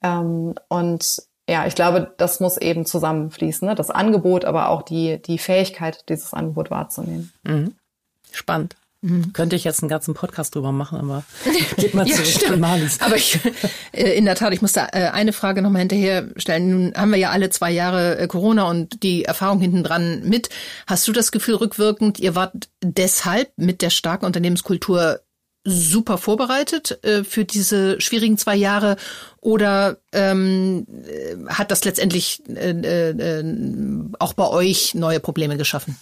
Ähm, 0.01 0.55
und 0.67 1.21
ja, 1.47 1.67
ich 1.67 1.75
glaube, 1.75 2.13
das 2.17 2.39
muss 2.39 2.57
eben 2.57 2.85
zusammenfließen. 2.85 3.67
Ne? 3.67 3.75
Das 3.75 3.91
Angebot, 3.91 4.45
aber 4.45 4.69
auch 4.69 4.81
die, 4.81 5.21
die 5.21 5.37
Fähigkeit, 5.37 6.09
dieses 6.09 6.33
Angebot 6.33 6.71
wahrzunehmen. 6.71 7.31
Mhm. 7.43 7.75
Spannend. 8.31 8.75
Mhm. 9.05 9.33
Könnte 9.33 9.55
ich 9.55 9.63
jetzt 9.63 9.83
einen 9.83 9.89
ganzen 9.89 10.15
Podcast 10.15 10.55
drüber 10.55 10.71
machen, 10.71 10.97
aber 10.97 11.23
geht 11.77 11.93
mal 11.93 12.07
ja, 12.07 12.15
zurück 12.15 12.51
an 12.51 12.59
Malis. 12.59 12.99
Aber 13.01 13.15
ich, 13.15 13.39
äh, 13.91 14.17
in 14.17 14.25
der 14.25 14.33
Tat, 14.33 14.51
ich 14.51 14.63
muss 14.63 14.73
da 14.73 14.87
äh, 14.93 15.09
eine 15.09 15.31
Frage 15.31 15.61
nochmal 15.61 15.81
hinterher 15.81 16.27
stellen. 16.37 16.69
Nun 16.71 16.93
haben 16.95 17.11
wir 17.11 17.19
ja 17.19 17.29
alle 17.29 17.51
zwei 17.51 17.69
Jahre 17.69 18.17
äh, 18.17 18.25
Corona 18.25 18.63
und 18.63 19.03
die 19.03 19.23
Erfahrung 19.23 19.59
hinten 19.59 19.83
dran 19.83 20.27
mit. 20.27 20.49
Hast 20.87 21.07
du 21.07 21.11
das 21.11 21.31
Gefühl 21.31 21.55
rückwirkend, 21.55 22.19
ihr 22.19 22.33
wart 22.33 22.67
deshalb 22.83 23.51
mit 23.57 23.83
der 23.83 23.91
starken 23.91 24.25
Unternehmenskultur 24.25 25.19
super 25.63 26.17
vorbereitet 26.17 27.03
äh, 27.03 27.23
für 27.23 27.45
diese 27.45 28.01
schwierigen 28.01 28.39
zwei 28.39 28.55
Jahre 28.55 28.97
oder 29.39 29.97
ähm, 30.13 30.87
hat 31.47 31.69
das 31.69 31.85
letztendlich 31.85 32.41
äh, 32.49 32.71
äh, 32.71 33.43
auch 34.17 34.33
bei 34.33 34.47
euch 34.47 34.95
neue 34.95 35.19
Probleme 35.19 35.57
geschaffen? 35.57 35.95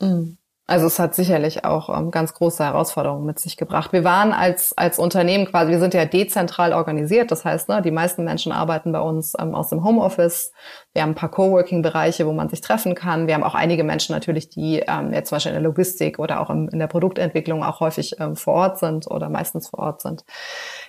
Mhm. 0.00 0.38
Also 0.72 0.86
es 0.86 0.98
hat 0.98 1.14
sicherlich 1.14 1.66
auch 1.66 1.94
ähm, 1.94 2.10
ganz 2.10 2.32
große 2.32 2.64
Herausforderungen 2.64 3.26
mit 3.26 3.38
sich 3.38 3.58
gebracht. 3.58 3.92
Wir 3.92 4.04
waren 4.04 4.32
als, 4.32 4.72
als 4.78 4.98
Unternehmen 4.98 5.44
quasi, 5.44 5.70
wir 5.70 5.78
sind 5.78 5.92
ja 5.92 6.06
dezentral 6.06 6.72
organisiert. 6.72 7.30
Das 7.30 7.44
heißt, 7.44 7.68
ne, 7.68 7.82
die 7.82 7.90
meisten 7.90 8.24
Menschen 8.24 8.52
arbeiten 8.52 8.90
bei 8.90 9.00
uns 9.00 9.34
ähm, 9.38 9.54
aus 9.54 9.68
dem 9.68 9.84
Homeoffice. 9.84 10.54
Wir 10.94 11.02
haben 11.02 11.10
ein 11.10 11.14
paar 11.14 11.30
Coworking-Bereiche, 11.30 12.26
wo 12.26 12.32
man 12.32 12.48
sich 12.48 12.62
treffen 12.62 12.94
kann. 12.94 13.26
Wir 13.26 13.34
haben 13.34 13.42
auch 13.42 13.54
einige 13.54 13.84
Menschen 13.84 14.14
natürlich, 14.14 14.48
die 14.48 14.78
ähm, 14.78 15.12
jetzt 15.12 15.28
zum 15.28 15.36
Beispiel 15.36 15.50
in 15.50 15.56
der 15.56 15.62
Logistik 15.62 16.18
oder 16.18 16.40
auch 16.40 16.48
im, 16.48 16.70
in 16.70 16.78
der 16.78 16.86
Produktentwicklung 16.86 17.62
auch 17.62 17.80
häufig 17.80 18.18
ähm, 18.18 18.34
vor 18.34 18.54
Ort 18.54 18.78
sind 18.78 19.06
oder 19.10 19.28
meistens 19.28 19.68
vor 19.68 19.80
Ort 19.80 20.00
sind. 20.00 20.24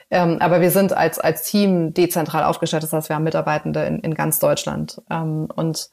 Ähm, 0.10 0.38
aber 0.40 0.62
wir 0.62 0.72
sind 0.72 0.94
als, 0.94 1.20
als 1.20 1.44
Team 1.44 1.94
dezentral 1.94 2.46
aufgestellt. 2.46 2.84
Das 2.84 2.94
heißt, 2.94 3.10
wir 3.10 3.18
haben 3.18 3.24
Mitarbeitende 3.24 3.84
in, 3.84 4.00
in 4.00 4.14
ganz 4.14 4.40
Deutschland. 4.40 5.02
Ähm, 5.12 5.50
und 5.54 5.90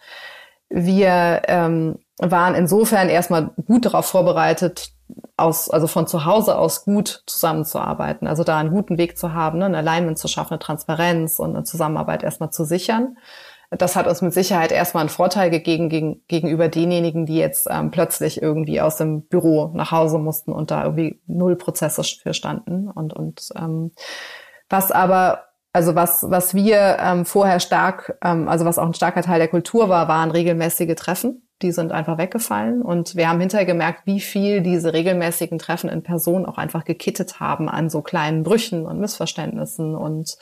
wir 0.68 1.42
ähm, 1.48 1.98
waren 2.20 2.54
insofern 2.54 3.08
erstmal 3.08 3.50
gut 3.66 3.86
darauf 3.86 4.06
vorbereitet, 4.06 4.92
aus, 5.36 5.70
also 5.70 5.86
von 5.86 6.06
zu 6.06 6.24
Hause 6.24 6.58
aus 6.58 6.84
gut 6.84 7.22
zusammenzuarbeiten. 7.26 8.28
Also 8.28 8.44
da 8.44 8.58
einen 8.58 8.70
guten 8.70 8.98
Weg 8.98 9.16
zu 9.16 9.32
haben, 9.32 9.58
ne, 9.58 9.66
ein 9.66 9.74
Alignment 9.74 10.18
zu 10.18 10.28
schaffen, 10.28 10.52
eine 10.52 10.58
Transparenz 10.58 11.38
und 11.38 11.56
eine 11.56 11.64
Zusammenarbeit 11.64 12.22
erstmal 12.22 12.50
zu 12.50 12.64
sichern. 12.64 13.16
Das 13.70 13.94
hat 13.94 14.08
uns 14.08 14.20
mit 14.20 14.34
Sicherheit 14.34 14.72
erstmal 14.72 15.02
einen 15.02 15.10
Vorteil 15.10 15.48
gegeben 15.48 15.88
gegen, 15.88 16.22
gegenüber 16.26 16.68
denjenigen, 16.68 17.24
die 17.24 17.36
jetzt 17.36 17.68
ähm, 17.70 17.90
plötzlich 17.90 18.42
irgendwie 18.42 18.80
aus 18.80 18.96
dem 18.96 19.22
Büro 19.22 19.70
nach 19.74 19.92
Hause 19.92 20.18
mussten 20.18 20.52
und 20.52 20.72
da 20.72 20.82
irgendwie 20.84 21.22
null 21.26 21.56
Prozesse 21.56 22.02
für 22.02 22.34
standen. 22.34 22.90
Und, 22.90 23.12
und 23.12 23.48
ähm, 23.56 23.92
was 24.68 24.90
aber 24.90 25.44
also 25.72 25.94
was, 25.94 26.24
was 26.28 26.54
wir 26.54 26.96
ähm, 27.00 27.24
vorher 27.24 27.60
stark, 27.60 28.18
ähm, 28.24 28.48
also 28.48 28.64
was 28.64 28.78
auch 28.78 28.86
ein 28.86 28.94
starker 28.94 29.22
Teil 29.22 29.38
der 29.38 29.46
Kultur 29.46 29.88
war, 29.88 30.08
waren 30.08 30.32
regelmäßige 30.32 30.96
Treffen. 30.96 31.48
Die 31.62 31.72
sind 31.72 31.92
einfach 31.92 32.18
weggefallen. 32.18 32.82
Und 32.82 33.16
wir 33.16 33.28
haben 33.28 33.40
hinterher 33.40 33.66
gemerkt, 33.66 34.06
wie 34.06 34.20
viel 34.20 34.62
diese 34.62 34.92
regelmäßigen 34.92 35.58
Treffen 35.58 35.90
in 35.90 36.02
Person 36.02 36.46
auch 36.46 36.58
einfach 36.58 36.84
gekittet 36.84 37.40
haben 37.40 37.68
an 37.68 37.90
so 37.90 38.02
kleinen 38.02 38.42
Brüchen 38.42 38.86
und 38.86 38.98
Missverständnissen 38.98 39.94
und 39.94 40.36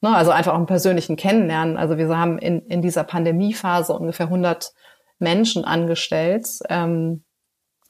ne, 0.00 0.14
also 0.14 0.30
einfach 0.30 0.52
auch 0.52 0.58
einen 0.58 0.66
persönlichen 0.66 1.16
Kennenlernen. 1.16 1.76
Also 1.76 1.98
wir 1.98 2.08
haben 2.16 2.38
in, 2.38 2.60
in 2.66 2.82
dieser 2.82 3.04
Pandemiephase 3.04 3.92
ungefähr 3.92 4.26
100 4.26 4.72
Menschen 5.18 5.64
angestellt, 5.64 6.46
ähm, 6.68 7.24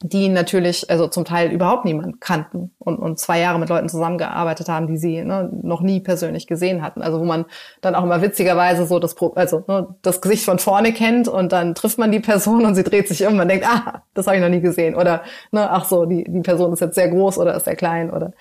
die 0.03 0.29
natürlich, 0.29 0.91
also 0.91 1.09
zum 1.09 1.25
Teil 1.25 1.53
überhaupt 1.53 1.85
niemand 1.85 2.21
kannten 2.21 2.73
und, 2.79 2.99
und 2.99 3.19
zwei 3.19 3.41
Jahre 3.41 3.59
mit 3.59 3.69
Leuten 3.69 3.89
zusammengearbeitet 3.89 4.69
haben, 4.69 4.87
die 4.87 4.97
sie 4.97 5.25
ne, 5.25 5.49
noch 5.63 5.81
nie 5.81 6.01
persönlich 6.01 6.47
gesehen 6.47 6.83
hatten. 6.83 7.03
Also 7.03 7.21
wo 7.21 7.25
man 7.25 7.45
dann 7.81 7.95
auch 7.95 8.03
immer 8.03 8.21
witzigerweise 8.21 8.87
so 8.87 8.99
das, 8.99 9.15
also 9.37 9.65
ne, 9.69 9.95
das 10.03 10.21
Gesicht 10.21 10.45
von 10.45 10.59
vorne 10.59 10.93
kennt 10.93 11.29
und 11.29 11.53
dann 11.53 11.75
trifft 11.75 11.99
man 11.99 12.11
die 12.11 12.21
Person 12.21 12.67
und 12.67 12.75
sie 12.75 12.85
dreht 12.85 13.09
sich 13.09 13.27
um 13.27 13.39
und 13.39 13.49
denkt, 13.49 13.67
ah, 13.67 14.03
das 14.15 14.27
habe 14.27 14.37
ich 14.37 14.43
noch 14.43 14.49
nie 14.49 14.61
gesehen. 14.61 14.95
Oder 14.95 15.23
ne, 15.53 15.71
ach 15.71 15.85
so, 15.85 16.05
die, 16.05 16.25
die 16.25 16.41
Person 16.41 16.73
ist 16.73 16.81
jetzt 16.81 16.97
sehr 16.97 17.09
groß 17.09 17.39
oder 17.39 17.55
ist 17.55 17.65
sehr 17.65 17.77
klein 17.77 18.11
oder 18.11 18.33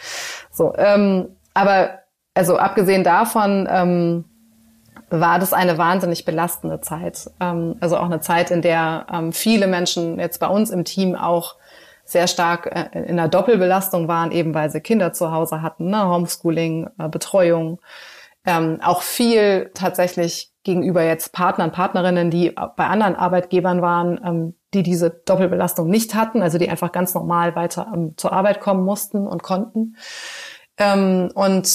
so. 0.51 0.73
Ähm, 0.77 1.27
aber 1.53 1.99
also 2.33 2.57
abgesehen 2.57 3.03
davon, 3.03 3.67
ähm, 3.69 4.25
war 5.11 5.39
das 5.39 5.53
eine 5.53 5.77
wahnsinnig 5.77 6.25
belastende 6.25 6.81
Zeit. 6.81 7.29
Ähm, 7.39 7.75
also 7.81 7.97
auch 7.97 8.05
eine 8.05 8.21
Zeit, 8.21 8.49
in 8.49 8.61
der 8.61 9.05
ähm, 9.11 9.33
viele 9.33 9.67
Menschen 9.67 10.19
jetzt 10.19 10.39
bei 10.39 10.47
uns 10.47 10.69
im 10.71 10.85
Team 10.85 11.15
auch 11.15 11.55
sehr 12.05 12.27
stark 12.27 12.67
äh, 12.67 13.03
in 13.03 13.19
einer 13.19 13.27
Doppelbelastung 13.27 14.07
waren, 14.07 14.31
eben 14.31 14.53
weil 14.53 14.69
sie 14.69 14.81
Kinder 14.81 15.13
zu 15.13 15.31
Hause 15.31 15.61
hatten, 15.61 15.89
ne? 15.89 16.07
Homeschooling, 16.07 16.89
äh, 16.97 17.09
Betreuung. 17.09 17.79
Ähm, 18.45 18.79
auch 18.81 19.03
viel 19.03 19.69
tatsächlich 19.73 20.51
gegenüber 20.63 21.03
jetzt 21.03 21.33
Partnern, 21.33 21.71
Partnerinnen, 21.71 22.31
die 22.31 22.51
bei 22.51 22.87
anderen 22.87 23.15
Arbeitgebern 23.15 23.81
waren, 23.81 24.19
ähm, 24.23 24.55
die 24.73 24.83
diese 24.83 25.09
Doppelbelastung 25.09 25.89
nicht 25.89 26.15
hatten, 26.15 26.41
also 26.41 26.57
die 26.57 26.69
einfach 26.69 26.91
ganz 26.91 27.13
normal 27.13 27.55
weiter 27.55 27.91
ähm, 27.93 28.13
zur 28.17 28.31
Arbeit 28.31 28.61
kommen 28.61 28.85
mussten 28.85 29.27
und 29.27 29.43
konnten. 29.43 29.95
Ähm, 30.77 31.31
und 31.35 31.67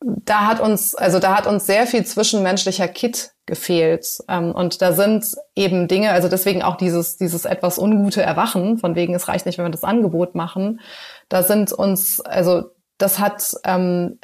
da 0.00 0.46
hat 0.46 0.60
uns, 0.60 0.94
also 0.94 1.18
da 1.18 1.36
hat 1.36 1.46
uns 1.46 1.66
sehr 1.66 1.86
viel 1.86 2.04
zwischenmenschlicher 2.04 2.88
Kit 2.88 3.32
gefehlt. 3.46 4.18
Ähm, 4.28 4.52
und 4.52 4.80
da 4.80 4.92
sind 4.92 5.34
eben 5.56 5.88
Dinge, 5.88 6.12
also 6.12 6.28
deswegen 6.28 6.62
auch 6.62 6.76
dieses, 6.76 7.16
dieses 7.16 7.44
etwas 7.44 7.78
ungute 7.78 8.22
Erwachen, 8.22 8.78
von 8.78 8.94
wegen 8.94 9.14
es 9.14 9.28
reicht 9.28 9.46
nicht, 9.46 9.58
wenn 9.58 9.66
wir 9.66 9.70
das 9.70 9.84
Angebot 9.84 10.34
machen. 10.34 10.80
Da 11.28 11.42
sind 11.42 11.72
uns, 11.72 12.20
also 12.20 12.70
das 12.98 13.18
hat 13.18 13.54
ähm, 13.64 14.18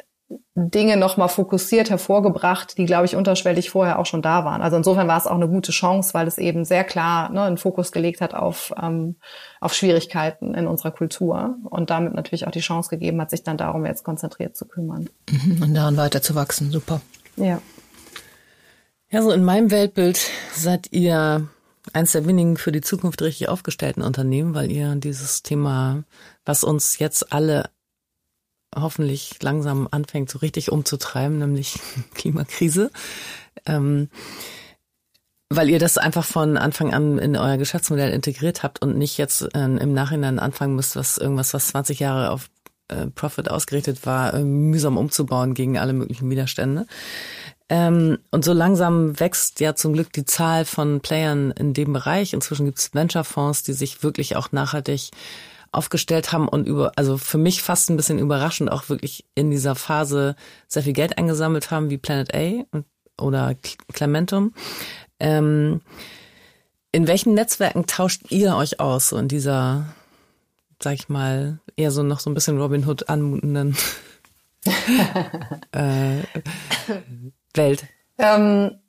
Dinge 0.55 0.97
nochmal 0.97 1.29
fokussiert 1.29 1.89
hervorgebracht, 1.89 2.77
die, 2.77 2.85
glaube 2.85 3.05
ich, 3.05 3.15
unterschwellig 3.15 3.69
vorher 3.69 3.99
auch 3.99 4.05
schon 4.05 4.23
da 4.23 4.43
waren. 4.43 4.61
Also 4.61 4.77
insofern 4.77 5.07
war 5.07 5.17
es 5.17 5.27
auch 5.27 5.35
eine 5.35 5.47
gute 5.47 5.71
Chance, 5.71 6.13
weil 6.13 6.27
es 6.27 6.37
eben 6.37 6.65
sehr 6.65 6.83
klar 6.83 7.29
ne, 7.29 7.43
einen 7.43 7.57
Fokus 7.57 7.91
gelegt 7.91 8.21
hat 8.21 8.33
auf, 8.33 8.73
ähm, 8.81 9.17
auf 9.59 9.73
Schwierigkeiten 9.73 10.55
in 10.55 10.65
unserer 10.65 10.91
Kultur 10.91 11.57
und 11.65 11.89
damit 11.89 12.15
natürlich 12.15 12.47
auch 12.47 12.51
die 12.51 12.61
Chance 12.61 12.89
gegeben 12.89 13.21
hat, 13.21 13.29
sich 13.29 13.43
dann 13.43 13.57
darum 13.57 13.85
jetzt 13.85 14.03
konzentriert 14.03 14.55
zu 14.55 14.65
kümmern. 14.65 15.09
Mhm, 15.29 15.61
und 15.61 15.73
daran 15.75 15.97
weiter 15.97 16.21
zu 16.21 16.33
wachsen, 16.33 16.71
super. 16.71 17.01
Ja. 17.35 17.61
Ja, 19.11 19.21
so 19.21 19.31
in 19.31 19.43
meinem 19.43 19.69
Weltbild 19.69 20.19
seid 20.53 20.91
ihr 20.91 21.47
eins 21.93 22.13
der 22.13 22.25
wenigen 22.25 22.57
für 22.57 22.71
die 22.71 22.81
Zukunft 22.81 23.21
richtig 23.21 23.49
aufgestellten 23.49 24.01
Unternehmen, 24.01 24.55
weil 24.55 24.71
ihr 24.71 24.95
dieses 24.95 25.43
Thema, 25.43 26.03
was 26.45 26.63
uns 26.63 26.97
jetzt 26.97 27.31
alle 27.31 27.69
hoffentlich 28.75 29.41
langsam 29.41 29.87
anfängt, 29.91 30.29
so 30.29 30.39
richtig 30.39 30.71
umzutreiben, 30.71 31.39
nämlich 31.39 31.79
Klimakrise, 32.13 32.91
ähm, 33.65 34.09
weil 35.49 35.69
ihr 35.69 35.79
das 35.79 35.97
einfach 35.97 36.25
von 36.25 36.57
Anfang 36.57 36.93
an 36.93 37.17
in 37.19 37.35
euer 37.35 37.57
Geschäftsmodell 37.57 38.11
integriert 38.11 38.63
habt 38.63 38.81
und 38.81 38.97
nicht 38.97 39.17
jetzt 39.17 39.41
äh, 39.53 39.65
im 39.65 39.93
Nachhinein 39.93 40.39
anfangen 40.39 40.75
müsst, 40.75 40.95
was 40.95 41.17
irgendwas, 41.17 41.53
was 41.53 41.67
20 41.69 41.99
Jahre 41.99 42.31
auf 42.31 42.49
äh, 42.87 43.07
Profit 43.07 43.49
ausgerichtet 43.49 44.05
war, 44.05 44.33
äh, 44.33 44.43
mühsam 44.43 44.97
umzubauen 44.97 45.53
gegen 45.53 45.77
alle 45.77 45.93
möglichen 45.93 46.29
Widerstände. 46.29 46.85
Ähm, 47.67 48.19
und 48.29 48.45
so 48.45 48.53
langsam 48.53 49.19
wächst 49.19 49.59
ja 49.59 49.73
zum 49.73 49.93
Glück 49.93 50.13
die 50.13 50.25
Zahl 50.25 50.65
von 50.65 51.01
Playern 51.01 51.51
in 51.51 51.73
dem 51.73 51.93
Bereich. 51.93 52.33
Inzwischen 52.33 52.65
gibt 52.65 52.77
es 52.77 52.93
Venture-Fonds, 52.93 53.63
die 53.63 53.73
sich 53.73 54.03
wirklich 54.03 54.35
auch 54.35 54.51
nachhaltig 54.51 55.09
aufgestellt 55.75 56.31
haben 56.31 56.47
und 56.47 56.67
über, 56.67 56.91
also 56.95 57.17
für 57.17 57.37
mich 57.37 57.61
fast 57.61 57.89
ein 57.89 57.97
bisschen 57.97 58.19
überraschend 58.19 58.71
auch 58.71 58.89
wirklich 58.89 59.25
in 59.35 59.51
dieser 59.51 59.75
Phase 59.75 60.35
sehr 60.67 60.83
viel 60.83 60.93
Geld 60.93 61.17
eingesammelt 61.17 61.71
haben, 61.71 61.89
wie 61.89 61.97
Planet 61.97 62.33
A 62.33 62.65
oder 63.21 63.55
Clementum. 63.93 64.53
Ähm, 65.19 65.81
in 66.91 67.07
welchen 67.07 67.33
Netzwerken 67.33 67.87
tauscht 67.87 68.31
ihr 68.31 68.55
euch 68.55 68.79
aus, 68.79 69.09
so 69.09 69.17
in 69.17 69.27
dieser, 69.27 69.85
sag 70.81 70.93
ich 70.93 71.09
mal, 71.09 71.59
eher 71.75 71.91
so 71.91 72.03
noch 72.03 72.19
so 72.19 72.29
ein 72.29 72.33
bisschen 72.33 72.59
Robin 72.59 72.87
Hood 72.87 73.09
anmutenden 73.09 73.75
äh, 75.71 76.23
Welt? 77.53 77.85
Ähm, 78.17 78.79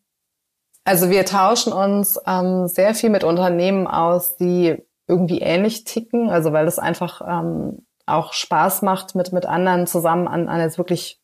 also 0.84 1.10
wir 1.10 1.24
tauschen 1.24 1.72
uns 1.72 2.18
ähm, 2.28 2.68
sehr 2.68 2.94
viel 2.94 3.10
mit 3.10 3.24
Unternehmen 3.24 3.88
aus, 3.88 4.36
die 4.36 4.85
irgendwie 5.06 5.40
ähnlich 5.40 5.84
ticken, 5.84 6.30
also 6.30 6.52
weil 6.52 6.66
es 6.66 6.78
einfach 6.78 7.20
ähm, 7.26 7.86
auch 8.06 8.32
Spaß 8.32 8.82
macht, 8.82 9.14
mit, 9.14 9.32
mit 9.32 9.46
anderen 9.46 9.86
zusammen 9.86 10.28
an, 10.28 10.48
an 10.48 10.60
jetzt 10.60 10.78
wirklich 10.78 11.20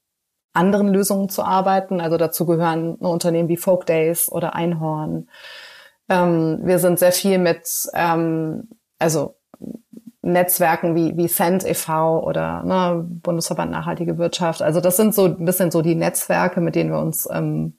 anderen 0.52 0.88
Lösungen 0.88 1.28
zu 1.28 1.42
arbeiten. 1.42 2.00
Also 2.00 2.16
dazu 2.16 2.46
gehören 2.46 2.96
Unternehmen 2.96 3.48
wie 3.48 3.56
Folk 3.56 3.86
Days 3.86 4.30
oder 4.30 4.54
Einhorn. 4.54 5.28
Ähm, 6.08 6.60
wir 6.62 6.78
sind 6.78 6.98
sehr 6.98 7.12
viel 7.12 7.38
mit, 7.38 7.66
ähm, 7.94 8.68
also 8.98 9.36
Netzwerken 10.22 10.94
wie, 10.94 11.16
wie 11.16 11.26
Cent 11.26 11.64
e.V. 11.64 12.22
oder 12.24 12.62
ne, 12.62 13.04
Bundesverband 13.04 13.72
Nachhaltige 13.72 14.18
Wirtschaft. 14.18 14.62
Also 14.62 14.80
das 14.80 14.96
sind 14.96 15.14
so 15.14 15.24
ein 15.24 15.44
bisschen 15.44 15.70
so 15.70 15.82
die 15.82 15.96
Netzwerke, 15.96 16.60
mit 16.60 16.76
denen 16.76 16.92
wir 16.92 17.00
uns 17.00 17.28
ähm, 17.32 17.76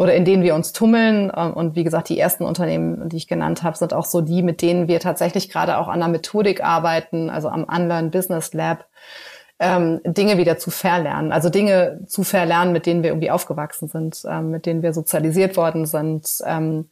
oder 0.00 0.14
in 0.14 0.24
denen 0.24 0.42
wir 0.42 0.54
uns 0.54 0.72
tummeln. 0.72 1.30
Ähm, 1.36 1.52
und 1.52 1.76
wie 1.76 1.84
gesagt, 1.84 2.08
die 2.08 2.18
ersten 2.18 2.44
Unternehmen, 2.44 3.10
die 3.10 3.18
ich 3.18 3.28
genannt 3.28 3.62
habe, 3.62 3.76
sind 3.76 3.92
auch 3.92 4.06
so 4.06 4.22
die, 4.22 4.42
mit 4.42 4.62
denen 4.62 4.88
wir 4.88 4.98
tatsächlich 4.98 5.50
gerade 5.50 5.76
auch 5.76 5.88
an 5.88 5.98
der 5.98 6.08
Methodik 6.08 6.64
arbeiten, 6.64 7.28
also 7.28 7.50
am 7.50 7.64
Unlearn 7.64 8.10
Business 8.10 8.54
Lab, 8.54 8.86
ähm, 9.58 10.00
Dinge 10.06 10.38
wieder 10.38 10.56
zu 10.56 10.70
verlernen. 10.70 11.32
Also 11.32 11.50
Dinge 11.50 12.00
zu 12.06 12.24
verlernen, 12.24 12.72
mit 12.72 12.86
denen 12.86 13.02
wir 13.02 13.10
irgendwie 13.10 13.30
aufgewachsen 13.30 13.88
sind, 13.88 14.22
ähm, 14.26 14.50
mit 14.50 14.64
denen 14.64 14.80
wir 14.80 14.94
sozialisiert 14.94 15.58
worden 15.58 15.84
sind, 15.84 16.38
ähm, 16.46 16.88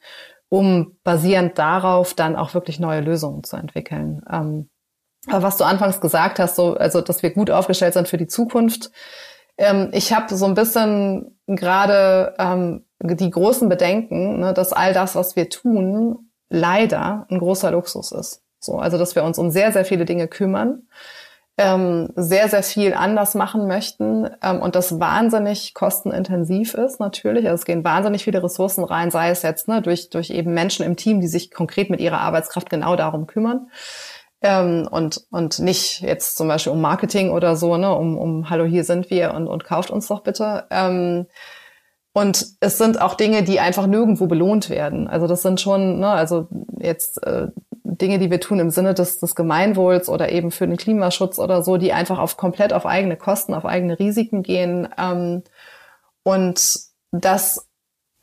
um 0.50 0.98
basierend 1.02 1.58
darauf 1.58 2.12
dann 2.12 2.36
auch 2.36 2.52
wirklich 2.52 2.78
neue 2.78 3.00
Lösungen 3.00 3.42
zu 3.42 3.56
entwickeln. 3.56 4.20
Ähm, 4.30 4.68
aber 5.28 5.44
was 5.44 5.56
du 5.56 5.64
anfangs 5.64 6.02
gesagt 6.02 6.38
hast, 6.38 6.56
so, 6.56 6.74
also 6.74 7.00
dass 7.00 7.22
wir 7.22 7.30
gut 7.30 7.50
aufgestellt 7.50 7.94
sind 7.94 8.06
für 8.06 8.18
die 8.18 8.26
Zukunft. 8.26 8.90
Ähm, 9.56 9.88
ich 9.94 10.12
habe 10.12 10.36
so 10.36 10.44
ein 10.44 10.54
bisschen 10.54 11.38
gerade 11.46 12.34
ähm, 12.38 12.84
die 13.00 13.30
großen 13.30 13.68
Bedenken, 13.68 14.40
ne, 14.40 14.54
dass 14.54 14.72
all 14.72 14.92
das, 14.92 15.14
was 15.14 15.36
wir 15.36 15.48
tun, 15.48 16.30
leider 16.48 17.26
ein 17.30 17.38
großer 17.38 17.70
Luxus 17.70 18.12
ist. 18.12 18.42
So, 18.60 18.78
also 18.78 18.98
dass 18.98 19.14
wir 19.14 19.24
uns 19.24 19.38
um 19.38 19.50
sehr, 19.50 19.72
sehr 19.72 19.84
viele 19.84 20.04
Dinge 20.04 20.26
kümmern, 20.26 20.88
ähm, 21.58 22.10
sehr, 22.14 22.48
sehr 22.48 22.62
viel 22.62 22.94
anders 22.94 23.34
machen 23.34 23.66
möchten 23.66 24.28
ähm, 24.42 24.62
und 24.62 24.76
das 24.76 25.00
wahnsinnig 25.00 25.74
kostenintensiv 25.74 26.74
ist 26.74 27.00
natürlich. 27.00 27.46
Also 27.46 27.56
es 27.56 27.64
gehen 27.64 27.84
wahnsinnig 27.84 28.24
viele 28.24 28.42
Ressourcen 28.42 28.84
rein, 28.84 29.10
sei 29.10 29.30
es 29.30 29.42
jetzt 29.42 29.68
ne, 29.68 29.82
durch, 29.82 30.10
durch 30.10 30.30
eben 30.30 30.54
Menschen 30.54 30.84
im 30.84 30.96
Team, 30.96 31.20
die 31.20 31.26
sich 31.26 31.50
konkret 31.50 31.90
mit 31.90 32.00
ihrer 32.00 32.20
Arbeitskraft 32.20 32.70
genau 32.70 32.94
darum 32.94 33.26
kümmern 33.26 33.68
ähm, 34.40 34.88
und, 34.90 35.24
und 35.30 35.58
nicht 35.58 36.00
jetzt 36.00 36.36
zum 36.36 36.48
Beispiel 36.48 36.72
um 36.72 36.80
Marketing 36.80 37.30
oder 37.30 37.56
so, 37.56 37.76
ne, 37.76 37.92
um, 37.92 38.16
um 38.16 38.50
Hallo, 38.50 38.64
hier 38.64 38.84
sind 38.84 39.10
wir 39.10 39.34
und, 39.34 39.48
und 39.48 39.64
kauft 39.64 39.90
uns 39.90 40.06
doch 40.06 40.22
bitte. 40.22 40.66
Ähm, 40.70 41.26
und 42.18 42.46
es 42.60 42.78
sind 42.78 43.00
auch 43.00 43.14
Dinge, 43.14 43.44
die 43.44 43.60
einfach 43.60 43.86
nirgendwo 43.86 44.26
belohnt 44.26 44.70
werden. 44.70 45.06
Also 45.06 45.26
das 45.26 45.42
sind 45.42 45.60
schon, 45.60 46.00
ne, 46.00 46.08
also 46.08 46.48
jetzt 46.78 47.24
äh, 47.24 47.48
Dinge, 47.84 48.18
die 48.18 48.30
wir 48.30 48.40
tun 48.40 48.58
im 48.58 48.70
Sinne 48.70 48.94
des, 48.94 49.20
des 49.20 49.34
Gemeinwohls 49.34 50.08
oder 50.08 50.32
eben 50.32 50.50
für 50.50 50.66
den 50.66 50.76
Klimaschutz 50.76 51.38
oder 51.38 51.62
so, 51.62 51.76
die 51.76 51.92
einfach 51.92 52.18
auf 52.18 52.36
komplett 52.36 52.72
auf 52.72 52.86
eigene 52.86 53.16
Kosten, 53.16 53.54
auf 53.54 53.64
eigene 53.64 53.98
Risiken 53.98 54.42
gehen. 54.42 54.88
Ähm, 54.98 55.42
und 56.24 56.60
das 57.12 57.68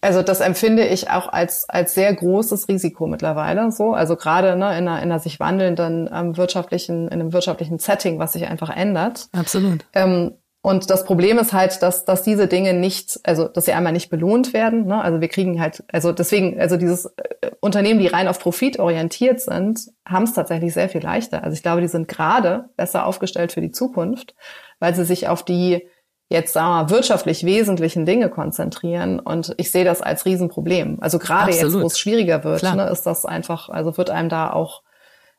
also 0.01 0.21
das 0.21 0.39
empfinde 0.39 0.85
ich 0.85 1.09
auch 1.09 1.29
als, 1.29 1.67
als 1.67 1.95
sehr 1.95 2.13
großes 2.13 2.67
Risiko 2.67 3.07
mittlerweile 3.07 3.71
so. 3.71 3.93
Also 3.93 4.15
gerade 4.15 4.55
ne, 4.55 4.77
in, 4.77 4.87
einer, 4.87 4.97
in 4.97 5.11
einer 5.11 5.19
sich 5.19 5.39
wandelnden 5.39 6.07
ähm, 6.13 6.37
wirtschaftlichen, 6.37 7.07
in 7.07 7.13
einem 7.13 7.33
wirtschaftlichen 7.33 7.79
Setting, 7.79 8.19
was 8.19 8.33
sich 8.33 8.45
einfach 8.47 8.69
ändert. 8.69 9.29
Absolut. 9.33 9.85
Ähm, 9.93 10.33
und 10.65 10.89
das 10.89 11.05
Problem 11.05 11.37
ist 11.37 11.53
halt, 11.53 11.83
dass, 11.83 12.05
dass 12.05 12.23
diese 12.23 12.47
Dinge 12.47 12.73
nicht, 12.73 13.19
also 13.21 13.47
dass 13.47 13.65
sie 13.65 13.73
einmal 13.73 13.93
nicht 13.93 14.09
belohnt 14.09 14.51
werden. 14.51 14.87
Ne? 14.87 14.99
Also 14.99 15.21
wir 15.21 15.27
kriegen 15.27 15.61
halt, 15.61 15.83
also 15.91 16.11
deswegen, 16.11 16.59
also 16.59 16.75
dieses 16.75 17.05
äh, 17.05 17.51
Unternehmen, 17.59 17.99
die 17.99 18.07
rein 18.07 18.27
auf 18.27 18.39
Profit 18.39 18.79
orientiert 18.79 19.41
sind, 19.41 19.91
haben 20.07 20.23
es 20.23 20.33
tatsächlich 20.33 20.73
sehr 20.73 20.89
viel 20.89 21.03
leichter. 21.03 21.43
Also 21.43 21.53
ich 21.53 21.61
glaube, 21.61 21.81
die 21.81 21.87
sind 21.87 22.07
gerade 22.07 22.65
besser 22.77 23.05
aufgestellt 23.05 23.51
für 23.51 23.61
die 23.61 23.69
Zukunft, 23.69 24.33
weil 24.79 24.95
sie 24.95 25.05
sich 25.05 25.27
auf 25.27 25.43
die 25.45 25.87
jetzt 26.29 26.53
sagen 26.53 26.69
wir 26.69 26.83
mal, 26.85 26.89
wirtschaftlich 26.89 27.45
wesentlichen 27.45 28.07
Dinge 28.07 28.31
konzentrieren. 28.31 29.19
Und 29.19 29.53
ich 29.57 29.71
sehe 29.71 29.85
das 29.85 30.01
als 30.01 30.25
Riesenproblem. 30.25 30.97
Also 30.99 31.19
gerade 31.19 31.51
jetzt, 31.51 31.79
wo 31.79 31.85
es 31.85 31.99
schwieriger 31.99 32.43
wird, 32.43 32.63
ne, 32.63 32.89
ist 32.91 33.03
das 33.03 33.23
einfach, 33.23 33.69
also 33.69 33.97
wird 33.97 34.09
einem 34.09 34.29
da 34.29 34.51
auch 34.51 34.81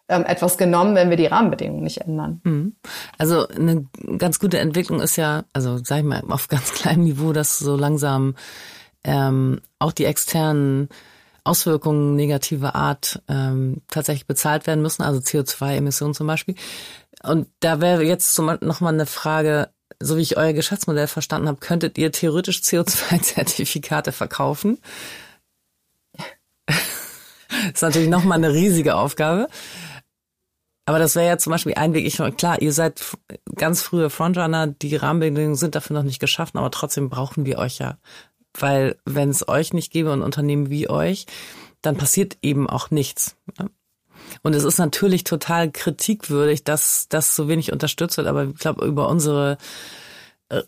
ähm, 0.08 0.24
etwas 0.24 0.56
genommen, 0.56 0.94
wenn 0.94 1.10
wir 1.10 1.16
die 1.16 1.26
Rahmenbedingungen 1.26 1.82
nicht 1.82 2.02
ändern. 2.02 2.40
Mhm. 2.44 2.76
Also 3.18 3.48
eine 3.48 3.86
ganz 4.18 4.38
gute 4.38 4.58
Entwicklung 4.58 5.00
ist 5.00 5.16
ja, 5.16 5.44
also 5.52 5.78
sag 5.82 5.98
ich 5.98 6.04
mal, 6.04 6.22
auf 6.28 6.48
ganz 6.48 6.72
kleinem 6.74 7.04
Niveau, 7.04 7.32
dass 7.32 7.58
so 7.58 7.76
langsam 7.76 8.34
ähm, 9.04 9.60
auch 9.78 9.92
die 9.92 10.04
externen 10.04 10.88
Auswirkungen 11.44 12.16
negativer 12.16 12.74
Art 12.74 13.22
ähm, 13.28 13.82
tatsächlich 13.88 14.26
bezahlt 14.26 14.66
werden 14.66 14.82
müssen, 14.82 15.02
also 15.02 15.20
CO2-Emissionen 15.20 16.14
zum 16.14 16.26
Beispiel. 16.26 16.56
Und 17.22 17.48
da 17.60 17.80
wäre 17.80 18.02
jetzt 18.02 18.34
zum, 18.34 18.58
noch 18.60 18.80
mal 18.80 18.92
eine 18.92 19.06
Frage, 19.06 19.70
so 20.00 20.16
wie 20.16 20.22
ich 20.22 20.36
euer 20.36 20.52
Geschäftsmodell 20.52 21.06
verstanden 21.06 21.48
habe, 21.48 21.58
könntet 21.58 21.98
ihr 21.98 22.12
theoretisch 22.12 22.58
CO2-Zertifikate 22.60 24.12
verkaufen. 24.12 24.78
ist 27.72 27.82
natürlich 27.82 28.08
nochmal 28.08 28.38
eine 28.38 28.52
riesige 28.52 28.96
Aufgabe. 28.96 29.48
Aber 30.86 31.00
das 31.00 31.16
wäre 31.16 31.26
ja 31.26 31.38
zum 31.38 31.50
Beispiel 31.50 31.74
ein 31.74 31.94
Weg. 31.94 32.06
Ich, 32.06 32.22
klar, 32.36 32.62
ihr 32.62 32.72
seid 32.72 33.02
ganz 33.56 33.82
frühe 33.82 34.08
Frontrunner, 34.08 34.68
die 34.68 34.94
Rahmenbedingungen 34.94 35.56
sind 35.56 35.74
dafür 35.74 35.94
noch 35.96 36.04
nicht 36.04 36.20
geschaffen, 36.20 36.58
aber 36.58 36.70
trotzdem 36.70 37.10
brauchen 37.10 37.44
wir 37.44 37.58
euch 37.58 37.78
ja. 37.78 37.98
Weil 38.58 38.96
wenn 39.04 39.28
es 39.28 39.48
euch 39.48 39.72
nicht 39.72 39.92
gäbe 39.92 40.12
und 40.12 40.22
Unternehmen 40.22 40.70
wie 40.70 40.88
euch, 40.88 41.26
dann 41.82 41.96
passiert 41.96 42.38
eben 42.40 42.70
auch 42.70 42.90
nichts. 42.90 43.36
Ne? 43.58 43.68
Und 44.42 44.54
es 44.54 44.64
ist 44.64 44.78
natürlich 44.78 45.24
total 45.24 45.70
kritikwürdig, 45.70 46.64
dass 46.64 47.08
das 47.08 47.34
so 47.34 47.48
wenig 47.48 47.72
unterstützt 47.72 48.16
wird. 48.16 48.28
Aber 48.28 48.44
ich 48.44 48.56
glaube, 48.56 48.84
über 48.86 49.08
unsere 49.08 49.58
äh, 50.48 50.62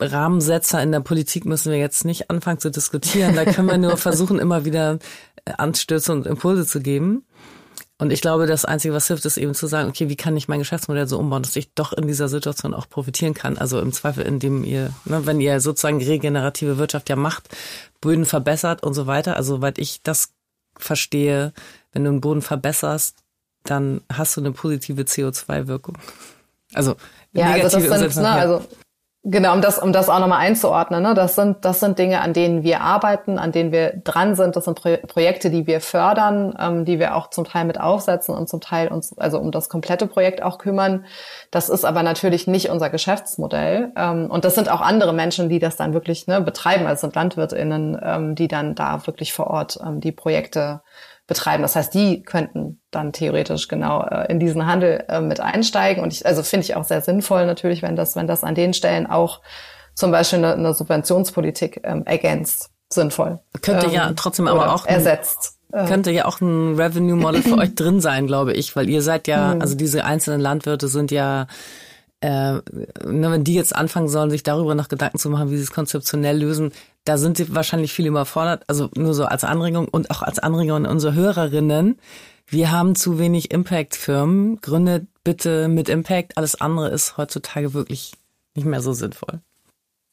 Rahmensetzer 0.00 0.82
in 0.82 0.92
der 0.92 1.00
Politik 1.00 1.44
müssen 1.44 1.72
wir 1.72 1.78
jetzt 1.78 2.04
nicht 2.04 2.30
anfangen 2.30 2.60
zu 2.60 2.70
diskutieren. 2.70 3.34
Da 3.34 3.44
können 3.44 3.68
wir 3.68 3.78
nur 3.78 3.96
versuchen, 3.96 4.38
immer 4.38 4.64
wieder 4.64 4.98
äh, 5.44 5.52
Anstöße 5.56 6.12
und 6.12 6.26
Impulse 6.26 6.66
zu 6.66 6.80
geben. 6.80 7.24
Und 8.04 8.10
ich 8.10 8.20
glaube, 8.20 8.44
das 8.46 8.66
Einzige, 8.66 8.92
was 8.92 9.06
hilft, 9.06 9.24
ist 9.24 9.38
eben 9.38 9.54
zu 9.54 9.66
sagen, 9.66 9.88
okay, 9.88 10.10
wie 10.10 10.16
kann 10.16 10.36
ich 10.36 10.46
mein 10.46 10.58
Geschäftsmodell 10.58 11.08
so 11.08 11.18
umbauen, 11.18 11.42
dass 11.42 11.56
ich 11.56 11.72
doch 11.72 11.94
in 11.94 12.06
dieser 12.06 12.28
Situation 12.28 12.74
auch 12.74 12.86
profitieren 12.86 13.32
kann. 13.32 13.56
Also 13.56 13.80
im 13.80 13.94
Zweifel, 13.94 14.26
indem 14.26 14.62
ihr, 14.62 14.92
ne, 15.06 15.24
wenn 15.24 15.40
ihr 15.40 15.58
sozusagen 15.58 16.02
regenerative 16.02 16.76
Wirtschaft 16.76 17.08
ja 17.08 17.16
macht, 17.16 17.48
Böden 18.02 18.26
verbessert 18.26 18.82
und 18.82 18.92
so 18.92 19.06
weiter. 19.06 19.38
Also, 19.38 19.56
soweit 19.56 19.78
ich 19.78 20.02
das 20.02 20.34
verstehe, 20.76 21.54
wenn 21.94 22.04
du 22.04 22.10
einen 22.10 22.20
Boden 22.20 22.42
verbesserst, 22.42 23.16
dann 23.62 24.02
hast 24.12 24.36
du 24.36 24.42
eine 24.42 24.52
positive 24.52 25.00
CO2-Wirkung. 25.00 25.96
Also 26.74 26.96
ja, 27.32 27.52
also 27.52 27.78
negative 27.78 27.90
also 27.90 28.04
das 28.04 28.14
sind, 28.16 28.22
ne, 28.22 28.30
also 28.32 28.68
Genau, 29.26 29.54
um 29.54 29.62
das, 29.62 29.78
um 29.78 29.90
das 29.94 30.10
auch 30.10 30.18
nochmal 30.18 30.40
einzuordnen. 30.40 31.02
Ne? 31.02 31.14
Das 31.14 31.34
sind, 31.34 31.64
das 31.64 31.80
sind 31.80 31.98
Dinge, 31.98 32.20
an 32.20 32.34
denen 32.34 32.62
wir 32.62 32.82
arbeiten, 32.82 33.38
an 33.38 33.52
denen 33.52 33.72
wir 33.72 33.94
dran 34.04 34.34
sind. 34.36 34.54
Das 34.54 34.66
sind 34.66 34.78
Pro 34.78 34.98
Projekte, 34.98 35.48
die 35.48 35.66
wir 35.66 35.80
fördern, 35.80 36.54
ähm, 36.60 36.84
die 36.84 36.98
wir 36.98 37.16
auch 37.16 37.30
zum 37.30 37.46
Teil 37.46 37.64
mit 37.64 37.80
aufsetzen 37.80 38.34
und 38.34 38.50
zum 38.50 38.60
Teil 38.60 38.88
uns, 38.88 39.16
also 39.16 39.38
um 39.38 39.50
das 39.50 39.70
komplette 39.70 40.06
Projekt 40.06 40.42
auch 40.42 40.58
kümmern. 40.58 41.06
Das 41.50 41.70
ist 41.70 41.86
aber 41.86 42.02
natürlich 42.02 42.46
nicht 42.46 42.68
unser 42.68 42.90
Geschäftsmodell. 42.90 43.92
Ähm, 43.96 44.30
und 44.30 44.44
das 44.44 44.56
sind 44.56 44.70
auch 44.70 44.82
andere 44.82 45.14
Menschen, 45.14 45.48
die 45.48 45.58
das 45.58 45.76
dann 45.76 45.94
wirklich 45.94 46.26
ne, 46.26 46.42
betreiben. 46.42 46.86
Also 46.86 47.00
sind 47.02 47.14
LandwirtInnen, 47.14 47.98
ähm, 48.04 48.34
die 48.34 48.48
dann 48.48 48.74
da 48.74 49.06
wirklich 49.06 49.32
vor 49.32 49.46
Ort 49.46 49.78
ähm, 49.82 50.02
die 50.02 50.12
Projekte 50.12 50.82
betreiben. 51.26 51.62
Das 51.62 51.76
heißt, 51.76 51.94
die 51.94 52.22
könnten 52.22 52.80
dann 52.90 53.12
theoretisch 53.12 53.68
genau 53.68 54.02
äh, 54.02 54.30
in 54.30 54.38
diesen 54.38 54.66
Handel 54.66 55.04
äh, 55.08 55.20
mit 55.20 55.40
einsteigen. 55.40 56.02
Und 56.02 56.12
ich, 56.12 56.26
also 56.26 56.42
finde 56.42 56.64
ich 56.64 56.76
auch 56.76 56.84
sehr 56.84 57.00
sinnvoll 57.00 57.46
natürlich, 57.46 57.82
wenn 57.82 57.96
das, 57.96 58.16
wenn 58.16 58.26
das 58.26 58.44
an 58.44 58.54
den 58.54 58.74
Stellen 58.74 59.06
auch 59.06 59.40
zum 59.94 60.10
Beispiel 60.10 60.40
eine, 60.40 60.54
eine 60.54 60.74
Subventionspolitik 60.74 61.80
ähm, 61.84 62.04
ergänzt, 62.04 62.70
sinnvoll. 62.92 63.38
Könnte 63.62 63.88
ja 63.88 64.08
ähm, 64.08 64.16
trotzdem 64.16 64.48
aber 64.48 64.74
auch 64.74 64.86
ersetzt. 64.86 65.58
Ein, 65.72 65.86
könnte 65.86 66.10
ja 66.10 66.26
auch 66.26 66.40
ein 66.40 66.74
Revenue 66.74 67.16
Model 67.16 67.42
für 67.42 67.58
euch 67.58 67.74
drin 67.74 68.00
sein, 68.00 68.26
glaube 68.26 68.52
ich, 68.52 68.76
weil 68.76 68.88
ihr 68.88 69.02
seid 69.02 69.26
ja, 69.26 69.54
mhm. 69.54 69.60
also 69.60 69.74
diese 69.76 70.04
einzelnen 70.04 70.40
Landwirte 70.40 70.88
sind 70.88 71.10
ja 71.10 71.46
äh, 72.20 72.60
wenn 73.02 73.44
die 73.44 73.54
jetzt 73.54 73.76
anfangen 73.76 74.08
sollen, 74.08 74.30
sich 74.30 74.42
darüber 74.42 74.74
noch 74.74 74.88
Gedanken 74.88 75.18
zu 75.18 75.28
machen, 75.28 75.50
wie 75.50 75.56
sie 75.56 75.62
es 75.62 75.72
konzeptionell 75.72 76.38
lösen, 76.38 76.72
da 77.04 77.18
sind 77.18 77.36
sie 77.36 77.54
wahrscheinlich 77.54 77.92
viel 77.92 78.06
überfordert. 78.06 78.64
Also 78.66 78.88
nur 78.96 79.14
so 79.14 79.26
als 79.26 79.44
Anregung 79.44 79.88
und 79.88 80.10
auch 80.10 80.22
als 80.22 80.38
Anregung 80.38 80.76
an 80.76 80.86
unsere 80.86 81.14
Hörerinnen. 81.14 81.98
Wir 82.46 82.72
haben 82.72 82.94
zu 82.94 83.18
wenig 83.18 83.50
Impact-Firmen. 83.50 84.60
Gründet 84.60 85.06
bitte 85.22 85.68
mit 85.68 85.88
Impact. 85.88 86.36
Alles 86.36 86.60
andere 86.60 86.88
ist 86.88 87.16
heutzutage 87.16 87.74
wirklich 87.74 88.12
nicht 88.54 88.66
mehr 88.66 88.80
so 88.80 88.92
sinnvoll. 88.92 89.40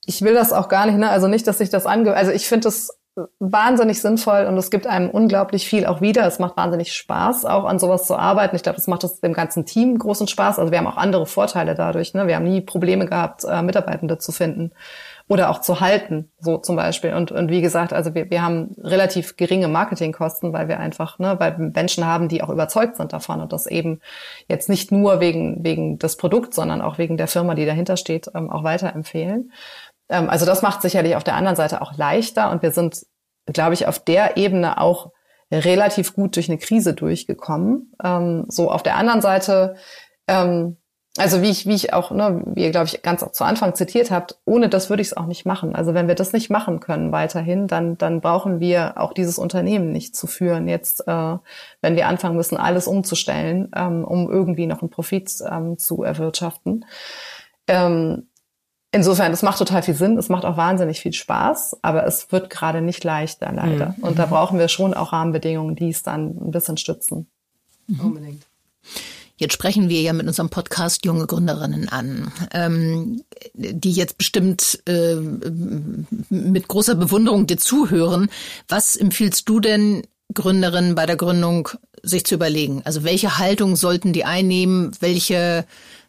Ich 0.06 0.22
will 0.22 0.34
das 0.34 0.52
auch 0.52 0.68
gar 0.68 0.86
nicht, 0.86 0.98
ne? 0.98 1.10
Also 1.10 1.28
nicht, 1.28 1.46
dass 1.48 1.60
ich 1.60 1.70
das 1.70 1.86
ange, 1.86 2.14
also 2.14 2.32
ich 2.32 2.48
finde 2.48 2.70
es 2.70 2.98
wahnsinnig 3.40 4.02
sinnvoll 4.02 4.46
und 4.46 4.58
es 4.58 4.72
gibt 4.72 4.88
einem 4.88 5.10
unglaublich 5.10 5.68
viel 5.68 5.86
auch 5.86 6.02
wieder. 6.02 6.26
Es 6.26 6.40
macht 6.40 6.58
wahnsinnig 6.58 6.94
Spaß, 6.94 7.46
auch 7.46 7.66
an 7.66 7.78
sowas 7.78 8.08
zu 8.08 8.16
arbeiten. 8.16 8.56
Ich 8.56 8.64
glaube, 8.64 8.80
es 8.80 8.88
macht 8.88 9.04
das 9.04 9.20
dem 9.20 9.34
ganzen 9.34 9.66
Team 9.66 9.98
großen 9.98 10.28
Spaß. 10.28 10.60
Also 10.60 10.72
wir 10.72 10.80
haben 10.80 10.88
auch 10.88 10.98
andere 10.98 11.26
Vorteile 11.26 11.76
dadurch. 11.76 12.14
Ne? 12.14 12.28
Wir 12.28 12.38
haben 12.38 12.46
nie 12.46 12.62
Probleme 12.62 13.06
gehabt, 13.06 13.44
äh, 13.44 13.62
Mitarbeitende 13.62 14.18
zu 14.18 14.32
finden 14.32 14.72
oder 15.32 15.50
auch 15.50 15.62
zu 15.62 15.80
halten, 15.80 16.30
so 16.42 16.58
zum 16.58 16.76
Beispiel. 16.76 17.14
Und, 17.14 17.32
und 17.32 17.50
wie 17.50 17.62
gesagt, 17.62 17.94
also 17.94 18.14
wir, 18.14 18.30
wir 18.30 18.42
haben 18.42 18.76
relativ 18.84 19.38
geringe 19.38 19.70
Marketingkosten, 19.70 20.52
weil 20.52 20.68
wir 20.68 20.78
einfach, 20.78 21.20
ne, 21.20 21.40
weil 21.40 21.58
wir 21.58 21.72
Menschen 21.74 22.06
haben, 22.06 22.28
die 22.28 22.44
auch 22.44 22.50
überzeugt 22.50 22.98
sind 22.98 23.14
davon 23.14 23.40
und 23.40 23.54
das 23.54 23.66
eben 23.66 24.02
jetzt 24.50 24.68
nicht 24.68 24.92
nur 24.92 25.22
wegen, 25.22 25.64
wegen 25.64 25.98
des 26.00 26.18
Produkts, 26.18 26.58
sondern 26.58 26.82
auch 26.82 26.98
wegen 26.98 27.16
der 27.16 27.30
Firma, 27.30 27.56
die 27.56 27.66
dahinter 27.66 27.96
steht, 27.96 28.30
ähm, 28.36 28.50
auch 28.50 28.66
weiterempfehlen. 28.66 29.54
Ähm, 30.10 30.30
also 30.30 30.46
das 30.46 30.64
macht 30.64 30.82
sicherlich 30.82 31.16
auf 31.16 31.24
der 31.24 31.36
anderen 31.36 31.56
Seite 31.56 31.82
auch 31.82 31.96
leichter 31.98 32.52
und 32.52 32.62
wir 32.62 32.72
sind, 32.72 33.06
glaube 33.46 33.74
ich, 33.74 33.88
auf 33.88 34.00
der 34.00 34.36
Ebene 34.36 34.82
auch 34.82 35.12
relativ 35.50 36.14
gut 36.14 36.36
durch 36.36 36.50
eine 36.50 36.58
Krise 36.58 36.94
durchgekommen. 36.94 37.94
Ähm, 38.04 38.48
so 38.50 38.70
auf 38.70 38.84
der 38.84 38.98
anderen 38.98 39.22
Seite, 39.22 39.76
ähm, 40.28 40.76
also 41.22 41.44
wie 41.44 41.50
ich, 41.50 41.68
wie 41.68 41.76
ich 41.76 41.94
auch, 41.94 42.10
ne, 42.10 42.42
wie 42.48 42.64
ihr, 42.64 42.72
glaube 42.72 42.88
ich, 42.88 43.04
ganz 43.04 43.22
auch 43.22 43.32
zu 43.32 43.44
Anfang 43.44 43.76
zitiert 43.76 44.10
habt, 44.10 44.40
ohne 44.44 44.70
das 44.70 44.90
würde 44.90 45.02
ich 45.02 45.10
es 45.10 45.18
auch 45.18 45.28
nicht 45.28 45.46
machen. 45.46 45.76
Also 45.76 45.94
wenn 45.94 46.08
wir 46.08 46.16
das 46.16 46.34
nicht 46.34 46.50
machen 46.50 46.80
können 46.80 47.12
weiterhin, 47.12 47.68
dann, 47.68 47.96
dann 47.98 48.22
brauchen 48.22 48.60
wir 48.60 48.98
auch 48.98 49.14
dieses 49.14 49.38
Unternehmen 49.38 49.92
nicht 49.92 50.16
zu 50.16 50.26
führen. 50.26 50.68
Jetzt, 50.68 51.08
äh, 51.08 51.38
wenn 51.82 51.96
wir 51.96 52.08
anfangen 52.08 52.36
müssen, 52.36 52.58
alles 52.58 52.88
umzustellen, 52.88 53.70
ähm, 53.76 54.04
um 54.04 54.32
irgendwie 54.32 54.66
noch 54.66 54.82
einen 54.82 54.90
Profit 54.90 55.32
ähm, 55.48 55.78
zu 55.78 56.04
erwirtschaften. 56.04 56.86
Ähm, 57.68 58.28
Insofern, 58.94 59.32
es 59.32 59.42
macht 59.42 59.58
total 59.58 59.84
viel 59.84 59.94
Sinn, 59.94 60.18
es 60.18 60.28
macht 60.28 60.44
auch 60.44 60.58
wahnsinnig 60.58 61.00
viel 61.00 61.14
Spaß, 61.14 61.78
aber 61.82 62.06
es 62.06 62.30
wird 62.34 62.50
gerade 62.50 62.82
nicht 62.82 63.06
leichter, 63.06 63.50
leider. 63.54 63.96
Mhm. 63.96 64.04
Und 64.04 64.20
da 64.20 64.26
brauchen 64.26 64.60
wir 64.60 64.68
schon 64.68 64.94
auch 64.94 65.14
Rahmenbedingungen, 65.14 65.78
die 65.78 65.88
es 65.88 66.04
dann 66.04 66.36
ein 66.38 66.52
bisschen 66.52 66.76
stützen. 66.76 67.32
Mhm. 67.88 68.00
Unbedingt. 68.02 68.44
Jetzt 69.42 69.54
sprechen 69.54 69.90
wir 69.90 70.00
ja 70.02 70.14
mit 70.14 70.28
unserem 70.28 70.52
Podcast 70.52 71.04
junge 71.04 71.26
Gründerinnen 71.26 71.90
an, 71.90 72.32
ähm, 72.54 73.24
die 73.56 73.92
jetzt 73.92 74.20
bestimmt 74.20 74.84
äh, 74.86 75.16
mit 76.30 76.68
großer 76.68 76.94
Bewunderung 76.94 77.48
dir 77.48 77.58
zuhören. 77.58 78.30
Was 78.68 78.96
empfiehlst 78.96 79.50
du 79.50 79.60
denn 79.60 80.04
Gründerinnen 80.32 80.94
bei 80.94 81.08
der 81.08 81.16
Gründung 81.16 81.70
sich 82.04 82.24
zu 82.24 82.36
überlegen? 82.36 82.84
Also 82.86 83.04
welche 83.04 83.40
Haltung 83.40 83.76
sollten 83.76 84.14
die 84.14 84.26
einnehmen? 84.26 84.92
Welche 85.00 85.66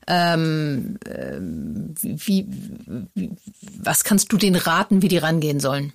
ähm, 0.07 0.99
äh, 1.07 1.39
wie, 2.03 2.47
wie, 3.14 3.30
was 3.78 4.05
kannst 4.05 4.30
du 4.30 4.37
denen 4.37 4.57
raten, 4.57 5.01
wie 5.01 5.09
die 5.09 5.16
rangehen 5.16 5.59
sollen? 5.59 5.95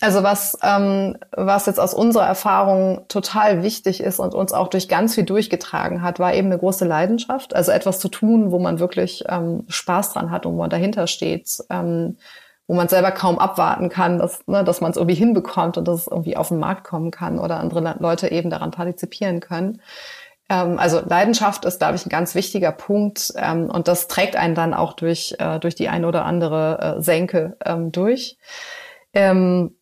Also 0.00 0.22
was, 0.22 0.58
ähm, 0.62 1.16
was 1.32 1.64
jetzt 1.64 1.80
aus 1.80 1.94
unserer 1.94 2.26
Erfahrung 2.26 3.06
total 3.08 3.62
wichtig 3.62 4.02
ist 4.02 4.18
und 4.18 4.34
uns 4.34 4.52
auch 4.52 4.68
durch 4.68 4.88
ganz 4.88 5.14
viel 5.14 5.24
durchgetragen 5.24 6.02
hat, 6.02 6.18
war 6.18 6.34
eben 6.34 6.48
eine 6.48 6.58
große 6.58 6.84
Leidenschaft. 6.84 7.56
Also 7.56 7.72
etwas 7.72 7.98
zu 7.98 8.08
tun, 8.08 8.50
wo 8.50 8.58
man 8.58 8.78
wirklich 8.78 9.24
ähm, 9.28 9.64
Spaß 9.68 10.12
dran 10.12 10.30
hat 10.30 10.44
und 10.44 10.52
wo 10.52 10.58
man 10.58 10.70
dahinter 10.70 11.06
steht, 11.06 11.62
ähm, 11.70 12.18
wo 12.66 12.74
man 12.74 12.88
selber 12.88 13.10
kaum 13.10 13.38
abwarten 13.38 13.88
kann, 13.88 14.18
dass, 14.18 14.46
ne, 14.46 14.64
dass 14.64 14.82
man 14.82 14.90
es 14.90 14.98
irgendwie 14.98 15.14
hinbekommt 15.14 15.78
und 15.78 15.88
dass 15.88 16.00
es 16.00 16.06
irgendwie 16.08 16.36
auf 16.36 16.48
den 16.48 16.58
Markt 16.58 16.84
kommen 16.84 17.10
kann 17.10 17.38
oder 17.38 17.58
andere 17.58 17.96
Leute 17.98 18.30
eben 18.30 18.50
daran 18.50 18.72
partizipieren 18.72 19.40
können. 19.40 19.80
Ähm, 20.50 20.78
also 20.78 21.00
Leidenschaft 21.00 21.64
ist, 21.64 21.78
glaube 21.78 21.96
ich, 21.96 22.04
ein 22.04 22.10
ganz 22.10 22.34
wichtiger 22.34 22.72
Punkt 22.72 23.32
ähm, 23.36 23.70
und 23.70 23.88
das 23.88 24.08
trägt 24.08 24.36
einen 24.36 24.54
dann 24.54 24.74
auch 24.74 24.92
durch, 24.92 25.36
äh, 25.38 25.58
durch 25.58 25.74
die 25.74 25.88
ein 25.88 26.04
oder 26.04 26.26
andere 26.26 26.96
äh, 26.98 27.02
Senke 27.02 27.56
ähm, 27.64 27.92
durch. 27.92 28.36
Ähm, 29.14 29.72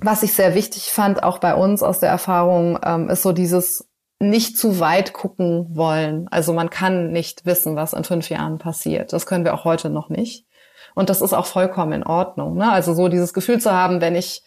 was 0.00 0.22
ich 0.22 0.32
sehr 0.32 0.54
wichtig 0.54 0.90
fand, 0.90 1.22
auch 1.22 1.38
bei 1.38 1.54
uns 1.54 1.82
aus 1.82 2.00
der 2.00 2.10
Erfahrung, 2.10 2.78
ähm, 2.84 3.08
ist 3.08 3.22
so 3.22 3.32
dieses 3.32 3.88
nicht 4.20 4.56
zu 4.58 4.80
weit 4.80 5.12
gucken 5.12 5.66
wollen. 5.70 6.28
Also 6.30 6.52
man 6.52 6.70
kann 6.70 7.10
nicht 7.10 7.46
wissen, 7.46 7.76
was 7.76 7.92
in 7.92 8.04
fünf 8.04 8.30
Jahren 8.30 8.58
passiert. 8.58 9.12
Das 9.12 9.26
können 9.26 9.44
wir 9.44 9.54
auch 9.54 9.64
heute 9.64 9.90
noch 9.90 10.08
nicht. 10.08 10.46
Und 10.94 11.10
das 11.10 11.20
ist 11.20 11.32
auch 11.32 11.46
vollkommen 11.46 11.92
in 11.92 12.04
Ordnung. 12.04 12.56
Ne? 12.56 12.70
Also 12.70 12.94
so 12.94 13.08
dieses 13.08 13.34
Gefühl 13.34 13.60
zu 13.60 13.72
haben, 13.72 14.00
wenn 14.00 14.14
ich 14.14 14.42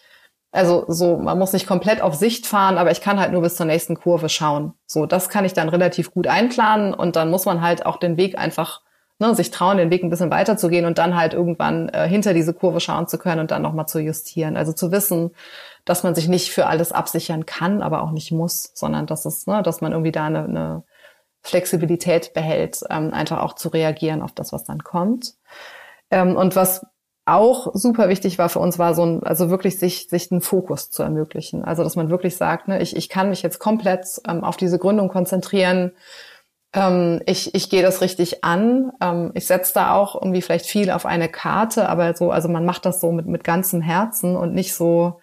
also 0.50 0.86
so, 0.88 1.18
man 1.18 1.38
muss 1.38 1.52
nicht 1.52 1.66
komplett 1.66 2.00
auf 2.00 2.14
Sicht 2.14 2.46
fahren, 2.46 2.78
aber 2.78 2.90
ich 2.90 3.02
kann 3.02 3.20
halt 3.20 3.32
nur 3.32 3.42
bis 3.42 3.56
zur 3.56 3.66
nächsten 3.66 3.96
Kurve 3.96 4.28
schauen. 4.28 4.72
So, 4.86 5.04
das 5.04 5.28
kann 5.28 5.44
ich 5.44 5.52
dann 5.52 5.68
relativ 5.68 6.10
gut 6.10 6.26
einplanen 6.26 6.94
und 6.94 7.16
dann 7.16 7.30
muss 7.30 7.44
man 7.44 7.60
halt 7.60 7.84
auch 7.84 7.98
den 7.98 8.16
Weg 8.16 8.38
einfach 8.38 8.80
ne, 9.18 9.34
sich 9.34 9.50
trauen, 9.50 9.78
den 9.78 9.90
Weg 9.90 10.02
ein 10.02 10.10
bisschen 10.10 10.30
weiterzugehen 10.30 10.86
und 10.86 10.98
dann 10.98 11.16
halt 11.16 11.34
irgendwann 11.34 11.88
äh, 11.88 12.08
hinter 12.08 12.34
diese 12.34 12.54
Kurve 12.54 12.80
schauen 12.80 13.08
zu 13.08 13.18
können 13.18 13.40
und 13.40 13.50
dann 13.50 13.62
nochmal 13.62 13.86
zu 13.86 13.98
justieren. 13.98 14.56
Also 14.56 14.72
zu 14.72 14.92
wissen, 14.92 15.30
dass 15.84 16.02
man 16.02 16.14
sich 16.14 16.28
nicht 16.28 16.50
für 16.50 16.66
alles 16.66 16.92
absichern 16.92 17.46
kann, 17.46 17.82
aber 17.82 18.02
auch 18.02 18.10
nicht 18.10 18.32
muss, 18.32 18.70
sondern 18.74 19.06
dass 19.06 19.24
es, 19.24 19.46
ne, 19.46 19.62
dass 19.62 19.80
man 19.80 19.92
irgendwie 19.92 20.12
da 20.12 20.26
eine, 20.26 20.44
eine 20.44 20.84
Flexibilität 21.42 22.34
behält, 22.34 22.80
ähm, 22.90 23.12
einfach 23.12 23.40
auch 23.42 23.54
zu 23.54 23.68
reagieren 23.68 24.22
auf 24.22 24.32
das, 24.32 24.52
was 24.52 24.64
dann 24.64 24.82
kommt. 24.82 25.34
Ähm, 26.10 26.36
und 26.36 26.56
was 26.56 26.86
auch 27.24 27.74
super 27.74 28.08
wichtig 28.08 28.38
war 28.38 28.48
für 28.48 28.58
uns, 28.58 28.78
war 28.78 28.94
so 28.94 29.04
ein, 29.04 29.22
also 29.22 29.50
wirklich 29.50 29.78
sich, 29.78 30.08
sich 30.08 30.32
einen 30.32 30.40
Fokus 30.40 30.90
zu 30.90 31.02
ermöglichen. 31.02 31.62
Also, 31.62 31.84
dass 31.84 31.94
man 31.94 32.08
wirklich 32.08 32.36
sagt, 32.36 32.68
ne, 32.68 32.80
ich, 32.80 32.96
ich 32.96 33.08
kann 33.08 33.28
mich 33.28 33.42
jetzt 33.42 33.58
komplett 33.58 34.06
ähm, 34.26 34.44
auf 34.44 34.56
diese 34.56 34.78
Gründung 34.78 35.08
konzentrieren. 35.08 35.92
Ähm, 36.72 37.20
ich, 37.26 37.54
ich 37.54 37.70
gehe 37.70 37.82
das 37.82 38.00
richtig 38.00 38.44
an. 38.44 38.92
Ähm, 39.00 39.32
ich 39.34 39.46
setze 39.46 39.74
da 39.74 39.94
auch 39.94 40.14
irgendwie 40.14 40.42
vielleicht 40.42 40.66
viel 40.66 40.90
auf 40.90 41.06
eine 41.06 41.28
Karte, 41.28 41.88
aber 41.88 42.14
so, 42.14 42.30
also 42.30 42.48
man 42.48 42.64
macht 42.64 42.84
das 42.84 43.00
so 43.00 43.12
mit, 43.12 43.26
mit 43.26 43.44
ganzem 43.44 43.80
Herzen 43.80 44.36
und 44.36 44.54
nicht 44.54 44.74
so, 44.74 45.20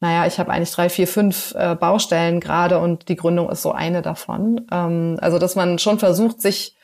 naja, 0.00 0.26
ich 0.26 0.38
habe 0.38 0.52
eigentlich 0.52 0.72
drei, 0.72 0.88
vier, 0.88 1.08
fünf 1.08 1.54
äh, 1.56 1.74
Baustellen 1.74 2.40
gerade 2.40 2.78
und 2.78 3.08
die 3.08 3.16
Gründung 3.16 3.48
ist 3.50 3.62
so 3.62 3.72
eine 3.72 4.02
davon. 4.02 4.66
Ähm, 4.70 5.16
also, 5.20 5.38
dass 5.38 5.56
man 5.56 5.78
schon 5.78 5.98
versucht, 5.98 6.42
sich 6.42 6.76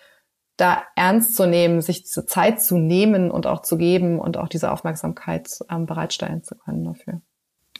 da 0.56 0.82
ernst 0.94 1.36
zu 1.36 1.46
nehmen, 1.46 1.80
sich 1.80 2.02
diese 2.02 2.26
Zeit 2.26 2.62
zu 2.62 2.76
nehmen 2.76 3.30
und 3.30 3.46
auch 3.46 3.62
zu 3.62 3.78
geben 3.78 4.18
und 4.18 4.36
auch 4.36 4.48
diese 4.48 4.70
Aufmerksamkeit 4.72 5.48
ähm, 5.70 5.86
bereitstellen 5.86 6.42
zu 6.42 6.54
können 6.54 6.84
dafür. 6.84 7.20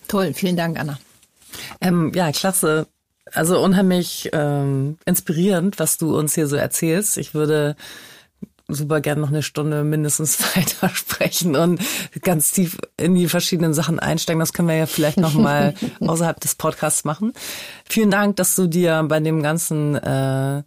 Toll, 0.08 0.32
vielen 0.32 0.56
Dank, 0.56 0.78
Anna. 0.78 0.98
Ähm, 1.80 2.12
ja, 2.14 2.32
klasse. 2.32 2.86
Also 3.32 3.60
unheimlich 3.60 4.30
ähm, 4.32 4.98
inspirierend, 5.04 5.78
was 5.78 5.98
du 5.98 6.16
uns 6.16 6.34
hier 6.34 6.46
so 6.46 6.56
erzählst. 6.56 7.16
Ich 7.16 7.34
würde 7.34 7.76
super 8.74 9.00
gerne 9.00 9.20
noch 9.20 9.28
eine 9.28 9.42
Stunde 9.42 9.84
mindestens 9.84 10.40
weiter 10.56 10.88
sprechen 10.90 11.56
und 11.56 11.80
ganz 12.22 12.52
tief 12.52 12.78
in 12.96 13.14
die 13.14 13.28
verschiedenen 13.28 13.74
Sachen 13.74 13.98
einsteigen. 13.98 14.40
Das 14.40 14.52
können 14.52 14.68
wir 14.68 14.76
ja 14.76 14.86
vielleicht 14.86 15.18
noch 15.18 15.34
mal 15.34 15.74
außerhalb 16.00 16.40
des 16.40 16.54
Podcasts 16.54 17.04
machen. 17.04 17.32
Vielen 17.88 18.10
Dank, 18.10 18.36
dass 18.36 18.54
du 18.54 18.66
dir 18.66 19.04
bei 19.06 19.20
dem 19.20 19.42
ganzen 19.42 19.94
äh, 19.96 20.62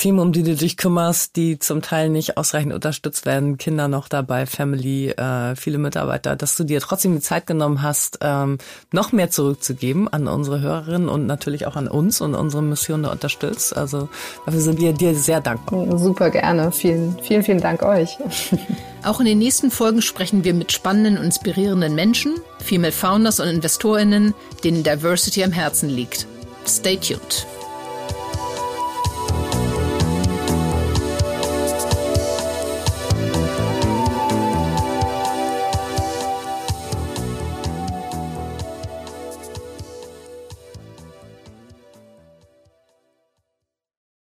Themen, 0.00 0.18
um 0.18 0.32
die 0.32 0.42
du 0.42 0.54
dich 0.56 0.78
kümmerst, 0.78 1.36
die 1.36 1.58
zum 1.58 1.82
Teil 1.82 2.08
nicht 2.08 2.38
ausreichend 2.38 2.72
unterstützt 2.72 3.26
werden, 3.26 3.58
Kinder 3.58 3.86
noch 3.86 4.08
dabei, 4.08 4.46
Family, 4.46 5.10
äh, 5.10 5.54
viele 5.56 5.76
Mitarbeiter, 5.76 6.36
dass 6.36 6.56
du 6.56 6.64
dir 6.64 6.80
trotzdem 6.80 7.14
die 7.14 7.20
Zeit 7.20 7.46
genommen 7.46 7.82
hast, 7.82 8.18
ähm, 8.22 8.56
noch 8.92 9.12
mehr 9.12 9.30
zurückzugeben 9.30 10.08
an 10.08 10.26
unsere 10.26 10.62
Hörerinnen 10.62 11.10
und 11.10 11.26
natürlich 11.26 11.66
auch 11.66 11.76
an 11.76 11.86
uns 11.86 12.22
und 12.22 12.34
unsere 12.34 12.62
Mission 12.62 13.02
da 13.02 13.12
unterstützt. 13.12 13.76
Also 13.76 14.08
dafür 14.46 14.60
sind 14.62 14.80
wir 14.80 14.94
dir 14.94 15.14
sehr 15.14 15.42
dankbar. 15.42 15.98
Super 15.98 16.30
gerne. 16.30 16.72
Vielen, 16.72 17.18
vielen, 17.22 17.42
vielen 17.42 17.60
Dank 17.60 17.82
euch. 17.82 18.16
Auch 19.04 19.20
in 19.20 19.26
den 19.26 19.38
nächsten 19.38 19.70
Folgen 19.70 20.00
sprechen 20.00 20.44
wir 20.44 20.54
mit 20.54 20.72
spannenden 20.72 21.18
und 21.18 21.24
inspirierenden 21.24 21.94
Menschen, 21.94 22.36
Female 22.58 22.92
Founders 22.92 23.38
und 23.38 23.48
InvestorInnen, 23.48 24.32
denen 24.64 24.82
Diversity 24.82 25.44
am 25.44 25.52
Herzen 25.52 25.90
liegt. 25.90 26.26
Stay 26.66 26.96
tuned. 26.96 27.46